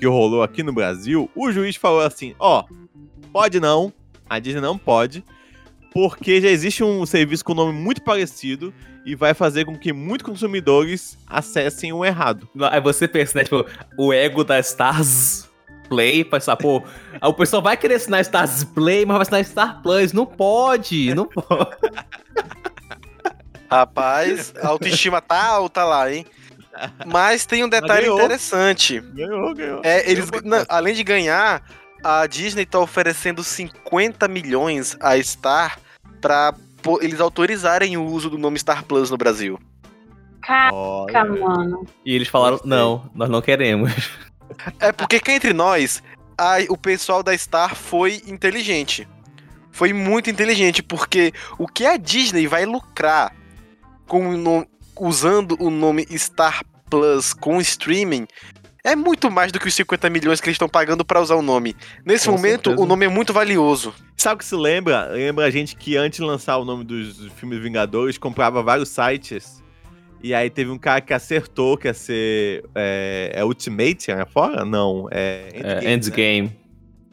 que 0.00 0.06
rolou 0.06 0.42
aqui 0.42 0.62
no 0.62 0.72
Brasil, 0.72 1.30
o 1.36 1.52
juiz 1.52 1.76
falou 1.76 2.00
assim, 2.00 2.34
ó, 2.38 2.64
pode 3.30 3.60
não, 3.60 3.92
a 4.28 4.38
Disney 4.38 4.62
não 4.62 4.78
pode, 4.78 5.22
porque 5.92 6.40
já 6.40 6.48
existe 6.48 6.82
um 6.82 7.04
serviço 7.04 7.44
com 7.44 7.52
nome 7.52 7.72
muito 7.72 8.02
parecido 8.02 8.72
e 9.04 9.14
vai 9.14 9.34
fazer 9.34 9.66
com 9.66 9.76
que 9.76 9.92
muitos 9.92 10.24
consumidores 10.24 11.18
acessem 11.26 11.92
o 11.92 12.04
errado. 12.04 12.48
Aí 12.70 12.80
você 12.80 13.06
pensa, 13.06 13.38
né? 13.38 13.44
Tipo, 13.44 13.66
o 13.98 14.12
ego 14.12 14.42
da 14.42 14.58
Stars 14.60 15.48
Play, 15.88 16.24
pensar, 16.24 16.56
pô, 16.56 16.82
o 17.22 17.34
pessoal 17.34 17.60
vai 17.60 17.76
querer 17.76 17.94
assinar 17.94 18.22
Stars 18.22 18.64
Play, 18.64 19.04
mas 19.04 19.16
vai 19.16 19.22
assinar 19.22 19.44
Star 19.44 19.82
Plus. 19.82 20.12
Não 20.12 20.24
pode, 20.24 21.14
não 21.14 21.26
pode. 21.26 21.76
Rapaz, 23.70 24.54
a 24.62 24.68
autoestima 24.68 25.20
tá 25.20 25.44
alta 25.44 25.84
lá, 25.84 26.12
hein? 26.12 26.24
Mas 27.06 27.46
tem 27.46 27.64
um 27.64 27.68
detalhe 27.68 28.02
ganhou. 28.02 28.18
interessante. 28.18 29.00
Ganhou, 29.00 29.54
ganhou. 29.54 29.80
É, 29.84 30.10
eles, 30.10 30.28
Ganhou 30.30 30.46
não, 30.46 30.64
além 30.68 30.94
de 30.94 31.02
ganhar, 31.04 31.62
a 32.02 32.26
Disney 32.26 32.64
tá 32.66 32.78
oferecendo 32.78 33.42
50 33.44 34.26
milhões 34.28 34.96
a 35.00 35.20
Star 35.22 35.78
pra 36.20 36.54
pô- 36.82 37.00
eles 37.02 37.20
autorizarem 37.20 37.96
o 37.96 38.04
uso 38.04 38.30
do 38.30 38.38
nome 38.38 38.58
Star 38.58 38.84
Plus 38.84 39.10
no 39.10 39.16
Brasil. 39.16 39.58
Caraca, 40.42 41.24
mano. 41.24 41.86
E 42.04 42.14
eles 42.14 42.28
falaram, 42.28 42.58
não, 42.64 43.10
nós 43.14 43.28
não 43.28 43.42
queremos. 43.42 43.92
É 44.80 44.90
porque 44.90 45.20
cá 45.20 45.32
entre 45.32 45.52
nós, 45.52 46.02
a- 46.36 46.56
o 46.68 46.76
pessoal 46.76 47.22
da 47.22 47.36
Star 47.36 47.74
foi 47.76 48.22
inteligente. 48.26 49.06
Foi 49.70 49.92
muito 49.92 50.28
inteligente, 50.28 50.82
porque 50.82 51.32
o 51.58 51.68
que 51.68 51.86
a 51.86 51.96
Disney 51.96 52.46
vai 52.48 52.66
lucrar 52.66 53.32
com 54.08 54.30
o 54.30 54.36
no- 54.36 54.66
usando 55.00 55.56
o 55.58 55.70
nome 55.70 56.06
Star 56.16 56.62
Plus 56.88 57.32
com 57.32 57.60
streaming 57.60 58.26
é 58.84 58.96
muito 58.96 59.30
mais 59.30 59.52
do 59.52 59.58
que 59.60 59.68
os 59.68 59.74
50 59.74 60.08
milhões 60.08 60.40
que 60.40 60.48
eles 60.48 60.54
estão 60.54 60.68
pagando 60.68 61.04
pra 61.04 61.20
usar 61.20 61.36
o 61.36 61.42
nome. 61.42 61.76
Nesse 62.04 62.26
Com 62.26 62.32
momento, 62.32 62.70
certeza. 62.70 62.82
o 62.82 62.86
nome 62.86 63.06
é 63.06 63.08
muito 63.08 63.32
valioso. 63.32 63.94
Sabe 64.16 64.36
o 64.36 64.38
que 64.38 64.44
se 64.44 64.54
lembra? 64.54 65.06
Lembra 65.08 65.44
a 65.44 65.50
gente 65.50 65.76
que 65.76 65.96
antes 65.96 66.18
de 66.18 66.24
lançar 66.24 66.56
o 66.56 66.64
nome 66.64 66.84
dos 66.84 67.26
filmes 67.36 67.60
Vingadores, 67.60 68.16
comprava 68.16 68.62
vários 68.62 68.88
sites. 68.88 69.62
E 70.22 70.34
aí 70.34 70.50
teve 70.50 70.70
um 70.70 70.78
cara 70.78 71.00
que 71.00 71.14
acertou 71.14 71.76
que 71.76 71.88
ia 71.88 71.94
ser. 71.94 72.64
É, 72.74 73.32
é 73.34 73.44
Ultimate, 73.44 74.10
é 74.10 74.24
fora? 74.26 74.64
Não, 74.64 75.08
é 75.10 75.48
É, 75.54 75.80
né? 75.80 75.92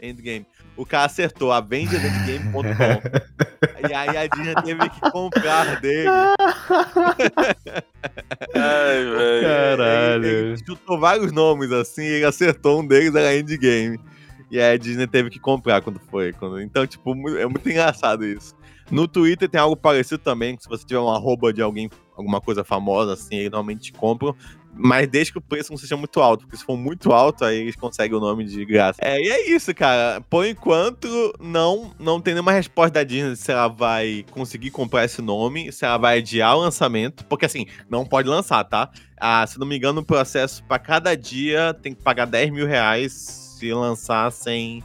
Endgame. 0.01 0.45
O 0.77 0.85
cara 0.85 1.05
acertou, 1.05 1.51
AvengersEndgame.com. 1.51 2.61
e 3.89 3.93
aí 3.93 4.17
a 4.17 4.27
Disney 4.27 4.55
teve 4.63 4.89
que 4.89 5.11
comprar 5.11 5.81
dele. 5.81 6.07
Ai, 8.55 9.03
velho. 9.03 9.47
Caralho. 9.47 10.25
Ele, 10.25 10.47
ele 10.49 10.57
chutou 10.65 10.99
vários 10.99 11.31
nomes 11.31 11.71
assim, 11.71 12.03
e 12.03 12.13
ele 12.17 12.25
acertou 12.25 12.81
um 12.81 12.87
deles, 12.87 13.13
era 13.15 13.35
Endgame. 13.35 13.99
E 14.49 14.59
aí 14.59 14.73
a 14.75 14.77
Disney 14.77 15.07
teve 15.07 15.29
que 15.29 15.39
comprar 15.39 15.81
quando 15.81 15.99
foi. 15.99 16.31
quando- 16.33 16.61
Então, 16.61 16.85
tipo, 16.87 17.11
é 17.37 17.45
muito 17.45 17.67
engraçado 17.69 18.25
isso. 18.25 18.55
No 18.89 19.05
Twitter 19.07 19.49
tem 19.49 19.59
algo 19.59 19.75
parecido 19.75 20.19
também, 20.19 20.55
que 20.55 20.63
se 20.63 20.69
você 20.69 20.85
tiver 20.85 20.99
um 21.01 21.09
arroba 21.09 21.51
de 21.51 21.61
alguém, 21.61 21.89
alguma 22.15 22.39
coisa 22.39 22.63
famosa, 22.63 23.13
assim, 23.13 23.35
eles 23.35 23.51
normalmente 23.51 23.91
te 23.91 23.91
compram. 23.91 24.33
Mas 24.77 25.07
desde 25.07 25.31
que 25.31 25.37
o 25.37 25.41
preço 25.41 25.71
não 25.71 25.77
seja 25.77 25.97
muito 25.97 26.19
alto, 26.21 26.41
porque 26.41 26.57
se 26.57 26.63
for 26.63 26.77
muito 26.77 27.11
alto, 27.11 27.43
aí 27.43 27.57
eles 27.59 27.75
conseguem 27.75 28.17
o 28.17 28.19
nome 28.19 28.45
de 28.45 28.63
graça. 28.65 28.99
É, 29.01 29.19
e 29.19 29.29
é 29.29 29.49
isso, 29.49 29.73
cara. 29.73 30.21
Por 30.29 30.45
enquanto, 30.45 31.07
não, 31.39 31.91
não 31.99 32.21
tem 32.21 32.33
nenhuma 32.33 32.51
resposta 32.51 32.91
da 32.91 33.03
Disney 33.03 33.35
se 33.35 33.51
ela 33.51 33.67
vai 33.67 34.25
conseguir 34.31 34.71
comprar 34.71 35.05
esse 35.05 35.21
nome, 35.21 35.71
se 35.71 35.85
ela 35.85 35.97
vai 35.97 36.19
adiar 36.19 36.55
o 36.55 36.61
lançamento. 36.61 37.25
Porque 37.25 37.45
assim, 37.45 37.65
não 37.89 38.05
pode 38.05 38.29
lançar, 38.29 38.63
tá? 38.63 38.89
Ah, 39.19 39.45
se 39.47 39.59
não 39.59 39.65
me 39.65 39.75
engano, 39.75 40.01
o 40.01 40.05
processo 40.05 40.63
para 40.63 40.77
cada 40.77 41.15
dia 41.15 41.73
tem 41.73 41.93
que 41.93 42.03
pagar 42.03 42.25
10 42.25 42.51
mil 42.51 42.67
reais 42.67 43.47
se 43.57 43.73
lançar 43.73 44.31
sem. 44.31 44.83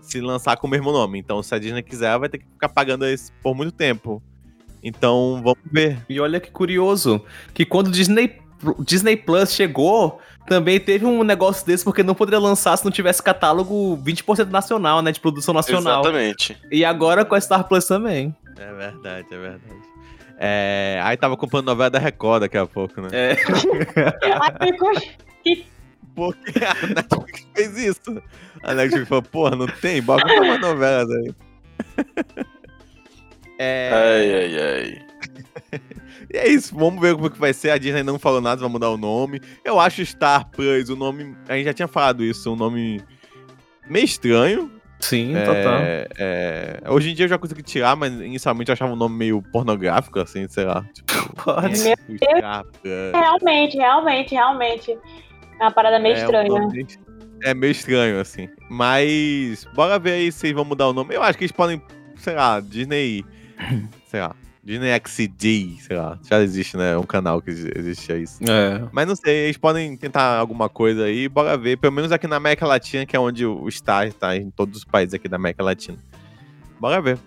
Se 0.00 0.20
lançar 0.20 0.56
com 0.56 0.66
o 0.66 0.70
mesmo 0.70 0.92
nome. 0.92 1.18
Então, 1.18 1.42
se 1.42 1.54
a 1.54 1.58
Disney 1.58 1.82
quiser, 1.82 2.18
vai 2.18 2.28
ter 2.28 2.38
que 2.38 2.44
ficar 2.44 2.68
pagando 2.68 3.06
isso 3.06 3.32
por 3.42 3.54
muito 3.54 3.72
tempo. 3.72 4.22
Então, 4.82 5.40
vamos 5.42 5.60
ver. 5.70 6.04
E 6.08 6.20
olha 6.20 6.40
que 6.40 6.50
curioso, 6.50 7.24
que 7.54 7.64
quando 7.64 7.86
o 7.86 7.90
Disney, 7.90 8.40
Disney 8.80 9.16
Plus 9.16 9.52
chegou, 9.52 10.20
também 10.46 10.78
teve 10.78 11.04
um 11.04 11.22
negócio 11.22 11.66
desse, 11.66 11.84
porque 11.84 12.02
não 12.02 12.14
poderia 12.14 12.38
lançar 12.38 12.76
se 12.76 12.84
não 12.84 12.92
tivesse 12.92 13.22
catálogo 13.22 13.98
20% 14.04 14.50
nacional, 14.50 15.02
né, 15.02 15.12
de 15.12 15.20
produção 15.20 15.54
nacional. 15.54 16.02
Exatamente. 16.02 16.56
E 16.70 16.84
agora 16.84 17.24
com 17.24 17.34
a 17.34 17.40
Star 17.40 17.64
Plus 17.64 17.86
também. 17.86 18.34
É 18.58 18.72
verdade, 18.72 19.26
é 19.30 19.38
verdade. 19.38 19.82
É, 20.38 21.00
aí 21.04 21.16
tava 21.16 21.36
comprando 21.36 21.66
novela 21.66 21.90
da 21.90 21.98
Record 21.98 22.40
daqui 22.40 22.58
a 22.58 22.66
pouco, 22.66 23.00
né? 23.00 23.08
É. 23.12 23.36
Porque 26.14 26.64
a 26.64 26.74
Netflix 26.86 27.46
fez 27.54 27.78
isso. 27.78 28.22
A 28.62 28.74
Netflix 28.74 29.08
falou, 29.08 29.22
porra, 29.22 29.56
não 29.56 29.66
tem? 29.66 30.02
Bota 30.02 30.26
uma 30.26 30.58
novela 30.58 31.08
aí. 31.14 31.34
É, 33.58 33.90
Ai, 33.92 34.34
ai, 34.34 34.60
ai. 34.60 35.02
E 36.32 36.36
é 36.38 36.48
isso, 36.48 36.74
vamos 36.74 37.00
ver 37.00 37.14
como 37.14 37.30
que 37.30 37.38
vai 37.38 37.52
ser. 37.52 37.70
A 37.70 37.78
Disney 37.78 38.02
não 38.02 38.18
falou 38.18 38.40
nada, 38.40 38.60
vai 38.60 38.70
mudar 38.70 38.90
o 38.90 38.96
nome. 38.96 39.40
Eu 39.64 39.78
acho 39.78 40.04
Star 40.04 40.48
Plus, 40.50 40.88
o 40.88 40.96
nome. 40.96 41.36
A 41.48 41.54
gente 41.56 41.64
já 41.66 41.72
tinha 41.74 41.88
falado 41.88 42.24
isso, 42.24 42.52
um 42.52 42.56
nome 42.56 43.00
meio 43.88 44.04
estranho. 44.04 44.70
Sim, 45.00 45.34
É, 45.36 45.44
total. 45.44 45.80
é, 46.16 46.80
hoje 46.88 47.10
em 47.10 47.14
dia 47.14 47.24
eu 47.24 47.28
já 47.28 47.36
consegui 47.36 47.60
tirar, 47.62 47.96
mas 47.96 48.12
inicialmente 48.12 48.68
eu 48.70 48.72
achava 48.72 48.92
um 48.92 48.96
nome 48.96 49.16
meio 49.16 49.42
pornográfico, 49.52 50.20
assim, 50.20 50.46
sei 50.48 50.64
lá. 50.64 50.84
Tipo, 50.94 51.12
Pode. 51.42 51.74
Plus. 52.80 53.12
Realmente, 53.12 53.76
realmente, 53.76 54.34
realmente. 54.34 54.90
É 55.60 55.64
uma 55.64 55.72
parada 55.72 55.98
meio 55.98 56.14
É, 56.14 56.18
um 56.18 56.22
estranha. 56.22 56.48
nome- 56.48 56.86
É 57.42 57.52
meio 57.52 57.72
estranho, 57.72 58.20
assim. 58.20 58.48
Mas, 58.70 59.66
bora 59.74 59.98
ver 59.98 60.12
aí 60.12 60.30
se 60.30 60.46
eles 60.46 60.54
vão 60.54 60.64
mudar 60.64 60.86
o 60.88 60.92
nome. 60.92 61.14
Eu 61.16 61.22
acho 61.22 61.36
que 61.36 61.42
eles 61.44 61.52
podem, 61.52 61.82
sei 62.16 62.34
lá, 62.34 62.60
Disney. 62.60 63.24
sei 64.06 64.20
lá. 64.20 64.36
Disney 64.62 64.90
XD, 65.04 65.78
sei 65.80 65.96
lá. 65.96 66.18
Já 66.22 66.40
existe, 66.40 66.76
né? 66.76 66.96
Um 66.96 67.02
canal 67.04 67.42
que 67.42 67.50
existe 67.50 68.12
isso. 68.22 68.38
É. 68.44 68.88
Mas 68.92 69.08
não 69.08 69.16
sei, 69.16 69.46
eles 69.46 69.56
podem 69.56 69.96
tentar 69.96 70.36
alguma 70.36 70.68
coisa 70.68 71.04
aí, 71.04 71.28
bora 71.28 71.56
ver. 71.56 71.76
Pelo 71.78 71.92
menos 71.92 72.12
aqui 72.12 72.26
na 72.28 72.36
América 72.36 72.66
Latina, 72.66 73.04
que 73.04 73.16
é 73.16 73.20
onde 73.20 73.44
o 73.44 73.68
Star 73.70 74.06
está 74.06 74.36
em 74.36 74.50
todos 74.50 74.78
os 74.78 74.84
países 74.84 75.14
aqui 75.14 75.28
da 75.28 75.36
América 75.36 75.64
Latina. 75.64 75.98
Bora 76.78 77.00
ver. 77.00 77.18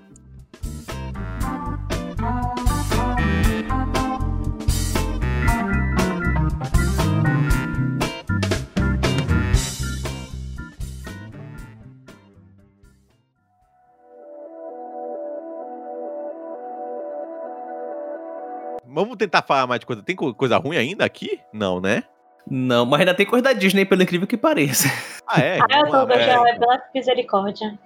Vamos 18.96 19.18
tentar 19.18 19.42
falar 19.42 19.68
mais 19.68 19.82
de 19.82 19.86
coisa. 19.86 20.02
Tem 20.02 20.16
co- 20.16 20.34
coisa 20.34 20.58
ruim 20.58 20.78
ainda 20.78 21.04
aqui? 21.04 21.42
Não, 21.52 21.82
né? 21.82 22.04
Não, 22.50 22.86
mas 22.86 23.02
ainda 23.02 23.14
tem 23.14 23.26
coisa 23.26 23.44
da 23.44 23.54
Disney, 23.54 23.84
pelo 23.84 24.02
incrível 24.02 24.26
que 24.26 24.38
pareça. 24.38 24.88
Ah, 25.28 25.42
é? 25.42 25.60
Ah, 25.60 25.80
eu 25.80 25.90
tô 25.90 26.14
é. 26.14 26.26
já 26.26 26.48
é 26.50 26.58
pela 26.58 26.82
misericórdia. 26.94 27.78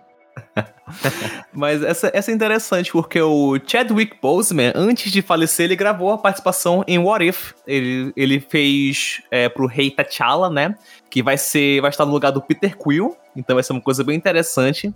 Mas 1.52 1.84
essa, 1.84 2.10
essa 2.14 2.32
é 2.32 2.34
interessante, 2.34 2.92
porque 2.92 3.22
o 3.22 3.60
Chadwick 3.66 4.18
Boseman, 4.22 4.72
antes 4.76 5.12
de 5.12 5.22
falecer, 5.22 5.66
ele 5.66 5.76
gravou 5.76 6.12
a 6.12 6.18
participação 6.18 6.84
em 6.88 6.98
What 6.98 7.26
If. 7.26 7.54
Ele, 7.68 8.14
ele 8.16 8.40
fez 8.40 9.22
é, 9.32 9.50
pro 9.50 9.66
Rei 9.66 9.92
T'Challa, 9.92 10.50
né? 10.50 10.76
Que 11.10 11.22
vai 11.22 11.38
ser. 11.38 11.82
Vai 11.82 11.90
estar 11.90 12.06
no 12.06 12.12
lugar 12.12 12.32
do 12.32 12.42
Peter 12.42 12.78
Quill. 12.78 13.18
Então 13.36 13.56
vai 13.56 13.64
ser 13.64 13.74
uma 13.74 13.82
coisa 13.82 14.04
bem 14.04 14.16
interessante. 14.16 14.94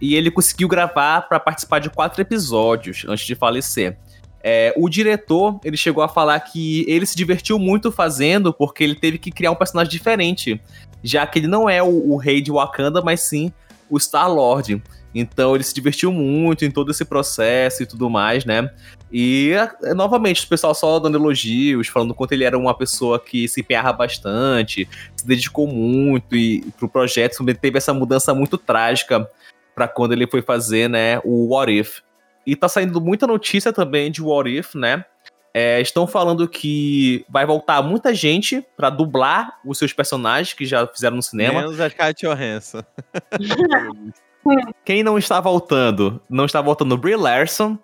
E 0.00 0.16
ele 0.16 0.30
conseguiu 0.30 0.66
gravar 0.66 1.22
para 1.28 1.38
participar 1.38 1.78
de 1.78 1.88
quatro 1.90 2.20
episódios 2.20 3.04
antes 3.08 3.24
de 3.24 3.34
falecer. 3.34 3.96
É, 4.42 4.74
o 4.76 4.88
diretor, 4.88 5.60
ele 5.64 5.76
chegou 5.76 6.02
a 6.02 6.08
falar 6.08 6.38
que 6.40 6.84
ele 6.88 7.06
se 7.06 7.16
divertiu 7.16 7.58
muito 7.58 7.92
fazendo, 7.92 8.52
porque 8.52 8.82
ele 8.82 8.94
teve 8.94 9.18
que 9.18 9.30
criar 9.30 9.50
um 9.50 9.56
personagem 9.56 9.90
diferente. 9.90 10.60
Já 11.02 11.26
que 11.26 11.38
ele 11.38 11.46
não 11.46 11.68
é 11.68 11.82
o, 11.82 12.12
o 12.12 12.16
rei 12.16 12.40
de 12.40 12.50
Wakanda, 12.50 13.00
mas 13.02 13.20
sim 13.20 13.52
o 13.88 13.98
Star-Lord. 13.98 14.82
Então 15.14 15.54
ele 15.54 15.62
se 15.62 15.74
divertiu 15.74 16.10
muito 16.10 16.64
em 16.64 16.70
todo 16.70 16.90
esse 16.90 17.04
processo 17.04 17.82
e 17.82 17.86
tudo 17.86 18.08
mais, 18.08 18.44
né? 18.44 18.70
E, 19.12 19.52
é, 19.82 19.92
novamente, 19.92 20.46
o 20.46 20.48
pessoal 20.48 20.74
só 20.74 20.98
dando 20.98 21.18
elogios, 21.18 21.88
falando 21.88 22.14
quanto 22.14 22.32
ele 22.32 22.44
era 22.44 22.56
uma 22.56 22.74
pessoa 22.74 23.20
que 23.20 23.46
se 23.46 23.60
empenhava 23.60 23.92
bastante, 23.92 24.88
se 25.14 25.26
dedicou 25.26 25.66
muito 25.66 26.34
e 26.34 26.62
pro 26.78 26.88
projeto 26.88 27.36
também 27.36 27.54
teve 27.54 27.76
essa 27.76 27.92
mudança 27.92 28.32
muito 28.32 28.56
trágica 28.56 29.28
para 29.74 29.86
quando 29.86 30.12
ele 30.12 30.26
foi 30.26 30.40
fazer, 30.40 30.88
né, 30.88 31.20
o 31.24 31.54
What 31.54 31.70
If. 31.70 32.00
E 32.46 32.56
tá 32.56 32.68
saindo 32.68 33.00
muita 33.00 33.26
notícia 33.26 33.72
também 33.72 34.10
de 34.10 34.22
What 34.22 34.50
If, 34.50 34.74
né? 34.74 35.04
É, 35.54 35.80
estão 35.80 36.06
falando 36.06 36.48
que 36.48 37.26
vai 37.28 37.44
voltar 37.44 37.82
muita 37.82 38.14
gente 38.14 38.66
pra 38.76 38.88
dublar 38.88 39.58
os 39.64 39.76
seus 39.76 39.92
personagens 39.92 40.54
que 40.54 40.64
já 40.64 40.86
fizeram 40.86 41.16
no 41.16 41.22
cinema. 41.22 41.60
Menos 41.60 41.78
a 41.78 41.90
Scarlett 41.90 42.26
Johansson. 42.26 42.82
Quem 44.84 45.02
não 45.02 45.18
está 45.18 45.40
voltando? 45.40 46.20
Não 46.28 46.46
está 46.46 46.60
voltando 46.60 46.92
o 46.92 46.96
Brie 46.96 47.16
Larson, 47.16 47.78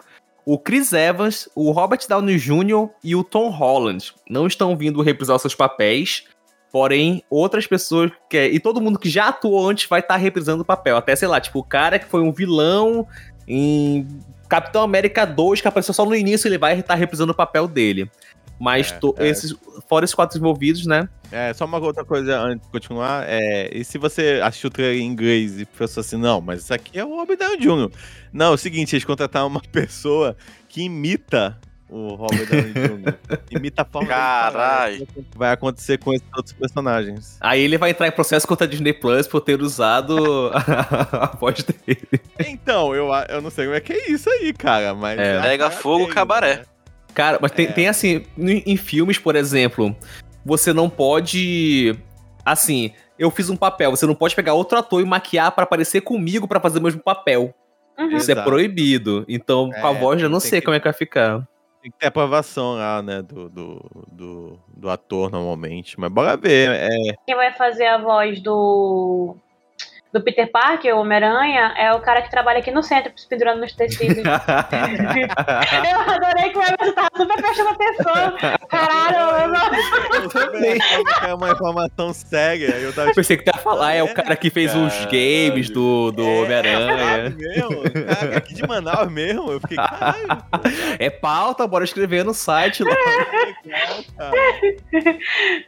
o 0.47 0.59
Chris 0.59 0.93
Evans, 0.95 1.49
o 1.55 1.71
Robert 1.71 2.01
Downey 2.09 2.39
Jr. 2.39 2.89
e 3.05 3.15
o 3.15 3.23
Tom 3.23 3.51
Holland. 3.51 4.15
Não 4.29 4.47
estão 4.47 4.75
vindo 4.75 5.03
reprisar 5.03 5.39
seus 5.39 5.55
papéis. 5.55 6.25
Porém, 6.73 7.23
outras 7.31 7.67
pessoas 7.67 8.11
que, 8.29 8.47
e 8.47 8.59
todo 8.59 8.81
mundo 8.81 8.99
que 8.99 9.09
já 9.09 9.29
atuou 9.29 9.69
antes 9.69 9.89
vai 9.89 10.01
estar 10.01 10.17
reprisando 10.17 10.63
o 10.63 10.67
papel. 10.67 10.97
Até, 10.97 11.15
sei 11.15 11.29
lá, 11.29 11.41
tipo, 11.41 11.59
o 11.59 11.65
cara 11.65 11.99
que 11.99 12.07
foi 12.07 12.23
um 12.23 12.33
vilão 12.33 13.07
em 13.49 14.07
Capitão 14.49 14.83
América 14.83 15.25
2, 15.25 15.61
que 15.61 15.69
apareceu 15.69 15.93
só 15.95 16.05
no 16.05 16.15
início, 16.15 16.47
ele 16.49 16.59
vai 16.59 16.79
estar 16.79 16.95
reprisando 16.95 17.33
o 17.33 17.35
papel 17.35 17.67
dele. 17.67 18.11
Mas 18.61 18.91
É, 18.91 18.95
to- 18.99 19.15
é. 19.19 19.29
esses, 19.29 19.55
fora 19.89 20.05
esses 20.05 20.15
quatro 20.15 20.37
envolvidos, 20.37 20.85
né? 20.85 21.09
É, 21.31 21.53
só 21.55 21.65
uma 21.65 21.79
outra 21.79 22.05
coisa 22.05 22.41
antes 22.41 22.67
de 22.67 22.73
continuar. 22.73 23.25
É, 23.29 23.71
e 23.73 23.85
se 23.85 23.99
você 23.99 24.41
assistiu 24.43 24.69
o 24.69 24.71
trailer 24.73 25.01
em 25.01 25.07
inglês 25.07 25.61
e 25.61 25.65
pensou 25.65 26.01
assim, 26.01 26.17
não, 26.17 26.41
mas 26.41 26.63
isso 26.63 26.75
aqui 26.75 26.99
é 26.99 27.05
o 27.05 27.15
Robert 27.15 27.37
Downey 27.39 27.59
Jr. 27.61 27.91
Não, 28.33 28.47
é 28.47 28.55
o 28.55 28.59
seguinte, 28.59 28.95
eles 28.97 29.05
contrataram 29.05 29.47
uma 29.47 29.61
pessoa 29.73 30.37
que 30.69 30.83
imita 30.83 31.57
o 31.91 32.15
Robert 32.15 32.47
Downey 32.47 32.73
Jr. 32.73 33.15
imita 33.51 33.83
a 33.83 33.85
forma 33.85 34.09
falar. 34.09 34.53
Caralho. 34.53 35.09
Vai 35.35 35.53
acontecer 35.53 35.99
com 35.99 36.13
esses 36.13 36.27
outros 36.37 36.53
personagens. 36.53 37.37
Aí 37.41 37.61
ele 37.63 37.79
vai 37.79 37.91
entrar 37.91 38.07
em 38.07 38.11
processo 38.13 38.47
contra 38.47 38.67
a 38.67 38.69
Disney 38.71 38.93
Plus 38.93 39.27
por 39.27 39.41
ter 39.41 39.61
usado 39.63 40.51
a 40.55 41.37
voz 41.41 41.63
dele. 41.65 42.07
Então, 42.41 42.95
eu, 42.95 43.09
eu 43.29 43.41
não 43.41 43.51
sei 43.51 43.65
como 43.65 43.77
é 43.77 43.81
que 43.81 43.93
é 43.93 44.11
isso 44.11 44.29
aí, 44.29 44.53
cara, 44.53 44.95
mas... 44.95 45.19
É. 45.19 45.41
Pega 45.41 45.71
fogo, 45.71 46.07
cabaré. 46.09 46.57
né? 46.59 46.63
Cara, 47.15 47.39
mas 47.41 47.51
tem, 47.53 47.67
É. 47.67 47.73
tem 47.73 47.89
assim, 47.89 48.25
em, 48.37 48.77
filmes, 48.77 49.19
por 49.19 49.35
exemplo, 49.35 49.97
você 50.45 50.73
não 50.73 50.89
pode. 50.89 51.97
Assim, 52.45 52.93
eu 53.19 53.31
fiz 53.31 53.51
um 53.51 53.57
papel, 53.57 53.91
você 53.91 54.07
não 54.07 54.15
pode 54.15 54.37
pegar 54.37 54.53
outro 54.55 54.79
ator 54.79 55.01
e 55.03 55.05
maquiar 55.05 55.51
pra 55.53 55.65
aparecer 55.65 56.01
comigo 56.03 56.47
pra 56.47 56.61
fazer 56.61 56.79
o 56.79 56.83
mesmo 56.83 57.01
papel. 57.03 57.53
Uhum. 57.99 58.17
Isso 58.17 58.31
é 58.31 58.35
proibido. 58.37 59.25
Então, 59.27 59.71
com 59.71 59.87
a 59.87 59.91
É, 59.91 59.99
voz, 59.99 60.23
eu 60.23 60.29
não 60.29 60.39
sei 60.39 60.61
que- 60.61 60.67
como 60.67 60.77
é 60.77 60.79
que 60.79 60.85
vai 60.85 60.93
ficar. 60.93 61.45
Tem 61.81 61.91
que 61.91 61.99
ter 61.99 62.07
aprovação 62.07 62.75
lá, 62.75 63.01
né, 63.03 63.23
do, 63.23 63.49
do, 63.49 63.91
do, 64.11 64.61
do 64.69 64.91
ator 64.91 65.31
normalmente. 65.31 65.99
Mas 65.99 66.11
bora 66.11 66.37
ver. 66.37 66.71
É, 66.71 66.89
Quem 67.25 67.37
vai 67.37 67.53
fazer 67.53 67.87
a 67.87 67.99
voz 67.99 68.41
do. 68.41 69.37
Do 70.13 70.23
Peter 70.23 70.51
Parker, 70.51 70.97
o 70.97 71.01
Homem-Aranha, 71.01 71.75
é 71.77 71.93
o 71.93 72.01
cara 72.01 72.23
que 72.23 72.31
trabalha 72.31 72.61
aqui 72.61 72.71
no 72.71 72.83
centro, 72.83 73.13
se 73.15 73.29
pendurando 73.29 73.61
nos 73.61 73.75
tecidos. 73.75 74.17
eu 74.25 76.01
adorei 76.15 76.51
que 76.51 76.59
o 76.59 76.63
Emerson 76.63 76.93
tava 76.95 77.09
super 77.15 77.37
prestando 77.37 77.69
atenção. 77.69 78.37
Caralho, 78.69 79.43
eu 79.43 79.49
não... 79.49 80.23
eu 80.23 80.29
também 80.31 80.79
era 81.23 81.35
uma 81.35 81.51
informação 81.51 82.15
séria. 82.15 82.69
Eu 82.77 82.93
tava 82.95 83.11
Eu 83.11 83.15
pensei 83.15 83.37
que 83.37 83.45
tu 83.45 83.55
ia 83.55 83.63
falar, 83.63 83.93
é 83.95 84.03
o 84.03 84.15
cara 84.15 84.35
que 84.35 84.49
fez 84.49 84.75
os 84.75 84.93
Caralho. 84.95 85.11
games 85.11 85.69
do, 85.69 86.11
do 86.13 86.23
É, 86.23 86.43
Homem-Aranha. 86.43 87.37
Cara, 88.07 88.37
aqui 88.39 88.55
de 88.55 88.67
Manaus 88.67 89.13
mesmo? 89.13 89.53
Eu 89.53 89.61
fiquei, 89.61 89.77
caralho, 89.77 90.27
É 90.99 91.11
pauta, 91.11 91.67
bora 91.67 91.85
escrever 91.85 92.25
no 92.25 92.33
site 92.33 92.83
lá. 92.83 92.95
cara. 94.17 94.39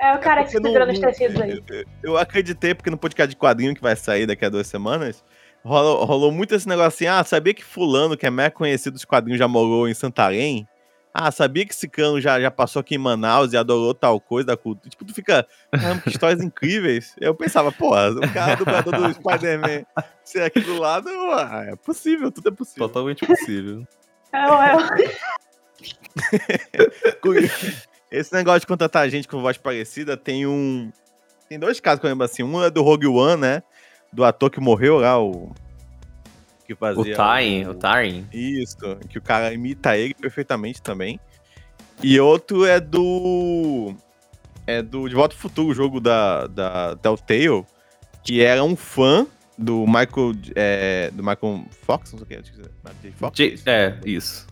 É 0.01 0.15
o 0.15 0.19
cara 0.19 0.45
que 0.45 0.51
se 0.51 0.61
não- 0.61 0.71
nos 0.87 0.99
tecidos 0.99 1.41
aí. 1.41 1.63
Eu, 1.69 1.85
eu 2.03 2.17
acreditei, 2.17 2.75
porque 2.75 2.89
no 2.91 2.97
podcast 2.97 3.29
de 3.29 3.37
quadrinho 3.37 3.75
que 3.75 3.83
vai 3.83 3.95
sair 3.97 4.30
daqui 4.31 4.45
a 4.45 4.49
duas 4.49 4.67
semanas, 4.67 5.25
rolou, 5.65 6.05
rolou 6.05 6.33
muito 6.33 6.55
esse 6.55 6.69
negócio 6.69 6.89
assim, 6.89 7.07
ah, 7.07 7.23
sabia 7.25 7.55
que 7.55 7.65
fulano, 7.65 8.17
que 8.17 8.27
é 8.27 8.31
mega 8.31 8.51
conhecido 8.51 8.95
dos 8.95 9.05
quadrinhos, 9.05 9.39
já 9.39 9.49
morou 9.49 9.89
em 9.89 9.95
Santarém? 9.95 10.67
Ah, 11.13 11.33
sabia 11.33 11.67
que 11.67 11.73
esse 11.73 11.89
cano 11.89 12.21
já, 12.21 12.41
já 12.41 12.53
passou 12.53 12.79
aqui 12.79 12.95
em 12.95 12.99
Manaus 12.99 13.53
e 13.53 13.57
adorou 13.57 13.93
tal 13.93 14.21
coisa 14.21 14.47
da 14.47 14.57
cultura? 14.57 14.89
Tipo, 14.89 15.05
tu 15.05 15.13
fica, 15.13 15.45
caramba, 15.73 16.03
que 16.03 16.09
histórias 16.09 16.41
incríveis. 16.41 17.17
Eu 17.21 17.35
pensava, 17.35 17.73
pô, 17.73 17.89
o 17.89 18.33
cara 18.33 18.55
dublador 18.55 18.97
do 18.97 19.13
Spider-Man 19.15 19.85
ser 20.23 20.43
aqui 20.43 20.61
do 20.61 20.79
lado, 20.79 21.09
ah, 21.33 21.65
é 21.67 21.75
possível, 21.75 22.31
tudo 22.31 22.49
é 22.49 22.53
possível. 22.53 22.87
Totalmente 22.87 23.27
possível. 23.27 23.85
Eu, 24.33 24.45
eu... 27.35 27.51
Esse 28.11 28.33
negócio 28.33 28.61
de 28.61 28.67
contratar 28.67 29.09
gente 29.09 29.29
com 29.29 29.41
voz 29.41 29.57
parecida 29.57 30.17
tem 30.17 30.47
um. 30.47 30.91
Tem 31.49 31.59
dois 31.59 31.81
casos 31.81 32.01
que 32.01 32.07
eu 32.07 32.11
lembro 32.11 32.25
assim. 32.25 32.43
Um 32.43 32.63
é 32.63 32.71
do 32.71 32.83
Rogue 32.83 33.07
One, 33.07 33.41
né? 33.41 33.63
Do 34.13 34.25
ator 34.25 34.51
que 34.51 34.61
morreu 34.61 34.99
lá, 34.99 35.21
o. 35.21 35.53
Que 36.67 36.75
fazia. 36.75 37.15
O 37.15 37.17
Tyne, 37.17 37.67
o 37.67 37.75
Tyne. 37.75 38.27
Isso, 38.33 38.77
que 39.09 39.19
o 39.19 39.23
cara 39.23 39.53
imita 39.53 39.97
ele 39.97 40.15
perfeitamente 40.15 40.81
também. 40.83 41.19
E 42.03 42.19
outro 42.21 42.65
é 42.65 42.81
do. 42.81 43.95
É 44.67 44.83
do 44.83 45.09
De 45.09 45.15
Volta 45.15 45.35
ao 45.35 45.41
Futuro, 45.41 45.69
o 45.71 45.75
jogo 45.75 46.01
da, 46.01 46.47
da 46.47 46.97
Telltale, 46.97 47.65
que 48.23 48.41
era 48.43 48.63
um 48.63 48.77
fã 48.77 49.27
do 49.59 49.85
Michael. 49.87 50.33
É, 50.55 51.11
do 51.13 51.23
Michael 51.23 51.65
Fox, 51.83 52.13
não 52.13 52.19
sei 52.19 52.25
o 52.25 52.27
que. 52.29 52.35
acho 52.37 52.53
que 52.53 52.61
é 52.61 52.65
Michael. 52.85 53.15
Fox. 53.17 53.37
J- 53.37 53.59
É, 53.67 53.99
isso. 54.05 54.47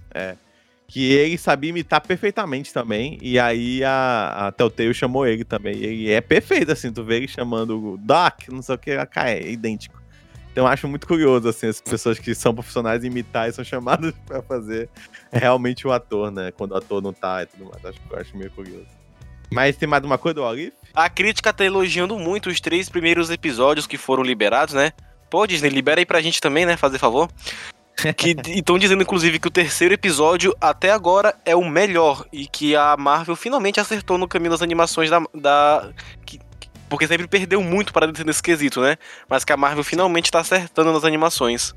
Que 0.88 1.12
ele 1.12 1.36
sabia 1.36 1.68
imitar 1.68 2.00
perfeitamente 2.00 2.72
também, 2.72 3.18
e 3.20 3.38
aí 3.38 3.84
a, 3.84 4.46
a 4.48 4.52
Telltale 4.52 4.94
chamou 4.94 5.26
ele 5.26 5.44
também, 5.44 5.76
e 5.76 6.10
é 6.10 6.20
perfeito, 6.22 6.72
assim, 6.72 6.90
tu 6.90 7.04
vê 7.04 7.16
ele 7.16 7.28
chamando 7.28 7.92
o 7.92 7.98
Doc, 7.98 8.48
não 8.48 8.62
sei 8.62 8.74
o 8.74 8.78
que, 8.78 8.90
é 8.92 9.50
idêntico. 9.50 10.02
Então 10.50 10.64
eu 10.64 10.72
acho 10.72 10.88
muito 10.88 11.06
curioso, 11.06 11.46
assim, 11.46 11.68
as 11.68 11.80
pessoas 11.80 12.18
que 12.18 12.34
são 12.34 12.54
profissionais 12.54 13.04
imitar 13.04 13.48
e 13.48 13.52
são 13.52 13.62
chamadas 13.62 14.12
pra 14.26 14.42
fazer 14.42 14.88
realmente 15.30 15.86
o 15.86 15.92
ator, 15.92 16.32
né? 16.32 16.50
Quando 16.50 16.72
o 16.72 16.76
ator 16.76 17.00
não 17.00 17.12
tá 17.12 17.42
e 17.42 17.46
tudo 17.46 17.66
mais. 17.66 17.84
Acho, 17.84 18.00
acho 18.16 18.36
meio 18.36 18.50
curioso. 18.50 18.88
Mas 19.52 19.76
tem 19.76 19.88
mais 19.88 20.02
uma 20.02 20.18
coisa 20.18 20.34
do 20.34 20.42
Olif? 20.42 20.72
A 20.94 21.08
crítica 21.08 21.52
tá 21.52 21.64
elogiando 21.64 22.18
muito 22.18 22.48
os 22.48 22.60
três 22.60 22.88
primeiros 22.88 23.30
episódios 23.30 23.86
que 23.86 23.96
foram 23.96 24.22
liberados, 24.22 24.74
né? 24.74 24.92
Pô, 25.30 25.46
Disney, 25.46 25.68
libera 25.68 26.00
aí 26.00 26.06
pra 26.06 26.20
gente 26.20 26.40
também, 26.40 26.66
né? 26.66 26.76
Fazer 26.76 26.98
favor. 26.98 27.30
Que 28.16 28.36
estão 28.56 28.78
dizendo, 28.78 29.02
inclusive, 29.02 29.38
que 29.38 29.48
o 29.48 29.50
terceiro 29.50 29.92
episódio 29.94 30.54
até 30.60 30.90
agora 30.90 31.34
é 31.44 31.56
o 31.56 31.64
melhor. 31.68 32.24
E 32.32 32.46
que 32.46 32.76
a 32.76 32.96
Marvel 32.96 33.34
finalmente 33.34 33.80
acertou 33.80 34.16
no 34.16 34.28
caminho 34.28 34.52
das 34.52 34.62
animações 34.62 35.10
da. 35.10 35.20
da 35.34 35.90
que- 36.24 36.38
que- 36.60 36.68
porque 36.88 37.06
sempre 37.06 37.26
perdeu 37.26 37.60
muito 37.62 37.92
para 37.92 38.06
nesse 38.24 38.42
quesito, 38.42 38.80
né? 38.80 38.96
Mas 39.28 39.44
que 39.44 39.52
a 39.52 39.56
Marvel 39.56 39.82
finalmente 39.84 40.30
tá 40.30 40.40
acertando 40.40 40.92
nas 40.92 41.04
animações. 41.04 41.74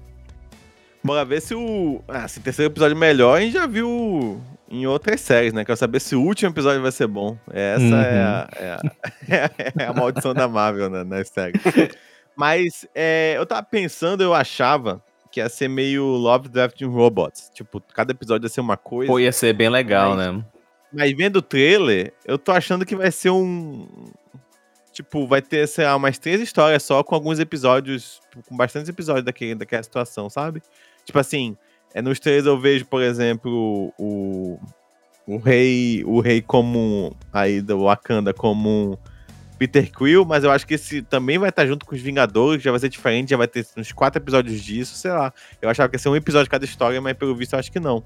Bora 1.04 1.26
ver 1.26 1.42
se 1.42 1.56
o. 1.56 2.02
Ah, 2.08 2.28
se 2.28 2.38
o 2.40 2.42
terceiro 2.42 2.72
episódio 2.72 2.96
é 2.96 3.00
melhor, 3.00 3.38
a 3.38 3.42
gente 3.42 3.54
já 3.54 3.66
viu 3.66 4.40
em 4.70 4.86
outras 4.86 5.20
séries, 5.20 5.52
né? 5.52 5.66
Quero 5.66 5.76
saber 5.78 6.00
se 6.00 6.16
o 6.16 6.22
último 6.22 6.52
episódio 6.52 6.82
vai 6.82 6.92
ser 6.92 7.08
bom. 7.08 7.36
Essa 7.52 7.84
Uhum. 7.84 7.96
é, 8.00 8.22
a, 8.24 8.50
é, 8.56 8.74
a, 9.82 9.84
é 9.84 9.86
a 9.88 9.94
maldição 9.94 10.34
da 10.34 10.48
Marvel 10.48 10.90
né, 10.90 11.04
nas 11.04 11.28
séries. 11.30 11.60
Mas 12.38 12.86
é, 12.96 13.34
eu 13.36 13.46
tava 13.46 13.64
pensando, 13.64 14.22
eu 14.24 14.34
achava 14.34 15.04
que 15.32 15.40
ia 15.40 15.48
ser 15.50 15.68
meio 15.68 16.04
Love, 16.06 16.50
and 16.82 16.90
Robots. 16.90 17.50
Tipo, 17.54 17.82
cada 17.94 18.12
episódio 18.12 18.46
ia 18.46 18.50
ser 18.50 18.62
uma 18.62 18.78
coisa. 18.78 19.12
Pô, 19.12 19.20
ia 19.20 19.32
ser 19.32 19.54
bem 19.54 19.70
legal, 19.70 20.16
Mas- 20.16 20.36
né? 20.36 20.46
Mas 20.94 21.16
vendo 21.16 21.38
o 21.38 21.42
trailer, 21.42 22.14
eu 22.26 22.38
tô 22.38 22.52
achando 22.52 22.86
que 22.86 22.96
vai 22.96 23.12
ser 23.12 23.30
um. 23.30 23.88
Tipo, 24.92 25.26
vai 25.26 25.42
ter, 25.42 25.66
sei 25.68 25.86
lá, 25.86 25.96
umas 25.96 26.20
três 26.20 26.42
histórias 26.42 26.84
só 26.84 27.02
com 27.02 27.16
alguns 27.16 27.40
episódios. 27.40 28.20
Com 28.48 28.58
bastantes 28.58 28.90
episódios 28.90 29.24
daquele, 29.24 29.56
daquela 29.56 29.82
situação, 29.82 30.30
sabe? 30.30 30.62
Tipo 31.06 31.18
assim, 31.18 31.56
é, 31.94 32.02
nos 32.02 32.20
trailers 32.20 32.46
eu 32.46 32.60
vejo, 32.60 32.86
por 32.86 33.02
exemplo, 33.02 33.94
o. 33.98 34.60
O 35.26 35.38
rei. 35.38 36.04
O 36.06 36.20
rei 36.20 36.42
como. 36.42 37.16
Aí 37.32 37.62
do 37.62 37.84
Wakanda 37.86 38.34
como 38.34 39.00
Peter 39.62 39.92
Quill, 39.92 40.26
mas 40.26 40.44
eu 40.44 40.50
acho 40.50 40.66
que 40.66 40.74
esse 40.74 41.04
também 41.04 41.38
vai 41.38 41.50
estar 41.50 41.68
junto 41.68 41.86
com 41.86 41.94
os 41.94 42.02
Vingadores, 42.02 42.64
já 42.64 42.72
vai 42.72 42.80
ser 42.80 42.90
diferente, 42.90 43.30
já 43.30 43.38
vai 43.38 43.48
ter 43.48 43.64
uns 43.78 43.92
quatro 43.92 44.20
episódios 44.20 44.60
disso, 44.60 44.96
sei 44.96 45.12
lá. 45.12 45.32
Eu 45.62 45.70
achava 45.70 45.88
que 45.88 45.94
ia 45.94 46.00
ser 46.00 46.10
um 46.10 46.16
episódio 46.16 46.46
de 46.46 46.50
cada 46.50 46.66
história, 46.66 47.00
mas 47.00 47.14
pelo 47.14 47.36
visto 47.36 47.54
eu 47.54 47.60
acho 47.60 47.72
que 47.72 47.80
não. 47.80 48.04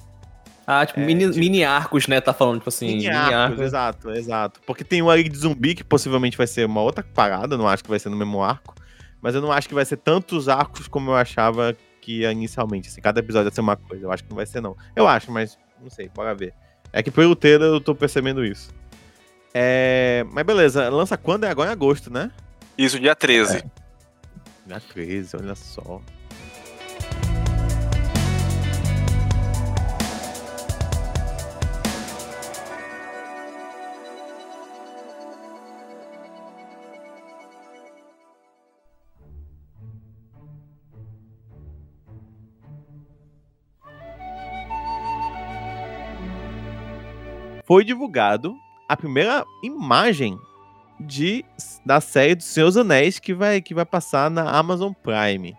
Ah, 0.67 0.85
tipo, 0.85 0.99
É, 0.99 1.05
mini, 1.05 1.23
tipo- 1.27 1.39
mini 1.39 1.63
arcos, 1.63 2.07
né? 2.07 2.19
Tá 2.19 2.33
falando, 2.33 2.57
tipo 2.57 2.67
assim, 2.67 2.87
Mini 2.87 3.07
arcos, 3.07 3.61
exato, 3.61 4.11
exato. 4.11 4.59
Porque 4.67 4.83
tem 4.83 5.01
um 5.01 5.09
ali 5.09 5.29
de 5.29 5.37
zumbi 5.37 5.75
que 5.75 5.83
possivelmente 5.85 6.35
vai 6.35 6.45
ser 6.45 6.65
uma 6.65 6.81
outra 6.81 7.05
parada, 7.13 7.55
não 7.57 7.69
acho 7.69 7.81
que 7.85 7.89
vai 7.89 7.99
ser 7.99 8.09
no 8.09 8.17
mesmo 8.17 8.43
arco. 8.43 8.75
Mas 9.21 9.33
eu 9.33 9.39
não 9.41 9.49
acho 9.53 9.69
que 9.69 9.73
vai 9.73 9.85
ser 9.85 9.95
tantos 9.95 10.49
arcos 10.49 10.89
como 10.89 11.11
eu 11.11 11.15
achava 11.15 11.73
que 12.01 12.19
ia 12.19 12.33
inicialmente. 12.33 12.89
Assim, 12.89 12.99
cada 12.99 13.21
episódio 13.21 13.47
ia 13.47 13.53
ser 13.55 13.61
uma 13.61 13.77
coisa. 13.77 14.03
Eu 14.05 14.11
acho 14.11 14.23
que 14.25 14.29
não 14.29 14.35
vai 14.35 14.45
ser, 14.45 14.59
não. 14.59 14.75
Eu 14.93 15.07
acho, 15.07 15.31
mas 15.31 15.57
não 15.81 15.89
sei, 15.89 16.09
bora 16.13 16.35
ver. 16.35 16.53
É 16.91 17.01
que 17.01 17.09
pelo 17.09 17.33
trailer 17.33 17.69
eu 17.69 17.79
tô 17.79 17.95
percebendo 17.95 18.43
isso. 18.43 18.71
É... 19.57 20.25
Mas 20.33 20.45
beleza, 20.45 20.89
lança 20.89 21.15
quando? 21.15 21.45
É 21.45 21.49
agora 21.49 21.69
em 21.69 21.71
agosto, 21.71 22.11
né? 22.11 22.29
Isso, 22.77 22.99
dia 22.99 23.15
13. 23.15 23.63
Dia 24.65 24.81
13, 24.81 25.37
olha 25.37 25.55
só. 25.55 26.01
Foi 47.65 47.85
divulgado 47.85 48.64
a 48.87 48.95
primeira 48.95 49.45
imagem 49.63 50.37
de, 50.99 51.43
da 51.85 51.99
série 51.99 52.35
dos 52.35 52.45
Seus 52.45 52.77
Anéis 52.77 53.19
que 53.19 53.33
vai, 53.33 53.61
que 53.61 53.73
vai 53.73 53.85
passar 53.85 54.29
na 54.29 54.49
Amazon 54.49 54.91
Prime. 54.93 55.55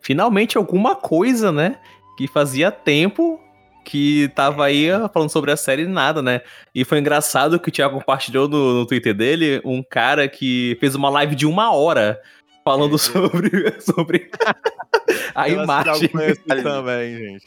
Finalmente 0.00 0.56
alguma 0.56 0.94
coisa, 0.94 1.50
né? 1.50 1.78
Que 2.16 2.28
fazia 2.28 2.70
tempo 2.70 3.40
que 3.84 4.28
tava 4.34 4.64
aí 4.64 4.90
ó, 4.90 5.08
falando 5.08 5.30
sobre 5.30 5.50
a 5.50 5.56
série 5.56 5.82
e 5.82 5.86
nada, 5.86 6.22
né? 6.22 6.40
E 6.74 6.84
foi 6.84 6.98
engraçado 6.98 7.58
que 7.60 7.68
o 7.68 7.72
Thiago 7.72 7.98
compartilhou 7.98 8.48
no, 8.48 8.80
no 8.80 8.86
Twitter 8.86 9.14
dele 9.14 9.60
um 9.64 9.82
cara 9.82 10.28
que 10.28 10.76
fez 10.80 10.94
uma 10.94 11.10
live 11.10 11.34
de 11.34 11.46
uma 11.46 11.72
hora 11.72 12.20
falando 12.64 12.96
sobre, 12.98 13.80
sobre 13.80 14.30
a 15.34 15.48
Eu 15.48 15.62
imagem. 15.62 16.08
também, 16.62 17.16
gente. 17.16 17.46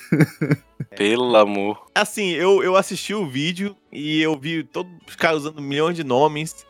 Pelo 0.96 1.36
amor. 1.36 1.86
Assim, 1.94 2.30
eu, 2.30 2.62
eu 2.62 2.76
assisti 2.76 3.14
o 3.14 3.26
vídeo 3.26 3.76
e 3.92 4.20
eu 4.20 4.38
vi 4.38 4.62
todos 4.64 4.92
os 5.06 5.16
caras 5.16 5.40
usando 5.42 5.60
milhões 5.60 5.96
de 5.96 6.04
nomes. 6.04 6.66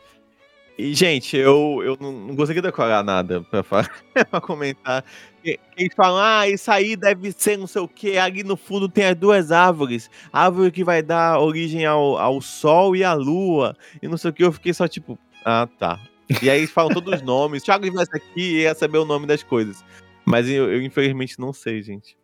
E, 0.77 0.93
gente, 0.93 1.37
eu, 1.37 1.81
eu 1.83 1.97
não, 1.99 2.11
não 2.11 2.35
consegui 2.35 2.59
decorar 2.61 3.03
nada 3.03 3.41
pra, 3.43 3.63
pra 4.29 4.41
comentar. 4.41 5.05
E- 5.43 5.59
Eles 5.77 5.93
falam, 5.95 6.19
ah, 6.21 6.49
isso 6.49 6.69
aí 6.69 6.95
deve 6.95 7.31
ser 7.31 7.57
não 7.57 7.67
sei 7.67 7.81
o 7.81 7.87
que. 7.87 8.17
Ali 8.17 8.43
no 8.43 8.57
fundo 8.57 8.89
tem 8.89 9.05
as 9.05 9.15
duas 9.15 9.51
árvores. 9.51 10.09
A 10.33 10.45
árvore 10.45 10.71
que 10.71 10.83
vai 10.83 11.01
dar 11.01 11.39
origem 11.39 11.85
ao, 11.85 12.17
ao 12.17 12.41
sol 12.41 12.95
e 12.95 13.03
à 13.03 13.13
lua. 13.13 13.75
E 14.01 14.07
não 14.07 14.17
sei 14.17 14.31
o 14.31 14.33
que. 14.33 14.43
Eu 14.43 14.51
fiquei 14.51 14.73
só 14.73 14.87
tipo, 14.87 15.17
ah, 15.45 15.67
tá. 15.79 15.99
E 16.41 16.49
aí 16.49 16.57
eles 16.59 16.71
falam 16.71 16.93
todos 16.93 17.13
os 17.13 17.21
nomes. 17.23 17.63
Thiago 17.63 17.89
vai 17.93 18.03
aqui 18.11 18.41
e 18.41 18.61
ia 18.63 18.75
saber 18.75 18.97
o 18.97 19.05
nome 19.05 19.27
das 19.27 19.43
coisas. 19.43 19.83
Mas 20.25 20.49
eu, 20.49 20.71
eu, 20.71 20.81
infelizmente 20.81 21.39
não 21.39 21.53
sei, 21.53 21.81
gente. 21.83 22.17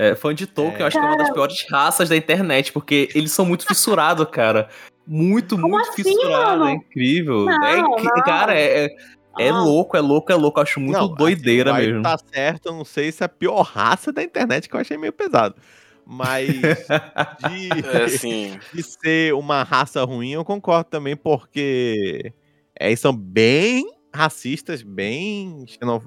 É, 0.00 0.14
fã 0.14 0.32
de 0.32 0.46
Tolkien, 0.46 0.80
eu 0.80 0.86
acho 0.86 0.96
que 0.96 1.04
é 1.04 1.08
uma 1.08 1.16
das 1.18 1.30
piores 1.30 1.66
raças 1.68 2.08
da 2.08 2.16
internet, 2.16 2.72
porque 2.72 3.08
eles 3.16 3.32
são 3.32 3.44
muito 3.44 3.66
fissurados, 3.66 4.26
cara. 4.30 4.68
Muito, 5.04 5.56
Como 5.56 5.70
muito 5.70 5.88
assim, 5.90 6.04
fissurado. 6.04 6.58
mano? 6.60 6.66
É 6.68 6.72
incrível. 6.74 7.44
Não, 7.46 7.64
é, 7.64 7.78
incri-. 7.78 8.22
Cara, 8.24 8.54
é, 8.56 8.84
é, 8.84 8.96
é 9.40 9.48
Ah. 9.48 9.60
louco, 9.60 9.96
é 9.96 10.00
louco, 10.00 10.30
é 10.30 10.36
louco. 10.36 10.60
Eu 10.60 10.62
acho 10.62 10.78
muito 10.78 10.96
Não, 10.96 11.08
doideira 11.12 11.72
assim, 11.74 11.86
mesmo. 11.86 12.02
Tá 12.02 12.16
certo, 12.32 12.66
eu 12.66 12.72
não 12.74 12.84
sei 12.84 13.10
se 13.10 13.24
é 13.24 13.26
a 13.26 13.28
pior 13.28 13.62
raça 13.62 14.12
da 14.12 14.22
internet, 14.22 14.68
que 14.68 14.76
eu 14.76 14.80
achei 14.80 14.96
meio 14.96 15.12
pesado. 15.12 15.56
Mas 16.06 16.46
de, 17.50 17.68
É 17.92 18.04
assim. 18.04 18.58
de 18.72 18.82
ser 18.84 19.34
uma 19.34 19.64
raça 19.64 20.04
ruim, 20.04 20.30
eu 20.30 20.44
concordo 20.44 20.84
também, 20.90 21.16
porque 21.16 22.32
é, 22.78 22.86
eles 22.86 23.00
são 23.00 23.12
bem 23.16 23.84
racistas, 24.18 24.82
bem. 24.82 25.64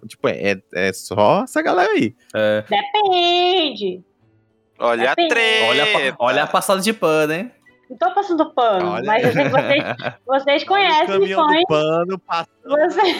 Tipo, 0.07 0.28
é, 0.28 0.62
é 0.74 0.93
só 0.93 1.43
essa 1.43 1.62
galera 1.62 1.91
aí. 1.91 2.14
É, 2.36 2.64
Depende. 2.70 4.03
Olha 4.78 5.12
a 5.12 5.16
Depende. 5.16 5.30
treta. 5.30 5.66
olha, 5.68 5.84
a 5.84 6.16
olha 6.20 6.43
a 6.43 6.47
passada 6.47 6.82
de 6.82 6.91
pano, 6.91 7.34
hein? 7.34 7.51
Não 7.91 7.97
tô 7.97 8.11
passando 8.15 8.53
pano, 8.53 8.91
Olha. 8.91 9.03
mas 9.05 9.23
eu 9.23 9.33
sei 9.33 9.43
que 9.43 9.49
vocês, 9.49 9.83
vocês 10.25 10.63
o 10.63 10.65
conhecem 10.65 11.07
caminhão 11.07 11.45
fãs. 11.45 11.59
do 11.59 11.67
pano 11.67 12.19
passando. 12.19 12.49
Você... 12.63 13.01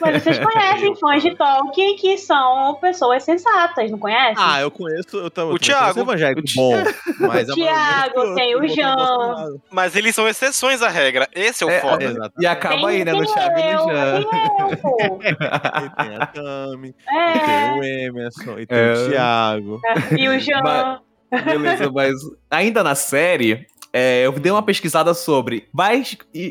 Mas 0.00 0.22
vocês 0.22 0.38
conhecem 0.38 0.94
fãs 0.96 1.22
de 1.22 1.34
Tolkien 1.34 1.96
que 1.96 2.16
são 2.18 2.74
pessoas 2.80 3.22
sensatas, 3.24 3.90
não 3.90 3.98
conhecem? 3.98 4.36
Ah, 4.38 4.60
eu 4.60 4.70
conheço. 4.70 5.16
Eu 5.16 5.30
tava, 5.30 5.50
O 5.50 5.54
eu 5.54 5.58
Thiago. 5.58 6.00
evangélico 6.00 6.42
O 6.42 6.44
bom. 6.54 6.74
Mas 7.26 7.48
a 7.50 7.54
Thiago, 7.54 8.34
tem 8.34 8.54
o. 8.54 8.60
Bolsonaro. 8.60 9.60
Mas 9.70 9.96
eles 9.96 10.14
são 10.14 10.28
exceções 10.28 10.82
à 10.82 10.88
regra. 10.88 11.26
Esse 11.34 11.64
é 11.64 11.66
o 11.66 11.70
É, 11.70 11.80
foda. 11.80 12.04
Exato. 12.04 12.34
E 12.38 12.46
acaba 12.46 12.88
aí, 12.88 13.04
né? 13.04 13.12
No 13.12 13.24
tem 13.24 13.34
Thiago 13.34 13.58
e 13.58 13.74
no 13.74 13.88
Jean. 13.88 14.22
tem 14.22 14.42
eu, 14.58 14.76
pô. 14.76 14.96
E 15.00 15.94
tem 16.04 16.16
a 16.16 16.26
Tami, 16.26 16.88
e 16.88 16.94
É, 17.16 17.38
tem 17.38 17.80
o 17.80 17.84
Emerson, 17.84 18.58
e 18.58 18.66
tem 18.66 18.78
É. 18.78 18.92
o 18.92 19.08
Thiago. 19.08 19.80
E 20.18 20.28
o 20.28 20.38
Jean. 20.38 20.62
Mas- 20.62 21.44
Beleza, 21.44 21.90
mas 21.92 22.14
ainda 22.50 22.82
na 22.82 22.94
série, 22.94 23.66
é, 23.92 24.24
eu 24.24 24.32
dei 24.32 24.50
uma 24.50 24.62
pesquisada 24.62 25.12
sobre. 25.12 25.68
Vai 25.74 26.02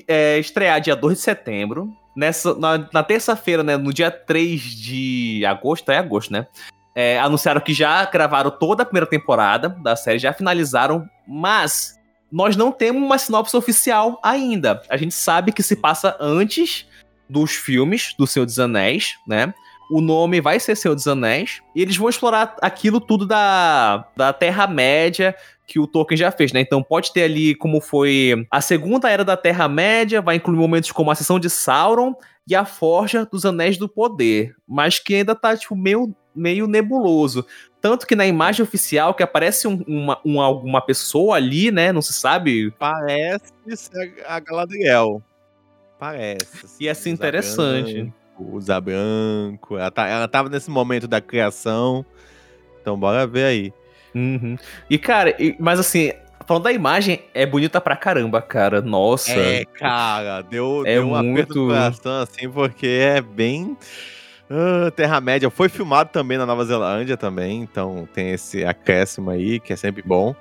é, 0.08 0.38
estrear 0.38 0.80
dia 0.80 0.96
2 0.96 1.18
de 1.18 1.24
setembro. 1.24 1.92
Nessa, 2.16 2.54
na, 2.56 2.88
na 2.92 3.04
terça-feira, 3.04 3.64
né? 3.64 3.78
No 3.78 3.94
dia 3.94 4.10
3 4.12 4.62
de 4.62 5.44
agosto, 5.46 5.92
é 5.92 5.98
agosto, 5.98 6.32
né? 6.34 6.48
é, 6.98 7.20
anunciaram 7.20 7.62
que 7.62 7.76
já 7.76 8.04
gravaram 8.06 8.50
toda 8.50 8.82
a 8.82 8.86
primeira 8.86 9.06
temporada 9.06 9.70
da 9.70 9.96
série, 9.96 10.18
já 10.18 10.34
finalizaram, 10.34 11.08
mas 11.28 11.96
nós 12.32 12.56
não 12.56 12.72
temos 12.72 13.04
uma 13.04 13.20
sinopse 13.20 13.56
oficial 13.56 14.20
ainda. 14.24 14.82
A 14.90 14.98
gente 14.98 15.14
sabe 15.14 15.52
que 15.52 15.62
se 15.62 15.76
passa 15.76 16.18
antes 16.20 16.88
dos 17.30 17.52
filmes 17.52 18.16
do 18.18 18.26
Senhor 18.26 18.48
dos 18.48 18.58
Anéis, 18.58 19.14
né? 19.28 19.54
O 19.90 20.02
nome 20.02 20.42
vai 20.42 20.60
ser 20.60 20.76
Senhor 20.76 20.96
dos 20.96 21.08
Anéis. 21.08 21.62
E 21.76 21.82
eles 21.82 21.96
vão 21.98 22.10
explorar 22.10 22.56
aquilo 22.62 23.00
tudo 23.00 23.26
da, 23.26 24.06
da 24.16 24.34
Terra-média 24.34 25.36
que 25.66 25.80
o 25.80 25.88
Tolkien 25.88 26.18
já 26.18 26.32
fez, 26.32 26.52
né? 26.54 26.62
Então 26.62 26.82
pode 26.82 27.12
ter 27.12 27.24
ali 27.24 27.54
como 27.56 27.82
foi 27.82 28.46
a 28.50 28.62
segunda 28.62 29.10
era 29.10 29.24
da 29.26 29.36
Terra-média, 29.36 30.22
vai 30.22 30.36
incluir 30.38 30.58
momentos 30.58 30.92
como 30.92 31.12
a 31.12 31.16
sessão 31.16 31.40
de 31.40 31.50
Sauron 31.50 32.14
e 32.48 32.56
a 32.56 32.64
Forja 32.64 33.26
dos 33.26 33.46
Anéis 33.46 33.78
do 33.78 33.90
Poder, 33.90 34.56
mas 34.68 35.00
que 35.00 35.16
ainda 35.16 35.36
tá, 35.36 35.56
tipo, 35.58 35.76
meio, 35.76 36.16
meio 36.34 36.68
nebuloso. 36.68 37.46
Tanto 37.82 38.08
que 38.08 38.16
na 38.16 38.26
imagem 38.26 38.64
oficial 38.64 39.14
que 39.14 39.22
aparece 39.24 39.68
um- 39.68 39.84
uma, 39.86 40.20
uma, 40.24 40.46
alguma 40.46 40.82
pessoa 40.82 41.36
ali, 41.36 41.70
né? 41.70 41.92
Não 41.92 42.02
se 42.02 42.14
sabe. 42.14 42.72
Parece 42.80 43.52
ser 43.76 44.24
a 44.26 44.40
Galadriel. 44.40 45.22
Parece. 46.00 46.66
assim, 46.66 46.84
Ia 46.86 46.96
ser 46.96 47.02
usar 47.10 47.14
interessante. 47.14 48.14
Usar 48.40 48.80
branco. 48.82 49.78
Ela, 49.78 49.92
tá, 49.92 50.08
ela 50.08 50.28
tava 50.28 50.50
nesse 50.50 50.70
momento 50.70 51.08
da 51.08 51.20
criação. 51.22 52.06
Então 52.82 52.98
bora 53.00 53.26
ver 53.28 53.46
aí. 53.46 53.74
Uhum. 54.16 54.58
E, 54.90 54.98
cara, 54.98 55.36
e- 55.42 55.56
mas 55.60 55.80
assim, 55.80 56.12
falando 56.46 56.64
da 56.64 56.72
imagem, 56.72 57.22
é 57.34 57.46
bonita 57.46 57.80
pra 57.82 57.96
caramba, 57.96 58.42
cara. 58.42 58.82
Nossa. 58.82 59.32
É, 59.32 59.66
cara, 59.66 60.42
deu, 60.42 60.84
É 60.86 60.94
deu 60.96 61.08
um 61.08 61.16
aperto 61.16 61.56
no 61.56 61.62
muito- 61.62 61.68
coração, 61.68 62.22
assim, 62.22 62.50
porque 62.50 62.88
é 62.88 63.22
bem. 63.22 63.76
ah, 64.50 64.90
Terra-média. 64.96 65.50
Foi 65.50 65.68
filmado 65.70 66.10
também 66.12 66.38
na 66.38 66.46
Nova 66.46 66.64
Zelândia 66.64 67.18
também, 67.18 67.62
então 67.62 68.08
tem 68.14 68.32
esse 68.32 68.64
acréscimo 68.66 69.30
aí, 69.30 69.60
que 69.60 69.74
é 69.74 69.76
sempre 69.76 70.02
bom. 70.02 70.34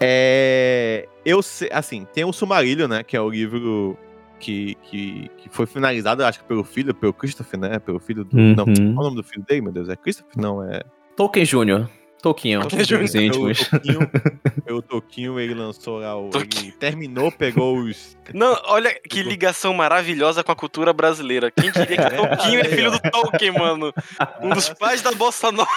É, 0.00 1.06
eu 1.24 1.40
sei, 1.42 1.68
assim, 1.72 2.06
tem 2.12 2.24
o 2.24 2.32
Sumarilho, 2.32 2.88
né, 2.88 3.02
que 3.02 3.16
é 3.16 3.20
o 3.20 3.28
livro 3.30 3.96
que, 4.38 4.74
que, 4.82 5.30
que 5.38 5.48
foi 5.48 5.66
finalizado, 5.66 6.24
acho 6.24 6.40
que 6.40 6.44
pelo 6.46 6.64
filho, 6.64 6.94
pelo 6.94 7.12
Christopher, 7.12 7.58
né, 7.58 7.78
pelo 7.78 7.98
filho 7.98 8.24
do... 8.24 8.36
Não, 8.36 8.64
Uhum. 8.64 8.94
qual 8.94 9.06
é 9.06 9.08
o 9.08 9.10
nome 9.10 9.16
do 9.16 9.24
filho 9.24 9.44
dele, 9.46 9.60
meu 9.62 9.72
Deus? 9.72 9.88
É 9.88 9.96
Christopher? 9.96 10.32
Não, 10.36 10.62
é... 10.62 10.82
Tolkien 11.16 11.44
Jr. 11.44 11.86
Tolkien, 12.20 12.58
Tolkien 12.60 12.82
Jr. 12.84 13.02
os 13.02 13.14
íntimos. 13.14 13.60
O 13.60 13.70
Toquinho, 13.70 14.10
o 14.70 14.82
Toquinho, 14.82 15.38
ele 15.40 15.52
lançou 15.52 15.98
lá, 15.98 16.16
o, 16.18 16.30
ele 16.34 16.72
terminou, 16.72 17.30
pegou 17.30 17.78
os... 17.78 18.16
Não, 18.32 18.58
olha 18.64 18.98
que 18.98 19.22
ligação 19.22 19.74
maravilhosa 19.74 20.42
com 20.42 20.50
a 20.50 20.56
cultura 20.56 20.92
brasileira. 20.94 21.50
Quem 21.50 21.70
diria 21.70 21.86
que 21.86 22.16
Tolkien 22.16 22.56
é 22.60 22.64
filho 22.64 22.90
do 22.90 22.98
Tolkien, 23.10 23.52
mano? 23.52 23.92
Um 24.40 24.48
dos 24.50 24.70
pais 24.70 25.02
da 25.02 25.12
Bossa 25.12 25.52
Nova. 25.52 25.68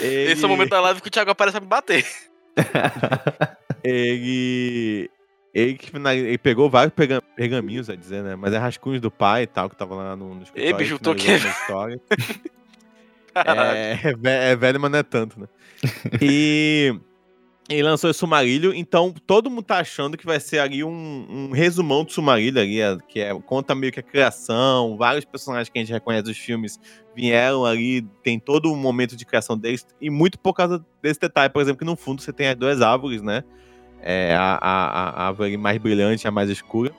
Ele... 0.00 0.32
Esse 0.32 0.44
é 0.44 0.46
o 0.46 0.50
momento 0.50 0.70
da 0.70 0.80
live 0.80 1.00
que 1.00 1.08
o 1.08 1.10
Thiago 1.10 1.32
aparece 1.32 1.56
pra 1.56 1.60
me 1.62 1.66
bater. 1.68 2.06
ele. 3.82 5.10
Ele, 5.56 5.72
que 5.72 5.90
ele 5.96 6.36
pegou 6.36 6.68
vários 6.68 6.94
perga- 6.94 7.22
pergaminhos, 7.34 7.88
a 7.88 7.96
dizer, 7.96 8.22
né? 8.22 8.36
Mas 8.36 8.52
é 8.52 8.58
rascunhos 8.58 9.00
do 9.00 9.10
pai 9.10 9.44
e 9.44 9.46
tal, 9.46 9.70
que 9.70 9.76
tava 9.76 9.94
lá 9.94 10.14
no, 10.14 10.34
no 10.34 10.42
escritório. 10.42 10.74
Ei, 10.74 10.78
bicho, 10.78 10.98
tô 10.98 11.12
aqui. 11.12 11.30
a 11.30 11.36
história. 11.36 12.00
é, 13.34 13.98
é 14.22 14.50
é 14.50 14.56
velho, 14.56 14.78
mas 14.78 14.90
não 14.90 14.98
é 14.98 15.02
tanto, 15.02 15.40
né? 15.40 15.46
E 16.20 16.94
ele 17.70 17.82
lançou 17.82 18.10
esse 18.10 18.18
Sumarilho, 18.18 18.74
então 18.74 19.14
todo 19.26 19.48
mundo 19.48 19.62
tá 19.62 19.78
achando 19.78 20.18
que 20.18 20.26
vai 20.26 20.38
ser 20.38 20.58
ali 20.58 20.84
um, 20.84 21.26
um 21.26 21.50
resumão 21.52 22.04
do 22.04 22.12
Sumarilho 22.12 22.60
ali, 22.60 22.78
é- 22.78 22.98
que 23.08 23.20
é, 23.20 23.34
conta 23.40 23.74
meio 23.74 23.90
que 23.90 24.00
a 24.00 24.02
criação, 24.02 24.94
vários 24.98 25.24
personagens 25.24 25.70
que 25.70 25.78
a 25.78 25.80
gente 25.80 25.90
reconhece 25.92 26.24
dos 26.24 26.36
filmes 26.36 26.78
vieram 27.14 27.64
ali, 27.64 28.02
tem 28.22 28.38
todo 28.38 28.70
o 28.70 28.76
momento 28.76 29.16
de 29.16 29.24
criação 29.24 29.56
deles, 29.56 29.86
e 29.98 30.10
muito 30.10 30.38
por 30.38 30.52
causa 30.52 30.84
desse 31.02 31.18
detalhe, 31.18 31.50
por 31.50 31.62
exemplo, 31.62 31.78
que 31.78 31.84
no 31.86 31.96
fundo 31.96 32.20
você 32.20 32.30
tem 32.30 32.48
as 32.48 32.56
duas 32.56 32.82
árvores, 32.82 33.22
né? 33.22 33.42
É, 34.02 34.34
a, 34.36 34.58
a, 34.60 35.10
a 35.24 35.26
árvore 35.28 35.56
mais 35.56 35.78
brilhante, 35.78 36.28
a 36.28 36.30
mais 36.30 36.48
escura. 36.50 36.92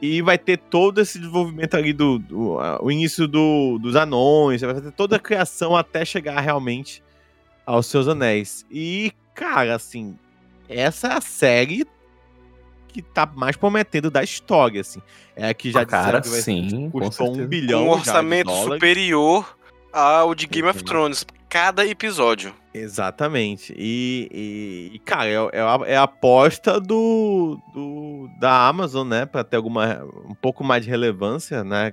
E 0.00 0.22
vai 0.22 0.38
ter 0.38 0.58
todo 0.58 1.00
esse 1.00 1.18
desenvolvimento 1.18 1.74
ali 1.74 1.92
do. 1.92 2.18
do- 2.18 2.58
a- 2.60 2.78
o 2.82 2.90
início 2.90 3.26
do, 3.26 3.78
dos 3.80 3.96
anões, 3.96 4.60
vai 4.60 4.74
ter 4.80 4.92
toda 4.92 5.16
a 5.16 5.18
criação 5.18 5.74
até 5.76 6.04
chegar 6.04 6.38
realmente 6.40 7.02
aos 7.66 7.86
seus 7.86 8.06
anéis. 8.08 8.64
E, 8.70 9.12
cara, 9.34 9.74
assim, 9.74 10.16
essa 10.68 11.08
é 11.08 11.12
a 11.14 11.20
série 11.20 11.84
que 12.88 13.02
tá 13.02 13.26
mais 13.34 13.56
prometendo 13.56 14.10
da 14.10 14.22
história, 14.22 14.80
assim. 14.80 15.00
É 15.34 15.48
a 15.48 15.54
que 15.54 15.70
já 15.70 15.80
Ah, 15.80 15.86
cara, 15.86 16.20
que 16.20 16.28
vai 16.28 16.40
sim, 16.40 16.88
com 16.90 17.00
custou 17.00 17.32
um 17.36 17.46
bilhão. 17.46 17.84
um 17.86 17.90
orçamento 17.90 18.50
superior 18.74 19.58
ao 19.92 20.34
de 20.34 20.46
Game 20.46 20.68
of. 20.68 20.82
Thrones. 20.84 21.26
Cada 21.48 21.86
episódio. 21.86 22.54
Exatamente. 22.74 23.74
E, 23.76 24.90
e- 24.94 24.98
cara, 25.00 25.26
é, 25.28 25.34
é 25.52 25.60
a, 25.60 25.80
é 25.86 25.96
a 25.96 26.02
aposta 26.02 26.78
do, 26.80 27.58
do- 27.72 28.28
da 28.38 28.68
Amazon, 28.68 29.08
né? 29.08 29.24
Pra 29.26 29.42
ter 29.42 29.56
alguma. 29.56 30.04
um 30.28 30.34
pouco 30.34 30.62
mais 30.62 30.84
de 30.84 30.90
relevância, 30.90 31.64
né? 31.64 31.90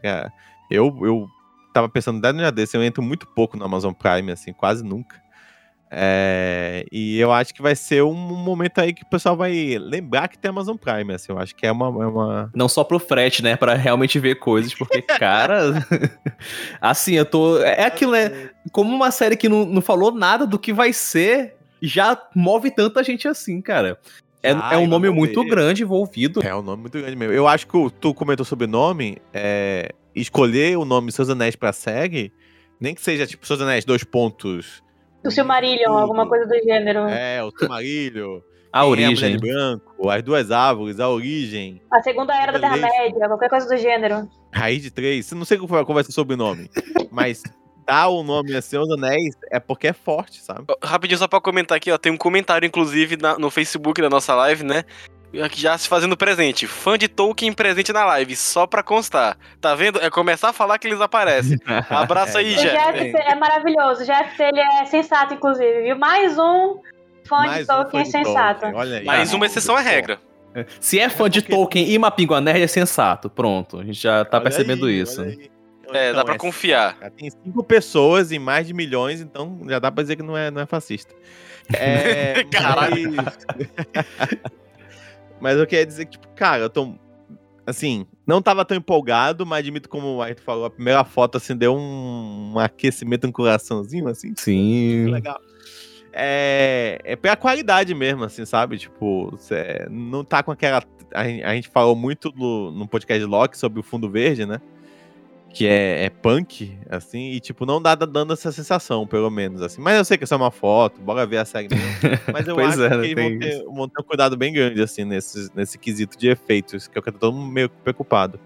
Eu, 0.69 0.93
eu 1.05 1.27
tava 1.73 1.87
pensando, 1.87 2.19
desde 2.21 2.37
um 2.39 2.41
dia 2.41 2.51
desse, 2.51 2.75
eu 2.75 2.83
entro 2.83 3.01
muito 3.01 3.25
pouco 3.27 3.55
no 3.57 3.63
Amazon 3.65 3.93
Prime, 3.93 4.31
assim, 4.31 4.51
quase 4.53 4.83
nunca. 4.83 5.21
É, 5.89 6.85
e 6.91 7.19
eu 7.19 7.31
acho 7.31 7.53
que 7.53 7.61
vai 7.61 7.75
ser 7.75 8.03
um 8.03 8.13
momento 8.13 8.79
aí 8.79 8.93
que 8.93 9.03
o 9.03 9.09
pessoal 9.09 9.37
vai 9.37 9.77
lembrar 9.79 10.27
que 10.27 10.37
tem 10.37 10.49
Amazon 10.49 10.75
Prime, 10.75 11.13
assim. 11.13 11.31
Eu 11.31 11.37
acho 11.37 11.55
que 11.55 11.65
é 11.65 11.71
uma. 11.71 11.85
É 12.03 12.07
uma... 12.07 12.51
Não 12.55 12.67
só 12.67 12.83
pro 12.83 12.99
frete, 12.99 13.43
né? 13.43 13.55
Pra 13.55 13.75
realmente 13.75 14.19
ver 14.19 14.35
coisas, 14.35 14.73
porque, 14.73 15.01
cara. 15.19 15.73
assim, 16.81 17.13
eu 17.13 17.25
tô. 17.25 17.59
É 17.61 17.85
aquilo, 17.85 18.11
né? 18.11 18.49
Como 18.71 18.93
uma 18.93 19.11
série 19.11 19.37
que 19.37 19.47
não, 19.47 19.65
não 19.65 19.81
falou 19.81 20.11
nada 20.11 20.45
do 20.45 20.57
que 20.59 20.73
vai 20.73 20.91
ser, 20.91 21.55
já 21.81 22.19
move 22.35 22.71
tanta 22.71 23.03
gente 23.03 23.27
assim, 23.27 23.61
cara. 23.61 23.97
É, 24.41 24.51
Ah, 24.51 24.71
é 24.73 24.77
um 24.77 24.87
nome 24.87 25.09
muito 25.09 25.43
grande 25.45 25.83
envolvido. 25.83 26.41
É 26.45 26.55
um 26.55 26.61
nome 26.61 26.81
muito 26.83 26.97
grande 26.99 27.15
mesmo. 27.15 27.33
Eu 27.33 27.47
acho 27.47 27.65
que 27.67 27.75
o- 27.75 27.89
tu 27.89 28.13
comentou 28.13 28.45
sobre 28.45 28.67
nome, 28.67 29.17
é, 29.33 29.89
escolher 30.15 30.77
o 30.77 30.85
nome 30.85 31.11
Seus 31.11 31.29
Anéis 31.29 31.55
pra 31.55 31.73
série, 31.73 32.31
nem 32.79 32.93
que 32.93 33.01
seja 33.01 33.25
tipo 33.25 33.45
Seus 33.47 33.59
Anéis, 33.61 33.85
dois 33.85 34.03
pontos. 34.03 34.83
O 35.25 35.31
Silmarillion, 35.31 35.91
alguma 35.97 36.27
coisa 36.27 36.45
do 36.45 36.55
gênero. 36.63 36.99
É, 37.07 37.43
o 37.43 37.51
Silmarillion. 37.51 38.39
A 38.71 38.81
quem 38.81 38.87
é 38.87 38.91
origem. 38.91 39.13
Mulher 39.15 39.31
de 39.31 39.37
Branco, 39.53 40.09
as 40.09 40.21
duas 40.23 40.51
árvores, 40.51 40.99
a 40.99 41.09
origem, 41.09 41.81
A 41.91 42.01
segunda 42.01 42.35
era 42.35 42.51
da. 42.53 42.59
Terra-média, 42.59 43.27
qualquer 43.27 43.49
coisa 43.49 43.67
do 43.67 43.77
gênero. 43.77 44.27
raiz 44.51 44.81
de 44.83 44.91
três. 44.91 45.31
Não 45.31 45.45
sei 45.45 45.57
qual 45.57 45.85
vai 45.85 46.03
ser 46.03 46.09
o 46.09 46.13
sobrenome, 46.13 46.69
mas 47.09 47.41
dar 47.87 48.09
o 48.09 48.21
nome 48.23 48.53
a 48.55 48.61
Seus 48.61 48.89
Anéis 48.91 49.33
é 49.51 49.59
porque 49.61 49.87
é 49.87 49.93
forte, 49.93 50.41
sabe? 50.41 50.65
Rapidinho, 50.83 51.17
só 51.19 51.27
pra 51.27 51.39
comentar 51.39 51.77
aqui, 51.77 51.89
ó. 51.91 51.97
Tem 51.97 52.11
um 52.11 52.17
comentário, 52.17 52.65
inclusive, 52.67 53.15
na- 53.15 53.37
no 53.39 53.49
Facebook 53.49 54.01
da 54.01 54.09
nossa 54.09 54.35
live, 54.35 54.63
né? 54.63 54.83
Aqui 55.43 55.59
Já 55.59 55.77
se 55.77 55.87
fazendo 55.89 56.15
presente. 56.15 56.65
Fã 56.67 56.97
de 56.97 57.07
Tolkien 57.07 57.51
presente 57.51 57.91
na 57.91 58.05
live, 58.05 58.35
só 58.35 58.65
pra 58.65 58.81
constar. 58.81 59.37
Tá 59.59 59.75
vendo? 59.75 59.99
É 60.01 60.09
começar 60.09 60.49
a 60.49 60.53
falar 60.53 60.77
que 60.79 60.87
eles 60.87 61.01
aparecem. 61.01 61.57
Abraço 61.89 62.37
aí, 62.37 62.53
O 62.53 62.57
Jeff. 62.57 62.93
Jeff 62.93 63.17
é 63.17 63.35
maravilhoso. 63.35 64.03
O 64.03 64.05
Jeff, 64.05 64.41
ele 64.41 64.59
é 64.59 64.85
sensato, 64.85 65.33
inclusive. 65.33 65.81
Viu? 65.83 65.97
Mais 65.97 66.37
um 66.37 66.77
fã 67.27 67.37
Mais 67.39 67.65
de 67.67 67.73
um 67.73 67.75
Tolkien 67.75 68.05
fã 68.05 68.11
de 68.21 68.25
sensato. 68.27 68.59
Tolkien, 68.61 68.79
Olha 68.81 68.97
aí. 68.99 69.05
Mais 69.05 69.33
uma 69.33 69.45
exceção 69.45 69.77
é 69.77 69.81
regra. 69.81 70.19
Se 70.79 70.97
é 70.99 71.09
fã 71.09 71.29
de 71.29 71.41
porque- 71.41 71.53
Tolkien 71.53 71.89
e 71.91 71.99
Mapingua 71.99 72.39
Nerd, 72.39 72.61
é 72.63 72.67
sensato. 72.67 73.29
Pronto, 73.29 73.79
a 73.79 73.83
gente 73.83 73.99
já 74.01 74.23
tá 74.23 74.37
Olha 74.37 74.43
percebendo 74.45 74.85
aí, 74.85 75.01
isso. 75.01 75.21
É, 75.21 76.13
dá 76.13 76.21
Então, 76.21 76.25
pra 76.25 76.37
confiar. 76.37 76.95
Cara, 76.97 77.11
Tem 77.11 77.29
cinco 77.29 77.61
pessoas 77.61 78.31
e 78.31 78.39
mais 78.39 78.65
de 78.65 78.73
milhões, 78.73 79.19
então 79.19 79.59
já 79.67 79.79
dá 79.79 79.91
pra 79.91 80.01
dizer 80.01 80.15
que 80.15 80.23
não 80.23 80.37
é, 80.37 80.49
não 80.49 80.61
é 80.61 80.65
fascista. 80.65 81.13
É, 81.73 82.45
Caralho. 82.49 83.11
mas... 83.13 83.37
mas 85.39 85.57
eu 85.57 85.67
queria 85.67 85.85
dizer 85.85 86.05
que, 86.05 86.11
tipo, 86.11 86.27
cara, 86.29 86.63
eu 86.63 86.69
tô. 86.69 86.95
Assim, 87.67 88.05
não 88.27 88.41
tava 88.41 88.63
tão 88.63 88.77
empolgado, 88.77 89.45
mas 89.45 89.59
admito, 89.59 89.89
como 89.89 90.17
o 90.17 90.21
Arthur 90.21 90.43
falou, 90.43 90.65
a 90.65 90.69
primeira 90.69 91.03
foto, 91.03 91.37
assim, 91.37 91.55
deu 91.55 91.75
um, 91.75 92.53
um 92.53 92.59
aquecimento 92.59 93.25
no 93.25 93.33
coraçãozinho, 93.33 94.07
assim. 94.07 94.33
Que 94.33 94.41
Sim. 94.41 95.05
legal. 95.07 95.39
É, 96.13 96.99
é 97.03 97.15
pela 97.15 97.35
qualidade 97.35 97.93
mesmo, 97.93 98.23
assim, 98.23 98.45
sabe? 98.45 98.77
Tipo, 98.77 99.37
não 99.89 100.23
tá 100.23 100.43
com 100.43 100.51
aquela. 100.51 100.83
A 101.13 101.23
gente, 101.25 101.43
a 101.43 101.55
gente 101.55 101.69
falou 101.69 101.95
muito 101.95 102.31
no, 102.35 102.71
no 102.71 102.87
podcast 102.87 103.19
de 103.19 103.29
Loki 103.29 103.57
sobre 103.57 103.79
o 103.79 103.83
fundo 103.83 104.09
verde, 104.09 104.45
né? 104.45 104.61
Que 105.55 105.65
é, 105.67 106.03
é 106.03 106.09
punk, 106.09 106.77
assim, 106.89 107.31
e 107.31 107.39
tipo, 107.39 107.65
não 107.65 107.81
dá 107.81 107.95
dando 107.95 108.33
essa 108.33 108.51
sensação, 108.51 109.07
pelo 109.07 109.31
menos, 109.31 109.61
assim. 109.61 109.81
Mas 109.81 109.97
eu 109.97 110.03
sei 110.03 110.17
que 110.17 110.25
isso 110.25 110.33
é 110.33 110.37
uma 110.37 110.51
foto, 110.51 110.99
bora 110.99 111.25
ver 111.25 111.37
a 111.37 111.45
série 111.45 111.69
mesmo. 111.69 111.85
Mas 112.33 112.45
eu 112.45 112.59
acho 112.59 112.83
é, 112.83 112.89
que 112.89 112.95
eles 112.95 113.15
vão 113.15 113.39
ter, 113.39 113.63
vão 113.63 113.87
ter 113.87 114.01
um 114.01 114.03
cuidado 114.03 114.35
bem 114.35 114.51
grande, 114.51 114.81
assim, 114.81 115.05
nesse, 115.05 115.49
nesse 115.55 115.77
quesito 115.77 116.17
de 116.17 116.27
efeitos, 116.27 116.87
que 116.87 116.97
eu 116.97 117.01
tô 117.01 117.11
todo 117.13 117.33
mundo 117.33 117.53
meio 117.53 117.69
preocupado. 117.69 118.37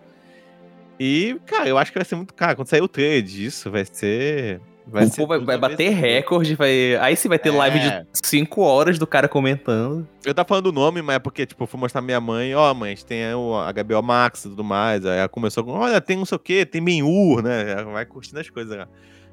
E, 0.99 1.39
cara, 1.47 1.67
eu 1.67 1.79
acho 1.79 1.91
que 1.91 1.97
vai 1.97 2.05
ser 2.05 2.15
muito. 2.15 2.31
Cara, 2.33 2.55
quando 2.55 2.67
sair 2.67 2.81
o 2.81 2.87
trailer 2.87 3.23
disso, 3.23 3.71
vai 3.71 3.85
ser. 3.85 4.61
Vai, 4.91 5.05
o 5.05 5.27
vai, 5.27 5.39
vai 5.39 5.57
bater 5.57 5.89
recorde, 5.91 6.55
vai. 6.55 6.95
Aí 6.97 7.15
sim 7.15 7.27
vai 7.29 7.37
ter 7.39 7.51
live 7.51 7.77
É. 7.79 8.01
de 8.01 8.07
5 8.25 8.61
horas 8.61 8.97
do 8.97 9.05
cara 9.05 9.27
comentando. 9.27 10.07
Eu 10.25 10.33
tava 10.33 10.47
falando 10.47 10.67
o 10.67 10.71
nome, 10.71 11.01
mas 11.01 11.17
é 11.17 11.19
porque, 11.19 11.45
tipo, 11.45 11.63
eu 11.63 11.67
fui 11.67 11.79
mostrar 11.79 12.01
minha 12.01 12.19
mãe, 12.19 12.53
ó, 12.55 12.73
mãe, 12.73 12.91
a 12.91 12.95
gente 12.95 13.05
tem 13.05 13.33
o 13.33 13.53
HBO 13.73 14.01
Max 14.03 14.45
e 14.45 14.49
tudo 14.49 14.63
mais. 14.63 15.05
Aí 15.05 15.19
ela 15.19 15.29
começou 15.29 15.63
com, 15.63 15.71
olha, 15.73 16.01
tem 16.01 16.17
não 16.17 16.25
sei 16.25 16.35
o 16.35 16.39
quê, 16.39 16.65
tem 16.65 16.83
Ben-Hur, 16.83 17.41
né? 17.43 17.71
Ela 17.71 17.83
vai 17.91 18.05
curtindo 18.05 18.39
as 18.39 18.49
coisas 18.49 18.75
lá. 18.77 18.87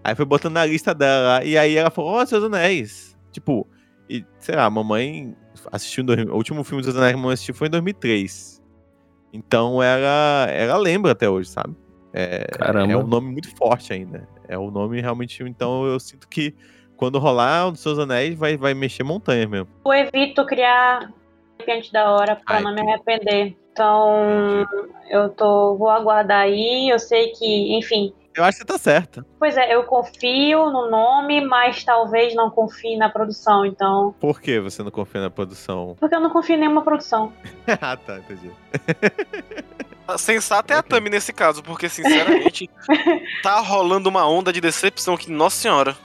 Aí 0.05 0.15
foi 0.15 0.25
botando 0.25 0.53
na 0.55 0.65
lista 0.67 0.95
dela 0.95 1.39
lá, 1.39 1.45
e 1.45 1.57
aí 1.59 1.77
ela 1.77 1.91
falou, 1.91 2.13
ó, 2.13 2.25
Seus 2.27 2.45
Anéis. 2.45 3.17
Tipo, 3.33 3.67
e, 4.09 4.25
sei 4.39 4.55
lá, 4.55 4.65
a 4.67 4.71
mamãe 4.71 5.35
assistiu, 5.73 6.03
em 6.03 6.07
dois- 6.07 6.27
o 6.27 6.35
último 6.35 6.63
filme 6.63 6.83
dos 6.83 6.95
Anéis 6.97 7.13
que 7.13 7.15
a 7.15 7.21
mamãe 7.21 7.35
assistiu 7.35 7.55
foi 7.55 7.67
em 7.69 7.71
2003. 7.71 8.63
Então 9.33 9.83
ela, 9.83 10.47
ela 10.51 10.77
lembra 10.77 11.13
até 11.13 11.29
hoje, 11.29 11.49
sabe? 11.51 11.75
É, 12.13 12.47
Caramba. 12.57 12.93
é 12.93 12.97
um 12.97 13.07
nome 13.07 13.31
muito 13.31 13.55
forte 13.57 13.93
ainda. 13.93 14.27
É 14.49 14.59
um 14.59 14.71
nome 14.71 15.01
realmente, 15.01 15.43
então 15.43 15.87
eu 15.87 15.99
sinto 15.99 16.29
que 16.29 16.55
quando 16.97 17.19
rolar 17.19 17.69
o 17.69 17.71
dos 17.73 17.81
Seus 17.81 17.99
Anéis 17.99 18.35
vai, 18.35 18.57
vai 18.57 18.75
mexer 18.75 19.03
montanha 19.03 19.47
mesmo. 19.47 19.69
Eu 19.85 19.93
evito 19.93 20.45
criar 20.47 21.13
antes 21.69 21.91
da 21.91 22.11
hora 22.11 22.37
pra 22.37 22.57
Ai, 22.57 22.63
não 22.63 22.75
me 22.75 22.81
arrepender. 22.81 23.57
Então, 23.73 24.67
eu 25.11 25.29
tô, 25.29 25.77
vou 25.77 25.91
aguardar 25.91 26.41
aí. 26.41 26.89
Eu 26.89 26.99
sei 26.99 27.29
que, 27.29 27.77
enfim, 27.77 28.13
Eu 28.35 28.43
acho 28.43 28.59
que 28.59 28.65
você 28.65 28.67
tá 28.67 28.79
certa. 28.79 29.27
Pois 29.39 29.57
é, 29.57 29.75
eu 29.75 29.85
confio 29.85 30.71
no 30.71 30.91
nome, 30.91 31.43
mas 31.43 31.85
talvez 31.85 32.35
não 32.35 32.51
confie 32.51 32.97
na 32.97 33.11
produção, 33.11 33.67
então. 33.67 34.15
Por 34.19 34.41
que 34.41 34.59
você 34.61 34.83
não 34.83 34.91
confia 34.91 35.21
na 35.21 35.31
produção? 35.31 35.95
Porque 35.99 36.15
eu 36.15 36.21
não 36.21 36.31
confio 36.31 36.57
em 36.57 36.61
nenhuma 36.61 36.83
produção. 36.83 37.33
ah, 37.81 37.97
tá, 37.97 38.19
entendi. 38.19 38.51
Sensata 40.19 40.75
é 40.75 40.77
a 40.77 40.83
Tami 40.83 41.11
nesse 41.11 41.33
caso, 41.33 41.63
porque, 41.63 41.89
sinceramente, 41.89 42.71
tá 43.43 43.59
rolando 43.61 44.09
uma 44.09 44.27
onda 44.29 44.53
de 44.53 44.61
decepção 44.61 45.17
que, 45.17 45.31
nossa 45.31 45.57
senhora. 45.57 45.97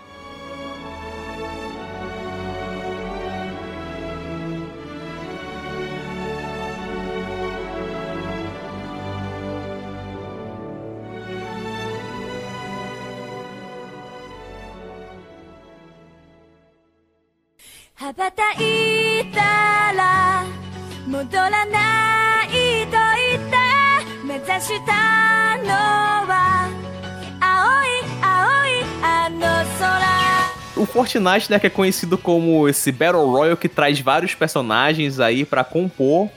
O 30.78 30.86
Fortnite, 30.86 31.50
né, 31.50 31.60
que 31.60 31.68
é 31.68 31.70
conhecido 31.70 32.18
como 32.18 32.68
esse 32.68 32.92
Battle 32.92 33.26
Royale 33.26 33.58
que 33.58 33.70
traz 33.70 34.00
vários 34.00 34.36
personagens 34.36 35.20
aí 35.20 35.46
pra 35.46 35.64
compor 35.64 36.30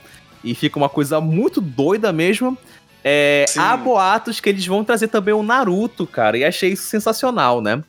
e 0.43 0.53
fica 0.55 0.77
uma 0.77 0.89
coisa 0.89 1.21
muito 1.21 1.59
doida 1.61 2.11
mesmo. 2.11 2.57
É, 3.03 3.45
há 3.57 3.77
boatos 3.77 4.39
que 4.39 4.49
eles 4.49 4.65
vão 4.65 4.83
trazer 4.83 5.07
também 5.07 5.33
o 5.33 5.43
Naruto, 5.43 6.07
cara, 6.07 6.37
e 6.37 6.43
achei 6.43 6.71
isso 6.73 6.87
sensacional, 6.87 7.61
né? 7.61 7.83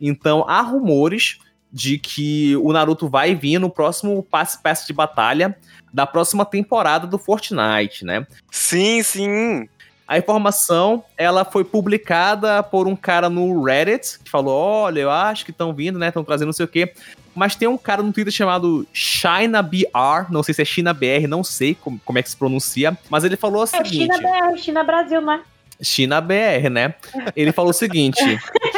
Então, 0.00 0.44
há 0.48 0.60
rumores 0.62 1.38
de 1.70 1.98
que 1.98 2.56
o 2.56 2.72
Naruto 2.72 3.08
vai 3.08 3.34
vir 3.34 3.58
no 3.58 3.68
próximo 3.68 4.22
passe 4.22 4.62
passe 4.62 4.86
de 4.86 4.92
batalha 4.92 5.56
da 5.92 6.06
próxima 6.06 6.44
temporada 6.44 7.06
do 7.06 7.18
Fortnite, 7.18 8.04
né? 8.04 8.26
Sim, 8.50 9.02
sim. 9.02 9.68
A 10.06 10.18
informação, 10.18 11.02
ela 11.16 11.44
foi 11.44 11.64
publicada 11.64 12.62
por 12.62 12.86
um 12.86 12.94
cara 12.94 13.30
no 13.30 13.62
Reddit, 13.62 14.18
que 14.22 14.30
falou, 14.30 14.54
olha, 14.54 15.00
eu 15.00 15.10
acho 15.10 15.44
que 15.44 15.50
estão 15.50 15.72
vindo, 15.72 15.98
né, 15.98 16.08
estão 16.08 16.22
trazendo 16.22 16.46
não 16.48 16.52
sei 16.52 16.64
o 16.66 16.68
quê. 16.68 16.92
Mas 17.34 17.56
tem 17.56 17.66
um 17.66 17.76
cara 17.78 18.02
no 18.02 18.12
Twitter 18.12 18.32
chamado 18.32 18.86
ChinaBR, 18.92 20.30
não 20.30 20.42
sei 20.42 20.54
se 20.54 20.62
é 20.62 20.64
ChinaBR, 20.64 21.26
não 21.26 21.42
sei 21.42 21.74
como, 21.74 21.98
como 22.04 22.18
é 22.18 22.22
que 22.22 22.30
se 22.30 22.36
pronuncia, 22.36 22.96
mas 23.08 23.24
ele 23.24 23.36
falou 23.36 23.62
o 23.62 23.64
É 23.64 23.66
seguinte... 23.66 24.14
China 24.14 24.18
BR, 24.18 24.56
China 24.58 24.84
Brasil, 24.84 25.20
não 25.20 25.32
é? 25.32 25.40
China 25.82 26.20
BR, 26.20 26.68
né? 26.70 26.94
Ele 27.34 27.50
falou 27.50 27.70
o 27.70 27.74
seguinte: 27.74 28.22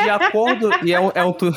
de 0.02 0.10
acordo. 0.10 0.70
E 0.82 0.94
é 0.94 0.98
um. 0.98 1.10
É 1.14 1.22
um 1.22 1.30
tu- 1.32 1.54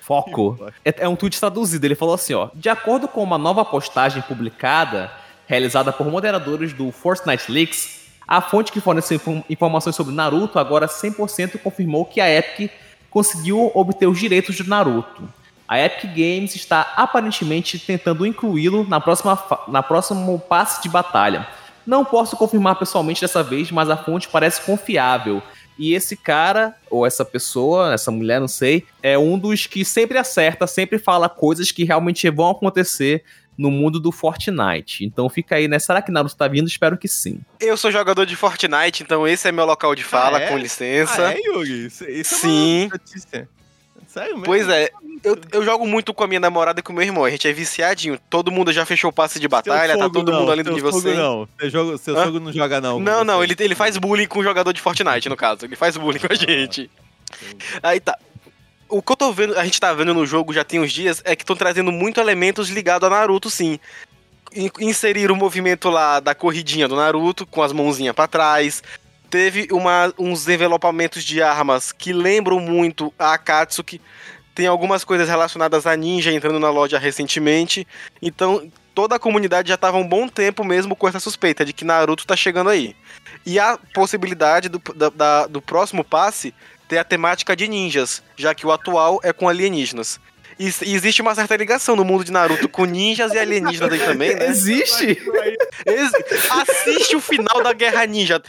foco. 0.00 0.58
É, 0.84 0.94
é 1.04 1.08
um 1.08 1.16
tweet 1.16 1.40
traduzido. 1.40 1.86
Ele 1.86 1.94
falou 1.94 2.14
assim: 2.14 2.34
ó. 2.34 2.50
De 2.54 2.68
acordo 2.68 3.08
com 3.08 3.22
uma 3.22 3.38
nova 3.38 3.64
postagem 3.64 4.20
publicada, 4.22 5.10
realizada 5.46 5.92
por 5.92 6.06
moderadores 6.10 6.74
do 6.74 6.92
Fortnite 6.92 7.50
Leaks, 7.50 8.01
a 8.32 8.40
fonte 8.40 8.72
que 8.72 8.80
forneceu 8.80 9.16
info- 9.16 9.44
informações 9.50 9.94
sobre 9.94 10.14
Naruto 10.14 10.58
agora 10.58 10.86
100% 10.86 11.58
confirmou 11.58 12.06
que 12.06 12.18
a 12.18 12.30
Epic 12.30 12.70
conseguiu 13.10 13.70
obter 13.74 14.06
os 14.06 14.18
direitos 14.18 14.56
de 14.56 14.66
Naruto. 14.66 15.28
A 15.68 15.78
Epic 15.78 16.10
Games 16.16 16.54
está 16.56 16.94
aparentemente 16.96 17.78
tentando 17.78 18.26
incluí-lo 18.26 18.88
na 18.88 18.98
próxima 18.98 19.38
na 19.68 19.82
próximo 19.82 20.38
passe 20.38 20.82
de 20.82 20.88
batalha. 20.88 21.46
Não 21.86 22.06
posso 22.06 22.34
confirmar 22.34 22.76
pessoalmente 22.76 23.20
dessa 23.20 23.42
vez, 23.42 23.70
mas 23.70 23.90
a 23.90 23.98
fonte 23.98 24.26
parece 24.28 24.62
confiável. 24.62 25.42
E 25.78 25.92
esse 25.92 26.16
cara, 26.16 26.74
ou 26.90 27.04
essa 27.04 27.26
pessoa, 27.26 27.92
essa 27.92 28.10
mulher, 28.10 28.40
não 28.40 28.48
sei, 28.48 28.86
é 29.02 29.18
um 29.18 29.38
dos 29.38 29.66
que 29.66 29.84
sempre 29.84 30.16
acerta, 30.16 30.66
sempre 30.66 30.98
fala 30.98 31.28
coisas 31.28 31.70
que 31.70 31.84
realmente 31.84 32.30
vão 32.30 32.48
acontecer 32.50 33.24
no 33.56 33.70
mundo 33.70 34.00
do 34.00 34.10
Fortnite. 34.10 35.04
Então 35.04 35.28
fica 35.28 35.56
aí, 35.56 35.68
né? 35.68 35.78
Será 35.78 36.00
que 36.02 36.10
Naruto 36.10 36.36
tá 36.36 36.48
vindo? 36.48 36.66
Espero 36.66 36.96
que 36.96 37.08
sim. 37.08 37.40
Eu 37.60 37.76
sou 37.76 37.90
jogador 37.90 38.24
de 38.24 38.34
Fortnite, 38.36 39.02
então 39.02 39.26
esse 39.26 39.48
é 39.48 39.52
meu 39.52 39.64
local 39.64 39.94
de 39.94 40.02
fala, 40.04 40.38
Ah, 40.38 40.42
é? 40.42 40.48
com 40.48 40.56
licença. 40.56 41.28
Ah, 41.28 41.32
é, 41.32 41.38
Yuri? 41.40 41.86
Isso, 41.86 42.04
isso 42.08 42.34
Sim. 42.36 42.82
é 42.82 42.86
uma 42.86 42.92
notícia. 42.92 43.48
Sério 44.08 44.32
mesmo? 44.32 44.44
Pois 44.44 44.68
é, 44.68 44.90
eu, 45.24 45.38
eu 45.52 45.64
jogo 45.64 45.86
muito 45.86 46.12
com 46.12 46.22
a 46.22 46.26
minha 46.26 46.40
namorada 46.40 46.80
e 46.80 46.82
com 46.82 46.92
o 46.92 46.96
meu 46.96 47.04
irmão. 47.04 47.24
A 47.24 47.30
gente 47.30 47.48
é 47.48 47.52
viciadinho. 47.52 48.18
Todo 48.28 48.50
mundo 48.50 48.70
já 48.72 48.84
fechou 48.84 49.08
o 49.08 49.12
passe 49.12 49.40
de 49.40 49.48
batalha, 49.48 49.96
tá 49.96 50.10
todo 50.10 50.30
não, 50.30 50.40
mundo 50.40 50.52
ali 50.52 50.62
no 50.62 50.66
seu 50.68 50.74
nível 50.74 50.92
sogro 50.92 51.08
100. 51.08 51.18
Não, 51.18 51.48
seu, 51.58 51.70
jogo, 51.70 51.98
seu 51.98 52.18
Hã? 52.18 52.24
sogro 52.24 52.40
não 52.40 52.52
joga 52.52 52.80
não. 52.80 53.00
Não, 53.00 53.24
não, 53.24 53.38
você. 53.38 53.44
ele, 53.44 53.56
ele 53.58 53.74
faz 53.74 53.96
bullying 53.96 54.26
com 54.26 54.40
o 54.40 54.42
jogador 54.44 54.70
de 54.72 54.80
Fortnite, 54.82 55.28
no 55.30 55.36
caso. 55.36 55.64
Ele 55.64 55.76
faz 55.76 55.96
bullying 55.96 56.18
com 56.18 56.30
a 56.30 56.34
gente. 56.34 56.90
Aí 57.82 58.00
tá. 58.00 58.18
O 58.92 59.00
que 59.02 59.12
eu 59.12 59.16
tô 59.16 59.32
vendo, 59.32 59.58
a 59.58 59.64
gente 59.64 59.80
tá 59.80 59.92
vendo 59.94 60.12
no 60.12 60.26
jogo 60.26 60.52
já 60.52 60.62
tem 60.64 60.78
uns 60.78 60.92
dias, 60.92 61.22
é 61.24 61.34
que 61.34 61.42
estão 61.42 61.56
trazendo 61.56 61.90
muito 61.90 62.20
elementos 62.20 62.68
ligados 62.68 63.06
a 63.06 63.10
Naruto, 63.10 63.48
sim. 63.48 63.78
In- 64.54 64.70
Inseriram 64.80 65.34
o 65.34 65.36
movimento 65.38 65.88
lá 65.88 66.20
da 66.20 66.34
corridinha 66.34 66.86
do 66.86 66.94
Naruto, 66.96 67.46
com 67.46 67.62
as 67.62 67.72
mãozinhas 67.72 68.14
pra 68.14 68.26
trás. 68.28 68.82
Teve 69.30 69.66
uma, 69.72 70.12
uns 70.18 70.46
envelopamentos 70.46 71.24
de 71.24 71.40
armas 71.42 71.90
que 71.90 72.12
lembram 72.12 72.60
muito 72.60 73.10
a 73.18 73.32
Akatsuki. 73.32 73.98
Tem 74.54 74.66
algumas 74.66 75.04
coisas 75.04 75.26
relacionadas 75.26 75.86
a 75.86 75.96
ninja 75.96 76.30
entrando 76.30 76.58
na 76.60 76.68
loja 76.68 76.98
recentemente. 76.98 77.86
Então, 78.20 78.70
toda 78.94 79.14
a 79.14 79.18
comunidade 79.18 79.70
já 79.70 79.78
tava 79.78 79.96
um 79.96 80.06
bom 80.06 80.28
tempo 80.28 80.62
mesmo 80.62 80.94
com 80.94 81.08
essa 81.08 81.18
suspeita 81.18 81.64
de 81.64 81.72
que 81.72 81.82
Naruto 81.86 82.26
tá 82.26 82.36
chegando 82.36 82.68
aí. 82.68 82.94
E 83.46 83.58
a 83.58 83.78
possibilidade 83.94 84.68
do, 84.68 84.78
da- 84.94 85.08
da- 85.08 85.46
do 85.46 85.62
próximo 85.62 86.04
passe 86.04 86.52
ter 86.92 86.98
a 86.98 87.04
temática 87.04 87.56
de 87.56 87.66
ninjas, 87.66 88.22
já 88.36 88.54
que 88.54 88.66
o 88.66 88.70
atual 88.72 89.18
é 89.22 89.32
com 89.32 89.48
alienígenas. 89.48 90.20
E, 90.58 90.66
e 90.84 90.94
existe 90.94 91.22
uma 91.22 91.34
certa 91.34 91.56
ligação 91.56 91.96
no 91.96 92.04
mundo 92.04 92.22
de 92.22 92.30
Naruto 92.30 92.68
com 92.68 92.84
ninjas 92.84 93.32
e 93.32 93.38
alienígenas 93.38 93.90
aí 93.90 93.98
também, 93.98 94.34
né? 94.34 94.46
Existe? 94.48 95.18
Ex- 95.86 96.50
Assiste 96.50 97.16
o 97.16 97.20
final 97.20 97.62
da 97.62 97.72
Guerra 97.72 98.04
Ninja. 98.04 98.42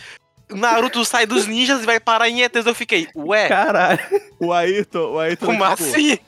Naruto 0.50 1.04
sai 1.06 1.26
dos 1.26 1.48
ninjas 1.48 1.82
e 1.84 1.86
vai 1.86 2.00
parar 2.00 2.30
em 2.30 2.42
ETs. 2.42 2.66
Eu 2.66 2.76
fiquei, 2.76 3.08
ué, 3.16 3.48
Caralho. 3.48 4.00
O 4.40 4.52
Ayrton, 4.52 5.14
o 5.14 5.20
Ayrton 5.20 5.46
como 5.46 5.64
assim? 5.64 6.20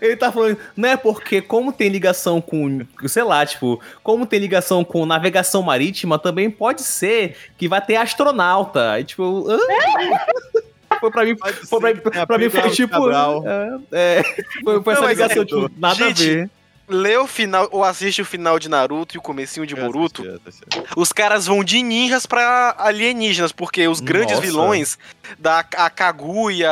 Ele 0.00 0.16
tá 0.16 0.32
falando, 0.32 0.58
não 0.76 0.88
é 0.88 0.96
porque 0.96 1.40
como 1.40 1.72
tem 1.72 1.88
ligação 1.88 2.40
com, 2.40 2.80
sei 3.06 3.22
lá, 3.22 3.46
tipo, 3.46 3.80
como 4.02 4.26
tem 4.26 4.40
ligação 4.40 4.84
com 4.84 5.06
navegação 5.06 5.62
marítima, 5.62 6.18
também 6.18 6.50
pode 6.50 6.82
ser 6.82 7.36
que 7.56 7.68
vai 7.68 7.80
ter 7.80 7.96
astronauta. 7.96 8.92
Aí, 8.92 9.04
tipo, 9.04 9.46
foi 11.00 11.10
pra 11.10 11.24
mim, 11.24 11.36
Pode 11.36 11.54
foi 11.66 11.80
pra, 11.80 11.88
ser 11.88 12.00
que 12.00 12.10
tenha 12.10 12.26
pra 12.26 12.38
mim 12.38 12.50
foi 12.50 12.70
tipo, 12.70 13.10
é, 13.10 13.78
é, 13.92 14.22
foi, 14.62 14.82
foi 14.82 14.92
essa 14.92 15.02
Não, 15.02 15.08
ligação, 15.08 15.44
tipo, 15.44 15.70
nada 15.76 15.94
Gente, 15.94 16.22
a 16.22 16.34
ver. 16.34 16.50
Lê 16.86 17.16
o 17.16 17.26
final, 17.26 17.66
ou 17.72 17.82
assiste 17.82 18.20
o 18.20 18.24
final 18.26 18.58
de 18.58 18.68
Naruto 18.68 19.16
e 19.16 19.18
o 19.18 19.22
comecinho 19.22 19.66
de 19.66 19.74
Boruto. 19.74 20.22
Os 20.94 21.12
caras 21.12 21.46
vão 21.46 21.64
de 21.64 21.82
ninjas 21.82 22.26
pra 22.26 22.74
alienígenas, 22.78 23.52
porque 23.52 23.88
os 23.88 24.00
grandes 24.00 24.36
Nossa. 24.36 24.42
vilões 24.42 24.98
da 25.38 25.60
a 25.60 25.88
Kaguya 25.88 26.70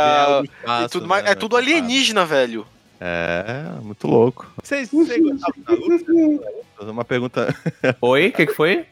É, 0.64 0.84
e 0.84 0.88
tudo 0.88 1.06
mais, 1.06 1.24
né, 1.24 1.30
é 1.30 1.34
tudo 1.34 1.56
alienígena, 1.56 2.26
velho. 2.26 2.66
É, 3.00 3.64
muito 3.82 4.06
louco. 4.06 4.52
Vocês, 4.62 4.90
vocês 4.90 5.22
gostavam 5.22 5.62
Naruto? 5.66 6.44
Uma 6.90 7.04
pergunta. 7.04 7.56
Oi, 8.00 8.28
o 8.28 8.32
que, 8.32 8.46
que 8.46 8.54
foi? 8.54 8.84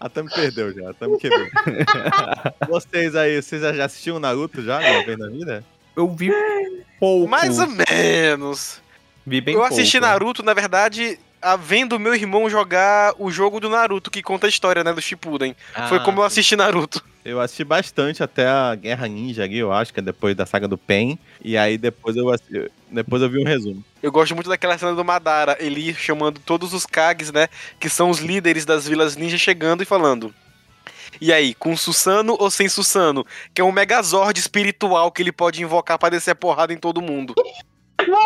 A 0.00 0.08
Tami 0.08 0.28
perdeu 0.34 0.74
já, 0.74 0.90
a 0.90 0.94
Tami 0.94 1.16
quebrou. 1.18 1.46
vocês 2.68 3.14
aí, 3.14 3.40
vocês 3.40 3.62
já 3.62 3.84
assistiram 3.84 4.18
Naruto 4.18 4.60
já, 4.60 4.80
uma 4.80 5.04
vez 5.04 5.16
na 5.16 5.28
vida? 5.28 5.64
Eu 5.94 6.08
vi 6.12 6.32
pouco. 6.98 7.28
Mais 7.28 7.60
ou 7.60 7.68
menos. 7.68 8.81
Vi 9.26 9.40
bem 9.40 9.54
eu 9.54 9.62
assisti 9.64 9.98
pouco. 9.98 10.12
Naruto, 10.12 10.42
na 10.42 10.52
verdade, 10.54 11.18
a- 11.40 11.56
vendo 11.56 11.98
meu 11.98 12.14
irmão 12.14 12.48
jogar 12.50 13.14
o 13.18 13.30
jogo 13.30 13.60
do 13.60 13.68
Naruto, 13.68 14.10
que 14.10 14.22
conta 14.22 14.46
a 14.46 14.48
história, 14.48 14.82
né, 14.82 14.92
do 14.92 15.00
Shippuden. 15.02 15.54
Foi 15.88 15.98
Ah, 15.98 16.00
como 16.00 16.20
eu 16.20 16.24
assisti 16.24 16.56
Naruto. 16.56 17.04
Eu 17.24 17.40
assisti 17.40 17.62
bastante 17.62 18.20
até 18.20 18.48
a 18.48 18.74
Guerra 18.74 19.06
Ninja 19.06 19.44
ali, 19.44 19.56
eu 19.58 19.72
acho, 19.72 19.94
que 19.94 20.00
é 20.00 20.02
depois 20.02 20.34
da 20.34 20.44
saga 20.44 20.66
do 20.66 20.76
Pen. 20.76 21.16
E 21.40 21.56
aí 21.56 21.78
depois 21.78 22.16
eu, 22.16 22.26
depois 22.90 23.22
eu 23.22 23.30
vi 23.30 23.38
um 23.38 23.44
resumo. 23.44 23.84
Eu 24.02 24.10
gosto 24.10 24.34
muito 24.34 24.48
daquela 24.50 24.76
cena 24.76 24.92
do 24.94 25.04
Madara, 25.04 25.56
ele 25.60 25.94
chamando 25.94 26.40
todos 26.40 26.72
os 26.74 26.84
Kages, 26.84 27.30
né, 27.30 27.46
que 27.78 27.88
são 27.88 28.10
os 28.10 28.18
líderes 28.18 28.64
das 28.64 28.88
vilas 28.88 29.14
ninja, 29.14 29.38
chegando 29.38 29.82
e 29.84 29.86
falando. 29.86 30.34
E 31.20 31.32
aí, 31.32 31.54
com 31.54 31.76
Susano 31.76 32.36
ou 32.40 32.50
sem 32.50 32.68
Susano? 32.68 33.24
Que 33.54 33.60
é 33.60 33.64
um 33.64 33.70
Megazord 33.70 34.40
espiritual 34.40 35.12
que 35.12 35.22
ele 35.22 35.30
pode 35.30 35.62
invocar 35.62 35.96
pra 35.98 36.08
descer 36.08 36.32
a 36.32 36.34
porrada 36.34 36.72
em 36.72 36.76
todo 36.78 37.00
mundo. 37.02 37.34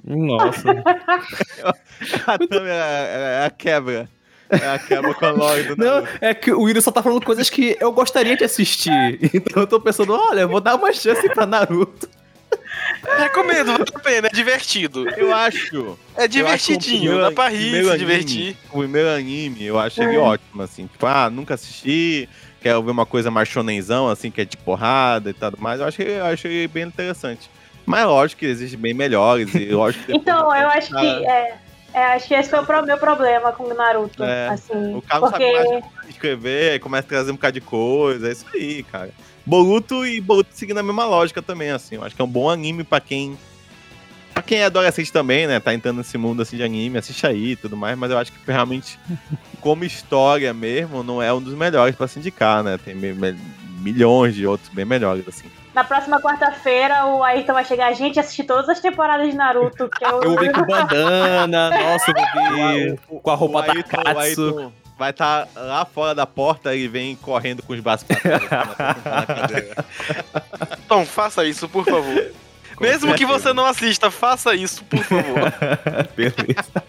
Nossa. 0.04 0.68
A 2.26 2.38
Tami 2.38 2.68
é, 2.68 3.40
é 3.42 3.46
a 3.46 3.50
quebra. 3.50 4.08
É 4.50 4.68
a 4.74 4.78
quebra 4.78 5.12
com 5.14 5.24
a 5.26 5.30
lore 5.30 5.62
do 5.64 5.76
Não, 5.76 6.06
é 6.20 6.32
que 6.34 6.52
o 6.52 6.60
William 6.62 6.80
só 6.80 6.90
tá 6.92 7.02
falando 7.02 7.24
coisas 7.24 7.50
que 7.50 7.76
eu 7.80 7.90
gostaria 7.92 8.36
de 8.36 8.44
assistir. 8.44 8.92
Então 9.34 9.62
eu 9.62 9.66
tô 9.66 9.80
pensando, 9.80 10.12
olha, 10.12 10.40
eu 10.42 10.48
vou 10.48 10.60
dar 10.60 10.74
uma 10.76 10.92
chance 10.92 11.28
pra 11.30 11.46
Naruto. 11.46 12.08
Recomendo, 13.18 13.72
vale 13.72 13.84
a 13.94 13.98
pena, 13.98 14.28
é 14.28 14.30
divertido. 14.30 15.08
Eu 15.16 15.34
acho. 15.34 15.98
É 16.16 16.28
divertidinho, 16.28 17.18
dá 17.20 17.32
pra 17.32 17.48
rir, 17.48 17.70
se 17.82 17.90
anime, 17.90 17.98
divertir. 17.98 18.56
O 18.70 18.78
primeiro 18.78 19.08
anime, 19.08 19.64
eu 19.64 19.78
acho 19.78 20.02
ele 20.02 20.16
É. 20.16 20.18
ótimo, 20.18 20.62
assim. 20.62 20.86
Tipo, 20.86 21.06
ah, 21.06 21.28
nunca 21.30 21.54
assisti, 21.54 22.28
quero 22.60 22.82
ver 22.82 22.90
uma 22.90 23.06
coisa 23.06 23.30
mais 23.30 23.48
shonenzão, 23.48 24.08
assim, 24.08 24.30
que 24.30 24.40
é 24.40 24.44
de 24.44 24.56
porrada 24.56 25.30
e 25.30 25.32
tudo 25.32 25.56
mais. 25.58 25.80
Eu 25.80 25.86
acho, 25.86 25.96
que- 25.96 26.02
eu 26.04 26.24
acho 26.26 26.46
ele 26.46 26.68
bem 26.68 26.84
interessante. 26.84 27.50
Mas 27.86 28.04
lógico 28.04 28.40
que 28.40 28.46
existem 28.46 28.78
bem 28.78 28.92
melhores 28.92 29.54
e 29.54 29.66
lógico 29.70 30.04
Então, 30.10 30.48
o 30.48 30.54
eu 30.54 30.66
cara- 30.66 30.78
acho 30.78 30.88
que. 30.88 31.06
É, 31.06 31.54
é, 31.94 32.04
acho 32.14 32.26
que 32.28 32.34
esse 32.34 32.50
foi 32.50 32.58
o 32.58 32.66
pro- 32.66 32.84
meu 32.84 32.98
problema 32.98 33.52
com 33.52 33.62
o 33.64 33.74
Naruto. 33.74 34.22
É, 34.24 34.48
assim, 34.48 34.94
O 34.96 35.00
cara 35.02 35.20
não 35.20 35.30
porque. 35.30 35.52
sabe 35.56 35.70
mais 35.70 35.84
escrever, 36.08 36.80
começa 36.80 37.06
a 37.06 37.08
trazer 37.08 37.30
um 37.30 37.34
bocado 37.36 37.54
de 37.54 37.60
coisa, 37.60 38.28
é 38.28 38.32
isso 38.32 38.44
aí, 38.54 38.82
cara. 38.82 39.10
Boruto 39.46 40.04
e 40.04 40.20
Boruto 40.20 40.50
seguindo 40.52 40.78
a 40.78 40.82
mesma 40.82 41.04
lógica 41.06 41.40
também, 41.40 41.70
assim. 41.70 41.94
Eu 41.94 42.04
acho 42.04 42.14
que 42.16 42.20
é 42.20 42.24
um 42.24 42.28
bom 42.28 42.50
anime 42.50 42.82
pra 42.82 42.98
quem. 43.00 43.38
Pra 44.34 44.42
quem 44.42 44.58
é 44.58 44.64
adolescente 44.66 45.10
também, 45.10 45.46
né? 45.46 45.58
Tá 45.60 45.72
entrando 45.72 45.98
nesse 45.98 46.18
mundo 46.18 46.42
assim 46.42 46.56
de 46.58 46.62
anime, 46.62 46.98
assiste 46.98 47.26
aí 47.26 47.52
e 47.52 47.56
tudo 47.56 47.74
mais, 47.76 47.96
mas 47.96 48.10
eu 48.10 48.18
acho 48.18 48.30
que 48.32 48.38
realmente, 48.46 48.98
como 49.62 49.82
história 49.84 50.52
mesmo, 50.52 51.02
não 51.02 51.22
é 51.22 51.32
um 51.32 51.40
dos 51.40 51.54
melhores 51.54 51.94
pra 51.96 52.06
se 52.06 52.18
indicar, 52.18 52.62
né? 52.62 52.76
Tem 52.84 52.94
milhões 53.80 54.34
de 54.34 54.46
outros 54.46 54.68
bem 54.68 54.84
melhores, 54.84 55.26
assim. 55.26 55.46
Na 55.76 55.84
próxima 55.84 56.18
quarta-feira, 56.22 57.04
o 57.04 57.22
Ayrton 57.22 57.52
vai 57.52 57.62
chegar. 57.66 57.92
Gente, 57.92 58.18
assistir 58.18 58.44
todas 58.44 58.66
as 58.66 58.80
temporadas 58.80 59.28
de 59.30 59.36
Naruto. 59.36 59.90
Que 59.90 60.06
eu, 60.06 60.22
Eu 60.22 60.30
vou 60.30 60.38
ver 60.40 60.50
com 60.50 60.62
bandana, 60.64 61.68
nossa, 61.78 62.12
ver 62.14 62.98
com 63.22 63.30
a 63.30 63.34
roupa 63.34 63.58
O 63.58 63.62
da 63.62 63.72
Ayrton- 63.74 64.00
o 64.00 64.04
Katsu. 64.04 64.18
Ayrton 64.20 64.72
vai 64.98 65.10
estar 65.10 65.46
lá 65.54 65.84
fora 65.84 66.14
da 66.14 66.26
porta 66.26 66.74
e 66.74 66.88
vem 66.88 67.14
correndo 67.16 67.62
com 67.62 67.74
os 67.74 67.80
braços 67.80 68.06
pra. 68.06 68.16
Então, 70.82 71.04
faça 71.06 71.44
isso, 71.44 71.68
por 71.68 71.84
favor. 71.84 72.24
Mesmo 72.80 73.12
que 73.12 73.18
certeza. 73.26 73.38
você 73.40 73.52
não 73.52 73.66
assista, 73.66 74.10
faça 74.10 74.54
isso, 74.54 74.82
por 74.84 75.04
favor. 75.04 75.52
Beleza. 76.16 76.82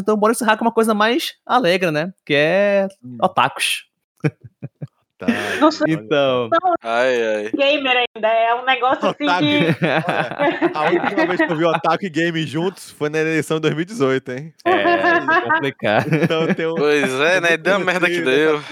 Então 0.00 0.16
bora 0.16 0.32
encerrar 0.32 0.56
com 0.56 0.64
uma 0.64 0.72
coisa 0.72 0.94
mais 0.94 1.34
alegre, 1.46 1.90
né? 1.90 2.12
Que 2.24 2.34
é 2.34 2.88
otakus. 3.22 3.84
Tá, 5.18 5.26
Não 5.60 5.70
sou 5.70 5.86
Então, 5.86 6.48
Ai, 6.82 7.22
ai. 7.22 7.50
gamer 7.52 8.06
ainda. 8.16 8.26
É 8.28 8.54
um 8.54 8.64
negócio 8.64 9.06
assim 9.06 9.24
Otaku. 9.24 9.40
que. 9.44 10.78
Olha, 10.78 11.02
a 11.02 11.04
última 11.04 11.26
vez 11.26 11.40
que 11.46 11.52
eu 11.52 11.56
vi 11.56 11.64
Otaku 11.66 12.06
e 12.06 12.08
Game 12.10 12.42
juntos 12.46 12.90
foi 12.90 13.10
na 13.10 13.18
eleição 13.18 13.58
de 13.58 13.62
2018, 13.62 14.32
hein? 14.32 14.54
é 14.64 15.40
complicado. 15.42 16.06
Então 16.14 16.54
tem 16.54 16.66
um. 16.66 16.74
Pois 16.74 17.12
é, 17.20 17.38
né? 17.38 17.56
Deu 17.58 17.74
a 17.74 17.78
merda 17.80 18.06
que 18.06 18.22
deu. 18.22 18.62